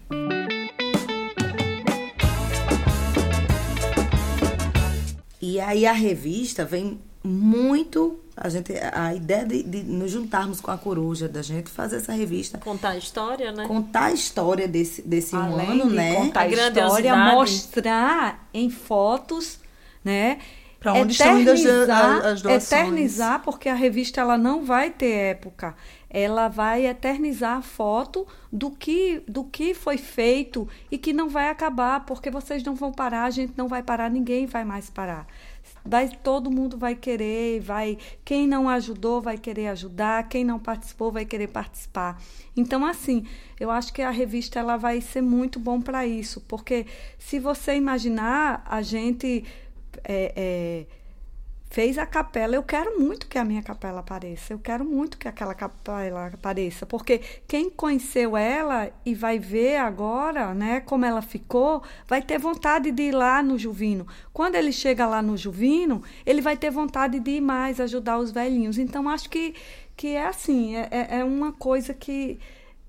E 5.53 5.61
aí 5.61 5.85
a 5.85 5.93
revista 5.93 6.65
vem 6.65 6.99
muito 7.23 8.19
a 8.35 8.49
gente 8.49 8.73
a 8.91 9.15
ideia 9.15 9.45
de, 9.45 9.63
de, 9.63 9.83
nos 9.83 10.11
juntarmos 10.11 10.63
com 10.63 10.71
a 10.71 10.79
coruja 10.79 11.29
da 11.29 11.43
gente 11.43 11.69
fazer 11.69 11.97
essa 11.97 12.15
revista. 12.15 12.57
Contar 12.57 12.91
a 12.91 12.97
história 12.97 13.53
né? 13.53 13.67
Contar 13.67 14.05
a 14.05 14.13
história 14.13 14.67
desse 14.67 15.03
desse 15.03 15.37
Além 15.37 15.83
ano 15.83 15.91
de 15.91 15.95
né? 15.95 16.15
contar 16.15 16.41
a, 16.41 16.43
a 16.45 16.49
história 16.49 17.17
mostrar 17.17 18.49
em 18.55 18.71
fotos 18.71 19.59
né? 20.03 20.39
Para 20.81 20.95
onde 20.95 21.13
estão 21.13 21.39
indo 21.39 21.51
as, 21.51 21.61
as 21.61 22.43
doações. 22.43 22.73
eternizar 22.73 23.43
porque 23.43 23.69
a 23.69 23.75
revista 23.75 24.23
ela 24.23 24.39
não 24.39 24.65
vai 24.65 24.89
ter 24.89 25.33
época 25.33 25.77
ela 26.15 26.47
vai 26.47 26.87
eternizar 26.87 27.57
a 27.57 27.63
foto 27.63 28.27
do 28.53 28.71
que 28.71 29.23
do 29.27 29.45
que 29.45 29.73
foi 29.73 29.97
feito 29.97 30.69
e 30.91 30.99
que 30.99 31.13
não 31.13 31.31
vai 31.31 31.49
acabar 31.49 32.05
porque 32.05 32.31
vocês 32.31 32.63
não 32.63 32.75
vão 32.75 32.93
parar 32.93 33.25
a 33.25 33.31
gente 33.31 33.55
não 33.57 33.67
vai 33.67 33.83
parar 33.83 34.11
ninguém 34.11 34.45
vai 34.45 34.63
mais 34.63 34.91
parar 34.91 35.27
vai 35.85 36.09
todo 36.09 36.51
mundo 36.51 36.77
vai 36.77 36.95
querer, 36.95 37.61
vai 37.61 37.99
quem 38.25 38.47
não 38.47 38.69
ajudou 38.69 39.21
vai 39.21 39.39
querer 39.39 39.69
ajudar, 39.69 40.29
quem 40.29 40.45
não 40.45 40.59
participou 40.59 41.11
vai 41.11 41.25
querer 41.25 41.49
participar. 41.49 42.21
Então 42.57 42.85
assim, 42.85 43.27
eu 43.59 43.71
acho 43.71 43.93
que 43.93 44.03
a 44.03 44.11
revista 44.11 44.59
ela 44.59 44.77
vai 44.77 45.01
ser 45.01 45.23
muito 45.23 45.59
bom 45.59 45.81
para 45.81 46.07
isso, 46.07 46.41
porque 46.43 46.87
se 47.19 47.39
você 47.39 47.75
imaginar 47.75 48.63
a 48.67 48.83
gente 48.83 49.45
é, 50.05 50.33
é, 50.37 50.87
fez 51.73 51.97
a 51.97 52.05
capela. 52.05 52.55
Eu 52.55 52.63
quero 52.63 53.01
muito 53.01 53.27
que 53.27 53.39
a 53.39 53.45
minha 53.45 53.63
capela 53.63 54.01
apareça. 54.01 54.53
Eu 54.53 54.59
quero 54.59 54.85
muito 54.85 55.17
que 55.17 55.27
aquela 55.27 55.55
capela 55.55 56.27
apareça, 56.27 56.85
porque 56.85 57.19
quem 57.49 57.71
conheceu 57.71 58.37
ela 58.37 58.91
e 59.07 59.15
vai 59.15 59.39
ver 59.39 59.79
agora, 59.79 60.53
né, 60.53 60.81
como 60.81 61.07
ela 61.07 61.23
ficou, 61.23 61.83
vai 62.07 62.21
ter 62.21 62.39
vontade 62.39 62.93
de 62.93 63.05
ir 63.05 63.13
lá 63.13 63.43
no 63.43 63.59
Juvino. 63.59 64.07
Quando 64.35 64.55
ele 64.55 64.71
chega 64.71 65.07
lá 65.07 65.23
no 65.23 65.35
Juvino, 65.35 66.03
ele 66.27 66.43
vai 66.43 66.59
ter 66.59 66.71
vontade 66.71 67.19
de 67.19 67.31
ir 67.33 67.41
mais 67.41 67.81
ajudar 67.81 68.19
os 68.19 68.31
velhinhos. 68.31 68.77
Então 68.77 69.09
acho 69.09 69.31
que 69.31 69.55
que 69.97 70.09
é 70.09 70.27
assim, 70.27 70.77
é, 70.77 70.89
é, 70.91 71.19
é 71.21 71.25
uma 71.25 71.53
coisa 71.53 71.95
que 71.95 72.39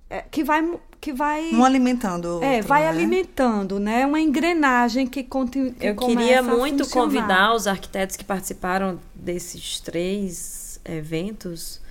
é, 0.09 0.21
que 0.21 0.43
vai 0.43 0.61
que 1.03 1.11
vai 1.11 1.49
um 1.53 1.65
alimentando 1.65 2.41
é 2.41 2.61
vai 2.61 2.83
né? 2.83 2.87
alimentando 2.87 3.77
né 3.77 4.05
uma 4.05 4.21
engrenagem 4.21 5.05
que 5.05 5.21
continua 5.21 5.73
eu 5.81 5.97
queria 5.97 6.41
muito 6.41 6.89
convidar 6.89 7.53
os 7.53 7.67
arquitetos 7.67 8.15
que 8.15 8.23
participaram 8.23 8.97
desses 9.13 9.81
três 9.81 10.79
eventos 10.85 11.81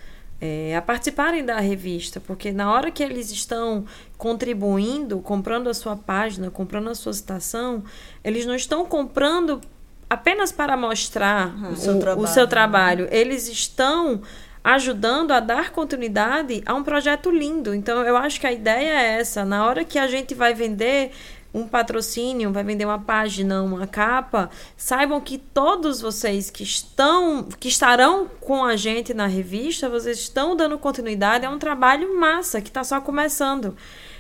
é, 0.41 0.75
a 0.75 0.81
participarem 0.81 1.45
da 1.45 1.61
revista 1.61 2.21
porque 2.21 2.51
na 2.53 2.73
hora 2.73 2.91
que 2.91 3.03
eles 3.03 3.31
estão 3.31 3.85
contribuindo 4.17 5.19
comprando 5.21 5.69
a 5.69 5.75
sua 5.75 5.95
página 5.95 6.51
comprando 6.51 6.89
a 6.89 6.95
sua 6.95 7.13
citação 7.13 7.85
eles 8.25 8.47
não 8.47 8.55
estão 8.55 8.87
comprando 8.87 9.61
apenas 10.09 10.51
para 10.51 10.75
mostrar 10.75 11.55
uhum. 11.55 11.73
o, 11.73 11.77
seu 11.77 11.99
trabalho, 11.99 12.23
o 12.23 12.27
seu 12.27 12.49
trabalho. 12.49 13.05
Né? 13.05 13.11
eles 13.13 13.47
estão 13.47 14.23
ajudando 14.65 15.33
a 15.33 15.41
dar 15.41 15.71
continuidade 15.71 16.63
a 16.65 16.75
um 16.75 16.83
projeto 16.83 17.31
lindo. 17.31 17.75
Então, 17.75 18.03
eu 18.03 18.17
acho 18.17 18.41
que 18.41 18.47
a 18.47 18.53
ideia 18.53 18.91
é 18.91 19.19
essa. 19.21 19.45
Na 19.45 19.67
hora 19.67 19.85
que 19.85 19.99
a 19.99 20.07
gente 20.07 20.35
vai 20.35 20.55
vender 20.55 21.13
um 21.55 21.67
patrocínio, 21.67 22.53
vai 22.53 22.65
vender 22.65 22.85
uma 22.85 22.99
página, 22.99 23.63
uma 23.63 23.87
capa, 23.87 24.49
saibam 24.77 25.21
que 25.21 25.37
todos 25.37 26.01
vocês 26.01 26.51
que 26.51 26.63
estão, 26.63 27.47
que 27.61 27.69
estarão 27.69 28.27
com 28.41 28.65
a 28.65 28.75
gente 28.75 29.13
na 29.13 29.27
revista, 29.27 29.89
vocês 29.89 30.19
estão 30.19 30.57
dando 30.57 30.79
continuidade 30.79 31.45
a 31.45 31.51
um 31.51 31.59
trabalho 31.59 32.19
massa 32.19 32.61
que 32.61 32.69
está 32.69 32.83
só 32.83 33.01
começando. 33.01 33.77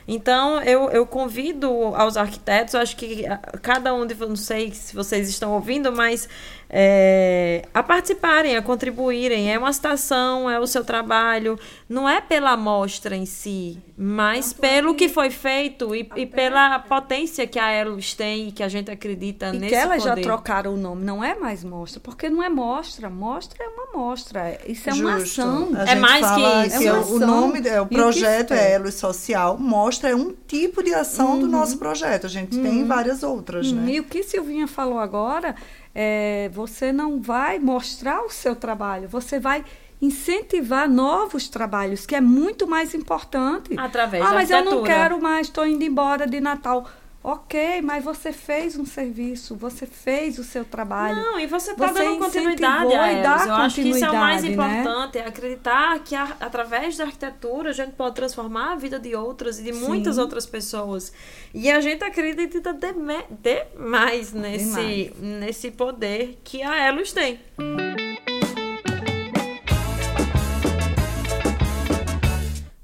Então, 0.07 0.61
eu, 0.62 0.90
eu 0.90 1.07
convido 1.07 1.70
aos 1.94 2.16
arquitetos, 2.16 2.74
acho 2.74 2.96
que 2.96 3.24
cada 3.62 3.94
um 3.94 4.05
de 4.05 4.14
não 4.14 4.37
sei 4.37 4.72
se 4.72 4.94
vocês 4.94 5.28
estão 5.28 5.52
ouvindo, 5.52 5.92
mas 5.92 6.28
é, 6.74 7.62
a 7.74 7.82
participarem, 7.82 8.56
a 8.56 8.62
contribuírem. 8.62 9.52
É 9.52 9.58
uma 9.58 9.72
citação, 9.74 10.48
é 10.48 10.58
o 10.58 10.66
seu 10.66 10.82
trabalho. 10.82 11.58
Não 11.87 12.08
é 12.08 12.18
pela 12.18 12.52
amostra 12.52 13.14
em 13.14 13.26
si, 13.26 13.78
mas 13.94 14.54
pelo 14.54 14.94
que 14.94 15.06
foi 15.11 15.28
feito 15.28 15.94
e, 15.94 16.08
e 16.16 16.24
pela 16.24 16.78
potência 16.78 17.46
que 17.46 17.58
a 17.58 17.70
Elos 17.70 18.14
tem 18.14 18.48
e 18.48 18.52
que 18.52 18.62
a 18.62 18.68
gente 18.68 18.90
acredita 18.90 19.48
e 19.48 19.58
nesse 19.58 19.68
que 19.68 19.74
elas 19.74 20.02
poder. 20.02 20.16
já 20.16 20.22
trocaram 20.22 20.72
o 20.72 20.76
nome. 20.78 21.04
Não 21.04 21.22
é 21.22 21.35
mais 21.35 21.62
mostra, 21.62 22.00
porque 22.00 22.30
não 22.30 22.42
é 22.42 22.48
mostra. 22.48 23.11
Mostra 23.11 23.62
é 23.62 23.68
uma 23.68 23.92
mostra. 23.92 24.58
Isso 24.66 24.88
é 24.88 24.94
uma 24.94 25.20
Justo. 25.20 25.42
ação. 25.42 25.68
é 25.87 25.94
mais 25.94 26.26
que 26.30 26.66
isso. 26.68 26.88
É 26.88 26.92
o 26.92 27.18
nome, 27.18 27.68
é, 27.68 27.83
o 27.83 27.87
projeto 27.87 28.54
é 28.54 28.73
Elos 28.73 28.94
Social. 28.94 29.58
Mostra 29.58 30.08
é 30.08 30.16
um 30.16 30.35
tipo 30.46 30.83
de 30.83 30.94
ação 30.94 31.33
uhum. 31.33 31.40
do 31.40 31.48
nosso 31.48 31.77
projeto. 31.77 32.25
A 32.25 32.31
gente 32.31 32.56
uhum. 32.56 32.62
tem 32.62 32.87
várias 32.87 33.23
outras, 33.23 33.70
uhum. 33.70 33.83
né? 33.83 33.92
E 33.92 34.00
o 34.00 34.04
que 34.04 34.23
Silvinha 34.23 34.66
falou 34.66 34.98
agora 34.98 35.54
é, 35.94 36.50
você 36.52 36.92
não 36.92 37.20
vai 37.20 37.58
mostrar 37.58 38.22
o 38.22 38.30
seu 38.30 38.56
trabalho, 38.56 39.08
você 39.08 39.38
vai 39.38 39.64
incentivar 40.00 40.88
novos 40.88 41.48
trabalhos, 41.48 42.04
que 42.04 42.14
é 42.14 42.20
muito 42.20 42.66
mais 42.66 42.92
importante. 42.92 43.78
Através 43.78 44.24
ah, 44.24 44.32
mas 44.34 44.50
eu 44.50 44.64
não 44.64 44.82
quero 44.82 45.22
mais, 45.22 45.46
estou 45.46 45.64
indo 45.64 45.84
embora 45.84 46.26
de 46.26 46.40
Natal. 46.40 46.88
Ok, 47.25 47.81
mas 47.83 48.02
você 48.02 48.33
fez 48.33 48.77
um 48.77 48.85
serviço, 48.85 49.54
você 49.54 49.87
fez 49.87 50.40
o 50.40 50.44
seu 50.44 50.64
trabalho. 50.64 51.14
Não, 51.14 51.38
e 51.38 51.46
você 51.46 51.70
está 51.70 51.87
dando 51.92 52.18
continuidade 52.18 52.92
a 52.94 53.06
elas. 53.12 53.46
Eu 53.46 53.54
acho 53.54 53.75
que 53.77 53.88
isso 53.90 54.04
é 54.04 54.10
o 54.10 54.14
mais 54.14 54.42
né? 54.42 54.50
importante, 54.50 55.18
é 55.18 55.27
acreditar 55.29 56.00
que 56.00 56.16
a- 56.16 56.37
através 56.40 56.96
da 56.96 57.04
arquitetura 57.04 57.70
a 57.70 57.73
gente 57.73 57.92
pode 57.92 58.16
transformar 58.16 58.73
a 58.73 58.77
vida 58.77 58.98
de 58.98 59.14
outras 59.14 59.60
e 59.60 59.62
de 59.62 59.73
muitas 59.73 60.18
outras 60.18 60.46
pessoas. 60.46 61.12
E 61.54 61.70
a 61.70 61.81
gente 61.81 62.02
acredita 62.02 62.77
demais 63.40 64.33
nesse, 64.33 65.14
nesse 65.20 65.70
poder 65.70 66.40
que 66.42 66.60
a 66.60 66.77
Elos 66.88 67.12
tem. 67.12 67.38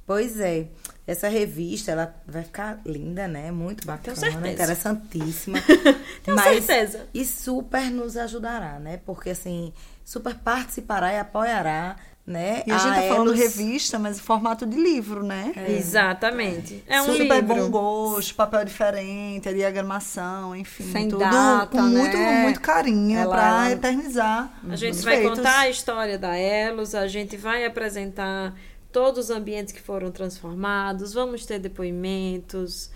Pois 0.07 0.41
é. 0.41 0.68
Essa 1.11 1.26
revista, 1.28 1.90
ela 1.92 2.14
vai 2.26 2.42
ficar 2.44 2.78
linda, 2.84 3.26
né? 3.26 3.50
Muito 3.50 3.86
bacana, 3.86 4.14
certeza. 4.16 4.48
interessantíssima. 4.48 5.59
Tenho 6.22 6.36
Mas- 6.36 6.64
certeza. 6.64 7.06
E 7.14 7.24
super 7.24 7.90
nos 7.90 8.16
ajudará, 8.16 8.78
né? 8.78 9.00
Porque, 9.06 9.30
assim, 9.30 9.72
super 10.04 10.34
participará 10.34 11.12
e 11.14 11.18
apoiará, 11.18 11.96
né? 12.26 12.62
E 12.66 12.70
a 12.70 12.76
gente 12.76 12.94
tá 12.94 13.02
falando 13.09 13.28
Elos- 13.32 13.40
revista, 13.40 13.98
mas 13.98 14.18
em 14.18 14.20
formato 14.20 14.66
de 14.66 14.76
livro, 14.76 15.24
né? 15.24 15.52
Exatamente. 15.66 16.84
É 16.86 17.00
um 17.00 17.06
Super 17.06 17.40
livro. 17.42 17.42
bom 17.42 17.70
gosto, 17.70 18.34
papel 18.34 18.64
diferente, 18.66 19.48
a 19.48 19.52
diagramação, 19.52 20.54
enfim. 20.54 20.92
Sem 20.92 21.09
tudo 21.09 21.20
data, 21.20 21.68
com 21.68 21.80
muito, 21.82 22.16
né? 22.16 22.42
muito 22.42 22.61
carinho 22.61 23.18
Ela- 23.18 23.34
pra 23.34 23.46
ela- 23.48 23.70
eternizar. 23.72 24.52
A 24.68 24.76
gente 24.76 24.96
os 24.96 25.04
vai 25.04 25.16
feitos. 25.16 25.38
contar 25.38 25.59
a 25.61 25.70
história 25.70 26.18
da 26.18 26.36
Elos, 26.36 26.94
a 26.94 27.06
gente 27.09 27.36
vai 27.36 27.64
apresentar 27.64 28.54
todos 28.99 29.26
os 29.26 29.30
ambientes 29.30 29.72
que 29.72 29.80
foram 29.80 30.11
transformados, 30.11 31.12
vamos 31.14 31.46
ter 31.46 31.61
depoimentos. 31.61 32.90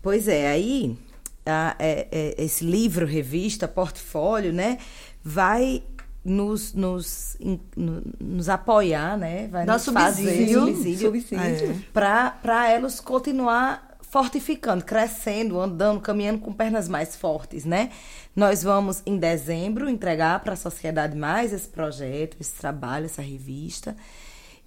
Pois 0.00 0.26
é, 0.26 0.48
aí 0.50 0.96
a- 1.44 1.76
é- 1.78 2.08
é- 2.10 2.34
esse 2.42 2.64
livro, 2.64 3.04
revista, 3.04 3.68
portfólio, 3.68 4.54
né, 4.54 4.78
vai 5.22 5.82
nos, 6.24 6.72
nos, 6.72 7.36
in- 7.38 7.60
no- 7.76 8.02
nos 8.18 8.48
apoiar, 8.48 9.18
né, 9.18 9.48
vai 9.48 9.66
Dá 9.66 9.74
nos 9.74 9.84
fazer 9.84 10.22
subsídio. 10.30 10.60
subsídio 10.60 11.06
Subsídio. 11.10 11.84
para 11.92 12.70
elas 12.70 12.98
continuar 12.98 13.98
fortificando, 14.00 14.82
crescendo, 14.84 15.60
andando, 15.60 16.00
caminhando 16.00 16.38
com 16.40 16.52
pernas 16.54 16.88
mais 16.88 17.16
fortes, 17.16 17.64
né? 17.66 17.90
Nós 18.36 18.62
vamos 18.62 19.02
em 19.06 19.16
dezembro 19.18 19.88
entregar 19.88 20.40
para 20.40 20.52
a 20.54 20.56
sociedade 20.56 21.16
mais 21.16 21.52
esse 21.52 21.68
projeto, 21.68 22.36
esse 22.40 22.52
trabalho, 22.54 23.06
essa 23.06 23.22
revista. 23.22 23.94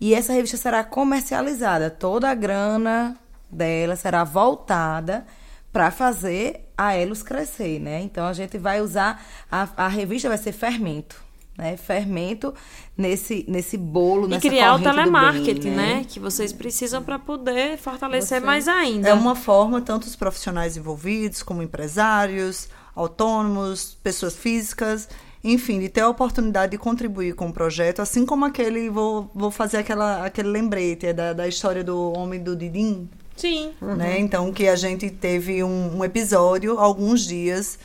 E 0.06 0.14
essa 0.14 0.34
revista 0.34 0.56
será 0.56 0.84
comercializada. 0.84 1.90
Toda 1.90 2.30
a 2.30 2.36
grana 2.36 3.18
dela 3.50 3.96
será 3.96 4.24
voltada 4.24 5.26
para 5.74 5.90
fazer 5.90 6.70
a 6.78 6.96
Elos 6.96 7.24
crescer, 7.24 7.80
né? 7.80 8.04
Então 8.04 8.28
a 8.28 8.32
gente 8.32 8.56
vai 8.60 8.82
usar 8.82 9.26
a, 9.52 9.68
a 9.76 9.88
revista 9.88 10.30
vai 10.30 10.38
ser 10.38 10.52
fermento, 10.52 11.20
né? 11.58 11.76
Fermento 11.76 12.54
nesse 12.96 13.46
nesse 13.48 13.78
bolo, 13.78 14.28
E 14.28 14.30
nessa 14.30 14.48
criar 14.48 14.76
o 14.76 14.78
do 14.78 14.84
bem, 14.84 14.94
telemarketing, 14.94 15.72
né? 15.72 16.06
Que 16.08 16.20
vocês 16.20 16.54
precisam 16.54 17.02
para 17.02 17.18
poder 17.18 17.76
fortalecer 17.80 18.40
mais 18.40 18.68
ainda. 18.68 19.10
É 19.10 19.14
uma 19.16 19.34
forma, 19.34 19.82
tanto 19.82 20.04
os 20.06 20.16
profissionais 20.16 20.78
envolvidos, 20.78 21.42
como 21.42 21.64
empresários, 21.64 22.70
autônomos, 22.94 23.98
pessoas 24.04 24.36
físicas, 24.36 25.10
enfim, 25.54 25.80
de 25.80 25.90
ter 25.90 26.02
a 26.02 26.10
oportunidade 26.10 26.72
de 26.72 26.78
contribuir 26.80 27.36
com 27.36 27.50
o 27.50 27.54
projeto, 27.54 28.02
assim 28.02 28.26
como 28.26 28.46
aquele, 28.46 28.90
vou, 28.90 29.30
vou 29.34 29.52
fazer 29.52 29.78
aquela, 29.78 30.26
aquele 30.26 30.50
lembrete 30.50 31.06
é 31.06 31.14
da, 31.14 31.34
da 31.34 31.48
história 31.48 31.84
do 31.84 32.12
homem 32.14 32.42
do 32.42 32.56
Didim, 32.56 33.08
Sim. 33.36 33.72
né? 33.80 34.20
Então, 34.20 34.52
que 34.52 34.68
a 34.68 34.76
gente 34.76 35.08
teve 35.12 35.64
um, 35.64 35.98
um 35.98 36.04
episódio, 36.04 36.80
alguns 36.80 37.28
dias, 37.28 37.78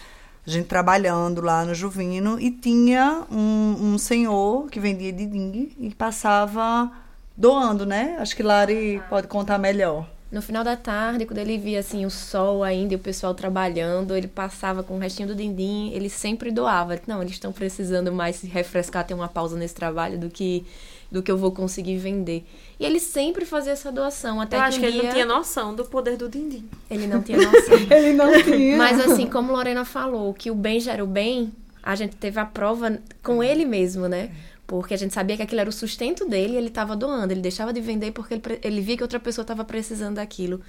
a 0.46 0.50
gente 0.50 0.68
trabalhando 0.68 1.42
lá 1.42 1.62
no 1.62 1.74
Juvino, 1.74 2.40
e 2.40 2.50
tinha 2.50 3.24
um, 3.30 3.76
um 3.78 3.98
senhor 3.98 4.70
que 4.70 4.80
vendia 4.80 5.12
didingue 5.12 5.76
e 5.78 5.94
passava 5.94 6.90
doando, 7.36 7.84
né? 7.84 8.16
Acho 8.18 8.34
que 8.34 8.42
Lari 8.42 9.02
pode 9.10 9.28
contar 9.28 9.58
melhor. 9.58 10.08
No 10.30 10.40
final 10.40 10.62
da 10.62 10.76
tarde, 10.76 11.26
quando 11.26 11.38
ele 11.38 11.58
via 11.58 11.80
assim 11.80 12.06
o 12.06 12.10
sol 12.10 12.62
ainda 12.62 12.92
e 12.94 12.96
o 12.96 13.00
pessoal 13.00 13.34
trabalhando, 13.34 14.14
ele 14.16 14.28
passava 14.28 14.82
com 14.82 14.94
o 14.94 14.98
restinho 14.98 15.26
do 15.28 15.34
dindim, 15.34 15.90
ele 15.92 16.08
sempre 16.08 16.52
doava. 16.52 16.96
Não, 17.06 17.20
eles 17.20 17.32
estão 17.32 17.52
precisando 17.52 18.12
mais 18.12 18.36
se 18.36 18.46
refrescar, 18.46 19.04
ter 19.04 19.12
uma 19.14 19.26
pausa 19.28 19.56
nesse 19.56 19.74
trabalho 19.74 20.18
do 20.18 20.30
que 20.30 20.64
do 21.10 21.24
que 21.24 21.28
eu 21.32 21.36
vou 21.36 21.50
conseguir 21.50 21.96
vender. 21.96 22.44
E 22.78 22.84
ele 22.86 23.00
sempre 23.00 23.44
fazia 23.44 23.72
essa 23.72 23.90
doação, 23.90 24.40
até 24.40 24.56
Eu 24.56 24.60
que 24.60 24.66
acho 24.68 24.78
um 24.78 24.80
que 24.80 24.86
ele 24.86 24.94
não 24.98 25.02
dia- 25.02 25.12
tinha 25.12 25.26
noção 25.26 25.74
do 25.74 25.84
poder 25.84 26.16
do 26.16 26.28
din-din. 26.28 26.64
ele 26.88 27.08
não 27.08 27.20
tinha 27.20 27.36
noção. 27.38 27.74
Ele 27.90 28.12
não 28.12 28.30
tinha. 28.44 28.76
Mas 28.76 29.00
assim, 29.00 29.26
como 29.26 29.50
Lorena 29.50 29.84
falou, 29.84 30.32
que 30.32 30.52
o 30.52 30.54
bem 30.54 30.78
gera 30.78 31.02
o 31.02 31.08
bem, 31.08 31.50
a 31.82 31.96
gente 31.96 32.14
teve 32.14 32.38
a 32.38 32.44
prova 32.44 32.96
com 33.24 33.42
ele 33.42 33.64
mesmo, 33.64 34.06
né? 34.06 34.30
Porque 34.70 34.94
a 34.94 34.96
gente 34.96 35.12
sabia 35.12 35.36
que 35.36 35.42
aquilo 35.42 35.62
era 35.62 35.68
o 35.68 35.72
sustento 35.72 36.24
dele 36.24 36.52
e 36.52 36.56
ele 36.56 36.68
estava 36.68 36.94
doando. 36.94 37.32
Ele 37.32 37.40
deixava 37.40 37.72
de 37.72 37.80
vender 37.80 38.12
porque 38.12 38.34
ele, 38.34 38.42
ele 38.62 38.80
via 38.80 38.96
que 38.96 39.02
outra 39.02 39.18
pessoa 39.18 39.42
estava 39.42 39.64
precisando 39.64 40.14
daquilo. 40.14 40.60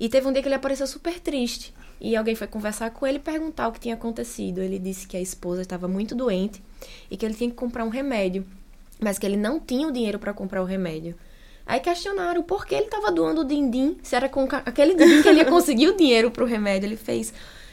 E 0.00 0.08
teve 0.08 0.26
um 0.26 0.32
dia 0.32 0.40
que 0.40 0.48
ele 0.48 0.54
apareceu 0.54 0.86
super 0.86 1.20
triste. 1.20 1.74
E 2.00 2.16
alguém 2.16 2.34
foi 2.34 2.46
conversar 2.46 2.90
com 2.90 3.06
ele 3.06 3.18
e 3.18 3.20
perguntar 3.20 3.68
o 3.68 3.72
que 3.72 3.78
tinha 3.78 3.96
acontecido. 3.96 4.62
Ele 4.62 4.78
disse 4.78 5.06
que 5.06 5.14
a 5.14 5.20
esposa 5.20 5.60
estava 5.60 5.86
muito 5.86 6.14
doente 6.14 6.62
e 7.10 7.18
que 7.18 7.26
ele 7.26 7.34
tinha 7.34 7.50
que 7.50 7.56
comprar 7.56 7.84
um 7.84 7.90
remédio. 7.90 8.46
Mas 8.98 9.18
que 9.18 9.26
ele 9.26 9.36
não 9.36 9.60
tinha 9.60 9.86
o 9.86 9.92
dinheiro 9.92 10.18
para 10.18 10.32
comprar 10.32 10.62
o 10.62 10.64
remédio. 10.64 11.14
Aí 11.66 11.80
questionaram 11.80 12.42
por 12.42 12.64
que 12.64 12.74
ele 12.74 12.86
estava 12.86 13.12
doando 13.12 13.42
o 13.42 13.44
din-din, 13.44 13.98
se 14.02 14.16
era 14.16 14.26
com 14.26 14.48
aquele 14.64 14.94
din-din 14.94 15.20
que 15.20 15.28
ele 15.28 15.40
ia 15.40 15.44
conseguir 15.44 15.88
o 15.88 15.96
dinheiro 15.98 16.30
para 16.30 16.44
o 16.44 16.46
remédio. 16.46 16.86
Ele 16.86 16.96
fez, 16.96 17.30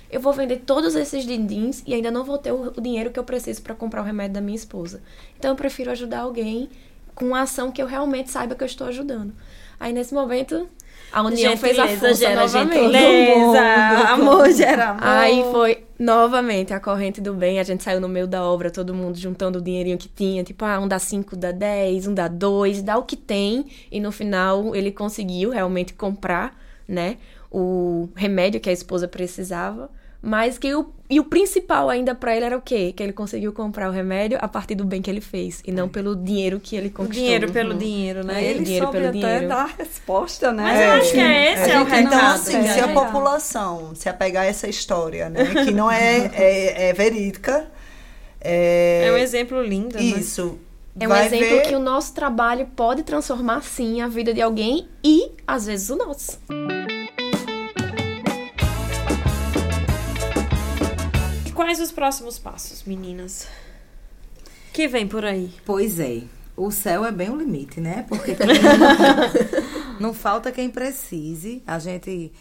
eu 0.10 0.20
vou 0.20 0.34
vender 0.34 0.64
todos 0.66 0.96
esses 0.96 1.26
din-dins 1.26 1.84
e 1.86 1.94
ainda 1.94 2.10
não 2.12 2.24
vou 2.24 2.38
ter 2.38 2.52
o, 2.52 2.74
o 2.76 2.82
dinheiro 2.82 3.12
que 3.12 3.20
eu 3.20 3.24
preciso 3.24 3.62
para 3.62 3.76
comprar 3.76 4.02
o 4.02 4.06
remédio 4.06 4.36
da 4.36 4.42
minha 4.42 4.56
esposa. 4.56 5.02
Então 5.38 5.52
eu 5.52 5.56
prefiro 5.56 5.92
ajudar 5.92 6.20
alguém 6.20 6.70
com 7.14 7.26
uma 7.26 7.42
ação 7.42 7.72
que 7.72 7.82
eu 7.82 7.88
realmente 7.88 8.30
saiba 8.30 8.56
que 8.56 8.64
eu 8.64 8.68
estou 8.68 8.88
ajudando. 8.88 9.34
Aí 9.80 9.94
nesse 9.94 10.14
momento, 10.14 10.68
a 11.12 11.22
união 11.22 11.56
fez 11.56 11.78
a 11.78 11.88
Gentileza 11.88 12.08
força 12.08 12.16
gera 12.16 12.42
novamente. 12.42 12.94
gentileza, 12.94 13.62
amor 14.10 14.52
gera 14.52 14.90
amor. 14.90 15.04
Aí 15.04 15.44
foi 15.52 15.84
novamente 16.00 16.74
a 16.74 16.80
corrente 16.80 17.22
do 17.22 17.34
bem. 17.34 17.60
A 17.60 17.64
gente 17.64 17.84
saiu 17.84 18.02
no 18.02 18.10
meio 18.10 18.28
da 18.28 18.44
obra, 18.44 18.70
todo 18.70 18.94
mundo 18.94 19.18
juntando 19.18 19.60
o 19.60 19.62
dinheirinho 19.62 19.98
que 19.98 20.10
tinha. 20.10 20.44
Tipo, 20.44 20.66
ah, 20.66 20.80
um 20.80 20.88
dá 20.88 21.00
cinco, 21.00 21.36
dá 21.36 21.52
dez, 21.52 22.08
um 22.08 22.14
dá 22.14 22.28
dois, 22.28 22.82
dá 22.82 22.98
o 22.98 23.04
que 23.04 23.16
tem. 23.16 23.66
E 23.92 24.00
no 24.00 24.12
final 24.12 24.76
ele 24.76 24.92
conseguiu 24.92 25.50
realmente 25.52 25.94
comprar, 25.94 26.58
né? 26.88 27.18
O 27.52 28.10
remédio 28.16 28.60
que 28.60 28.70
a 28.70 28.74
esposa 28.74 29.08
precisava. 29.08 29.90
Mas 30.20 30.58
que 30.58 30.74
o, 30.74 30.90
e 31.08 31.20
o 31.20 31.24
principal 31.26 31.90
ainda 31.92 32.16
pra 32.16 32.36
ele 32.36 32.44
era 32.44 32.58
o 32.58 32.62
quê? 32.62 32.92
Que 32.94 33.04
ele 33.04 33.14
conseguiu 33.14 33.54
comprar 33.54 33.88
o 33.88 33.92
remédio 33.94 34.40
a 34.42 34.48
partir 34.48 34.74
do 34.74 34.84
bem 34.84 35.00
que 35.00 35.10
ele 35.12 35.22
fez. 35.22 35.62
E 35.66 35.72
não 35.72 35.88
pelo 35.88 36.16
dinheiro 36.16 36.60
que 36.60 36.76
ele 36.76 36.90
conquistou. 36.90 37.24
dinheiro 37.24 37.52
pelo 37.54 37.76
dinheiro, 37.76 38.26
né? 38.26 38.44
É, 38.44 38.50
Ele 38.50 38.64
dinheiro 38.64 38.86
soube 38.88 38.98
pelo 38.98 39.10
até 39.10 39.20
dinheiro. 39.20 39.48
dar 39.48 39.64
a 39.66 39.68
resposta, 39.78 40.52
né? 40.52 40.64
Mas 40.64 40.82
eu 40.82 40.92
acho 40.94 41.12
que 41.14 41.20
é 41.20 41.54
esse 41.54 41.62
é 41.72 41.76
o 41.82 41.86
gente, 41.88 42.00
então, 42.02 42.12
recado. 42.20 42.34
assim, 42.36 42.62
se 42.64 42.80
a 42.80 42.90
É. 42.90 42.94
população 42.94 43.92
se 43.94 44.10
apegar 44.10 44.44
a 44.44 44.48
essa 44.48 44.68
história, 44.68 45.30
né, 45.30 45.64
que 45.64 45.72
não 45.72 45.90
é, 45.90 46.26
é, 46.34 46.90
é 46.90 46.94
verídica, 46.94 47.68
é, 48.42 49.04
É 49.06 49.12
um 49.14 49.18
exemplo 49.18 49.62
lindo, 49.62 49.96
né? 49.98 50.02
isso. 50.04 50.58
É 51.00 51.06
um 51.06 51.10
vai 51.10 51.28
exemplo 51.28 51.48
ver, 51.58 51.68
que 51.68 51.76
o 51.76 51.80
nosso 51.80 52.12
trabalho 52.16 52.68
pode 52.76 53.04
transformar, 53.04 53.62
sim, 53.62 54.02
a 54.02 54.08
vida 54.08 54.34
de 54.34 54.42
alguém 54.42 54.90
e, 55.04 55.32
às 55.46 55.68
vezes, 55.68 55.92
o 55.92 55.96
nosso. 55.96 56.40
Quais 61.58 61.80
os 61.80 61.92
próximos 61.92 62.38
passos, 62.38 62.84
meninas? 62.84 63.48
Que 64.72 64.88
vem 64.88 65.08
por 65.08 65.26
aí? 65.26 65.52
Pois 65.66 66.00
é. 66.00 66.22
O 66.56 66.70
céu 66.70 67.04
é 67.04 67.12
bem 67.12 67.32
o 67.32 67.36
limite, 67.36 67.82
né? 67.82 68.06
Porque 68.08 68.38
não 70.00 70.14
falta 70.14 70.52
quem 70.52 70.70
precise. 70.70 71.64
A 71.66 71.80
gente 71.80 72.32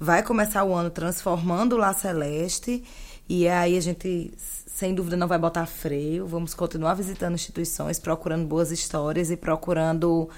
vai 0.00 0.22
começar 0.22 0.64
o 0.64 0.72
ano 0.72 0.88
transformando 0.88 1.74
o 1.74 1.78
La 1.78 1.92
Celeste. 1.92 2.82
E 3.28 3.46
aí 3.46 3.76
a 3.76 3.80
gente, 3.80 4.32
sem 4.38 4.94
dúvida, 4.94 5.18
não 5.18 5.28
vai 5.28 5.38
botar 5.38 5.66
freio. 5.66 6.26
Vamos 6.26 6.54
continuar 6.54 6.94
visitando 6.94 7.34
instituições, 7.34 7.98
procurando 7.98 8.46
boas 8.46 8.70
histórias 8.70 9.30
e 9.30 9.36
procurando 9.36 10.30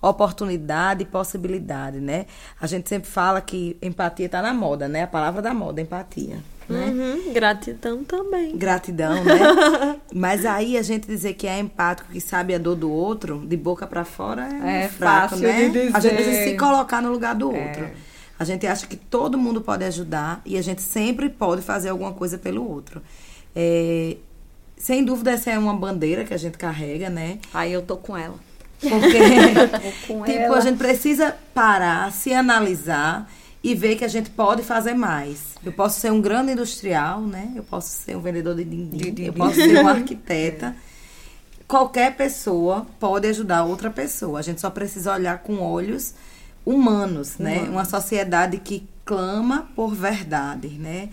oportunidade 0.00 1.02
e 1.02 1.06
possibilidade, 1.06 1.98
né? 1.98 2.26
A 2.60 2.68
gente 2.68 2.88
sempre 2.88 3.10
fala 3.10 3.40
que 3.40 3.76
empatia 3.82 4.26
está 4.26 4.40
na 4.40 4.54
moda, 4.54 4.86
né? 4.86 5.02
A 5.02 5.08
palavra 5.08 5.42
da 5.42 5.52
moda, 5.52 5.80
empatia. 5.80 6.38
Né? 6.70 6.86
Uhum, 6.86 7.32
gratidão 7.32 8.04
também. 8.04 8.56
Gratidão, 8.56 9.24
né? 9.24 9.96
Mas 10.14 10.46
aí 10.46 10.76
a 10.78 10.82
gente 10.82 11.06
dizer 11.06 11.34
que 11.34 11.46
é 11.46 11.58
empático, 11.58 12.10
que 12.12 12.20
sabe 12.20 12.54
a 12.54 12.58
dor 12.58 12.76
do 12.76 12.90
outro, 12.90 13.44
de 13.46 13.56
boca 13.56 13.86
pra 13.86 14.04
fora 14.04 14.48
é, 14.64 14.84
É 14.84 14.88
fraco, 14.88 15.30
fácil 15.30 15.46
né? 15.48 15.68
de 15.68 15.70
dizer. 15.70 15.96
A 15.96 16.00
gente 16.00 16.14
precisa 16.14 16.44
se 16.44 16.56
colocar 16.56 17.02
no 17.02 17.10
lugar 17.10 17.34
do 17.34 17.54
É. 17.54 17.66
outro. 17.66 17.88
A 18.38 18.44
gente 18.44 18.66
acha 18.66 18.86
que 18.86 18.96
todo 18.96 19.36
mundo 19.36 19.60
pode 19.60 19.84
ajudar 19.84 20.40
e 20.46 20.56
a 20.56 20.62
gente 20.62 20.80
sempre 20.80 21.28
pode 21.28 21.60
fazer 21.60 21.90
alguma 21.90 22.12
coisa 22.12 22.38
pelo 22.38 22.66
outro. 22.66 23.02
É, 23.54 24.16
sem 24.76 25.04
dúvida, 25.04 25.32
essa 25.32 25.50
é 25.50 25.58
uma 25.58 25.74
bandeira 25.74 26.24
que 26.24 26.32
a 26.32 26.38
gente 26.38 26.56
carrega, 26.56 27.10
né? 27.10 27.38
Aí 27.52 27.70
eu 27.72 27.82
tô 27.82 27.96
com 27.98 28.16
ela. 28.16 28.36
Porque 28.80 29.18
com 30.08 30.22
tipo, 30.24 30.38
ela. 30.40 30.56
a 30.56 30.60
gente 30.60 30.78
precisa 30.78 31.36
parar, 31.52 32.10
se 32.12 32.32
analisar 32.32 33.30
e 33.62 33.74
ver 33.74 33.96
que 33.96 34.04
a 34.04 34.08
gente 34.08 34.30
pode 34.30 34.62
fazer 34.62 34.94
mais. 34.94 35.54
Eu 35.64 35.72
posso 35.72 36.00
ser 36.00 36.10
um 36.10 36.20
grande 36.20 36.52
industrial, 36.52 37.20
né? 37.20 37.52
Eu 37.54 37.62
posso 37.62 37.88
ser 37.90 38.16
um 38.16 38.20
vendedor 38.20 38.54
de 38.56 38.64
din-din, 38.64 39.24
eu 39.24 39.32
posso 39.32 39.56
ser 39.56 39.76
uma 39.80 39.90
arquiteta. 39.92 40.74
Qualquer 41.68 42.16
pessoa 42.16 42.86
pode 42.98 43.28
ajudar 43.28 43.64
outra 43.64 43.90
pessoa. 43.90 44.38
A 44.40 44.42
gente 44.42 44.60
só 44.60 44.70
precisa 44.70 45.12
olhar 45.12 45.38
com 45.38 45.60
olhos 45.60 46.14
humanos, 46.66 47.38
né? 47.38 47.60
Uma 47.70 47.84
sociedade 47.84 48.58
que 48.58 48.88
clama 49.04 49.68
por 49.76 49.94
verdade, 49.94 50.68
né? 50.68 51.10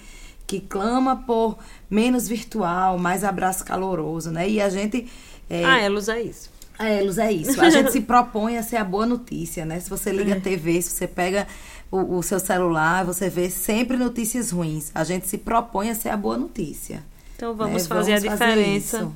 Que 0.48 0.60
clama 0.60 1.18
por 1.28 1.58
menos 1.90 2.28
virtual, 2.28 2.98
mais 2.98 3.24
abraço 3.24 3.64
caloroso, 3.66 4.32
né? 4.32 4.50
E 4.50 4.62
a 4.62 4.70
gente 4.70 5.08
é, 5.50 5.64
Ah, 5.66 5.80
Elos 5.82 6.08
é 6.10 6.22
isso. 6.22 6.50
a 6.80 6.90
Elos 6.90 7.18
é 7.18 7.32
isso. 7.32 7.62
A 7.62 7.70
gente 7.70 7.92
se 7.92 8.02
propõe 8.02 8.58
a 8.58 8.64
ser 8.64 8.78
a 8.78 8.84
boa 8.84 9.06
notícia, 9.06 9.66
né? 9.66 9.80
Se 9.80 9.90
você 9.90 10.12
liga 10.12 10.36
a 10.36 10.40
TV, 10.40 10.82
se 10.82 10.90
você 10.92 11.08
pega 11.08 11.46
o, 11.92 12.18
o 12.18 12.24
seu 12.24 12.40
celular, 12.40 13.06
você 13.06 13.30
vê 13.30 13.50
sempre 13.50 13.98
notícias 13.98 14.52
ruins. 14.52 14.92
A 14.94 15.04
gente 15.04 15.28
se 15.28 15.38
propõe 15.38 15.90
a 15.90 15.96
ser 15.96 16.10
a 16.10 16.18
boa 16.18 16.38
notícia. 16.38 17.04
Então 17.36 17.54
vamos 17.54 17.84
né? 17.84 17.90
fazer 17.90 18.14
a 18.14 18.20
diferença. 18.20 18.98
isso. 18.98 19.16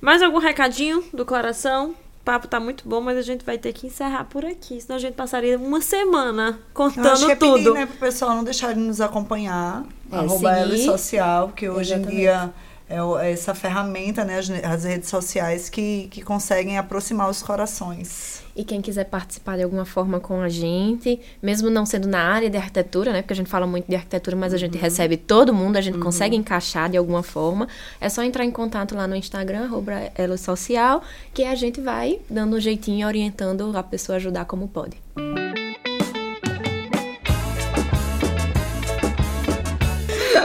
Mais 0.00 0.22
algum 0.22 0.38
recadinho 0.38 1.02
do 1.12 1.24
coração? 1.24 1.90
O 1.90 2.24
papo 2.24 2.48
tá 2.48 2.58
muito 2.58 2.88
bom, 2.88 3.00
mas 3.00 3.18
a 3.18 3.22
gente 3.22 3.44
vai 3.44 3.58
ter 3.58 3.72
que 3.72 3.86
encerrar 3.86 4.24
por 4.24 4.44
aqui. 4.44 4.80
Senão 4.80 4.96
a 4.96 4.98
gente 4.98 5.14
passaria 5.14 5.58
uma 5.58 5.80
semana 5.80 6.42
Eu 6.42 6.84
acho 6.86 6.94
contando 6.94 7.26
que 7.26 7.32
é 7.32 7.36
tudo. 7.36 7.56
pedir, 7.56 7.74
né, 7.74 7.86
pro 7.86 7.96
pessoal 7.96 8.34
não 8.34 8.44
deixar 8.44 8.74
de 8.74 8.80
nos 8.80 9.00
acompanhar. 9.00 9.84
É, 10.10 10.16
arroba 10.16 10.76
Social, 10.76 11.52
que 11.54 11.68
hoje 11.68 11.92
Exatamente. 11.92 12.14
em 12.14 12.20
dia 12.20 12.54
é 12.88 12.96
é 12.96 13.32
essa 13.32 13.54
ferramenta, 13.54 14.24
né, 14.24 14.38
as, 14.38 14.50
as 14.50 14.84
redes 14.84 15.08
sociais 15.08 15.68
que, 15.68 16.08
que 16.10 16.22
conseguem 16.22 16.78
aproximar 16.78 17.30
os 17.30 17.42
corações. 17.42 18.42
E 18.56 18.62
quem 18.62 18.80
quiser 18.80 19.04
participar 19.04 19.56
de 19.56 19.64
alguma 19.64 19.84
forma 19.84 20.20
com 20.20 20.40
a 20.40 20.48
gente, 20.48 21.20
mesmo 21.42 21.68
não 21.70 21.84
sendo 21.84 22.06
na 22.06 22.20
área 22.20 22.48
de 22.48 22.56
arquitetura, 22.56 23.12
né? 23.12 23.20
Porque 23.20 23.32
a 23.32 23.36
gente 23.36 23.50
fala 23.50 23.66
muito 23.66 23.86
de 23.88 23.96
arquitetura, 23.96 24.36
mas 24.36 24.54
a 24.54 24.56
gente 24.56 24.78
recebe 24.78 25.16
todo 25.16 25.52
mundo, 25.52 25.76
a 25.76 25.80
gente 25.80 25.98
consegue 25.98 26.36
encaixar 26.36 26.88
de 26.88 26.96
alguma 26.96 27.22
forma. 27.22 27.66
É 28.00 28.08
só 28.08 28.22
entrar 28.22 28.44
em 28.44 28.50
contato 28.52 28.94
lá 28.94 29.08
no 29.08 29.16
Instagram, 29.16 29.64
arroba 29.64 30.12
Elo 30.14 30.38
Social, 30.38 31.02
que 31.32 31.42
a 31.42 31.54
gente 31.56 31.80
vai 31.80 32.20
dando 32.30 32.56
um 32.56 32.60
jeitinho 32.60 33.06
orientando 33.08 33.76
a 33.76 33.82
pessoa 33.82 34.16
a 34.16 34.18
ajudar 34.18 34.44
como 34.44 34.68
pode. 34.68 35.03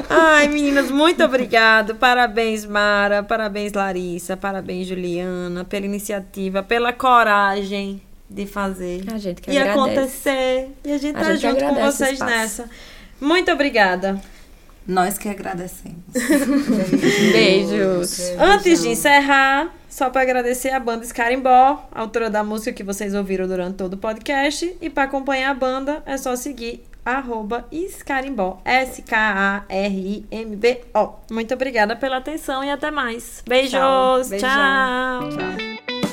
Ai, 0.09 0.47
meninas, 0.47 0.91
muito 0.91 1.23
obrigado. 1.23 1.95
Parabéns, 1.95 2.65
Mara. 2.65 3.23
Parabéns, 3.23 3.73
Larissa. 3.73 4.37
Parabéns, 4.37 4.87
Juliana, 4.87 5.65
pela 5.65 5.85
iniciativa, 5.85 6.61
pela 6.61 6.93
coragem 6.93 8.01
de 8.29 8.45
fazer. 8.45 9.03
A 9.11 9.17
gente 9.17 9.41
que 9.41 9.51
e 9.51 9.57
agradece. 9.57 9.79
acontecer. 9.79 10.69
E 10.85 10.91
a 10.91 10.97
gente 10.97 11.15
A 11.15 11.19
tá 11.19 11.35
gente 11.35 11.41
junto 11.41 11.65
com 11.65 11.75
vocês 11.75 12.19
nessa. 12.19 12.69
Muito 13.19 13.51
obrigada. 13.51 14.21
Nós 14.87 15.17
que 15.17 15.29
agradecemos. 15.29 15.97
Beijos. 17.31 18.19
Antes 18.39 18.81
de 18.81 18.89
encerrar, 18.89 19.71
só 19.87 20.09
para 20.09 20.21
agradecer 20.21 20.69
a 20.69 20.79
banda 20.79 21.05
Scarimbó, 21.05 21.87
autora 21.91 22.29
da 22.29 22.43
música 22.43 22.71
que 22.71 22.83
vocês 22.83 23.13
ouviram 23.13 23.47
durante 23.47 23.75
todo 23.75 23.93
o 23.93 23.97
podcast. 23.97 24.75
E 24.81 24.89
para 24.89 25.03
acompanhar 25.03 25.51
a 25.51 25.53
banda, 25.53 26.01
é 26.07 26.17
só 26.17 26.35
seguir 26.35 26.88
arroba 27.05 27.65
Scarimbó. 27.89 28.61
S-K-A-R-I-M-B-O. 28.65 29.69
Muito 31.31 31.53
obrigada 31.53 31.95
pela 31.95 32.17
atenção 32.17 32.63
e 32.63 32.69
até 32.69 32.91
mais. 32.91 33.43
Beijos. 33.47 33.71
Tchau. 33.71 34.21
Beijão. 34.29 34.49
Tchau. 34.49 35.29
Tchau. 35.29 36.08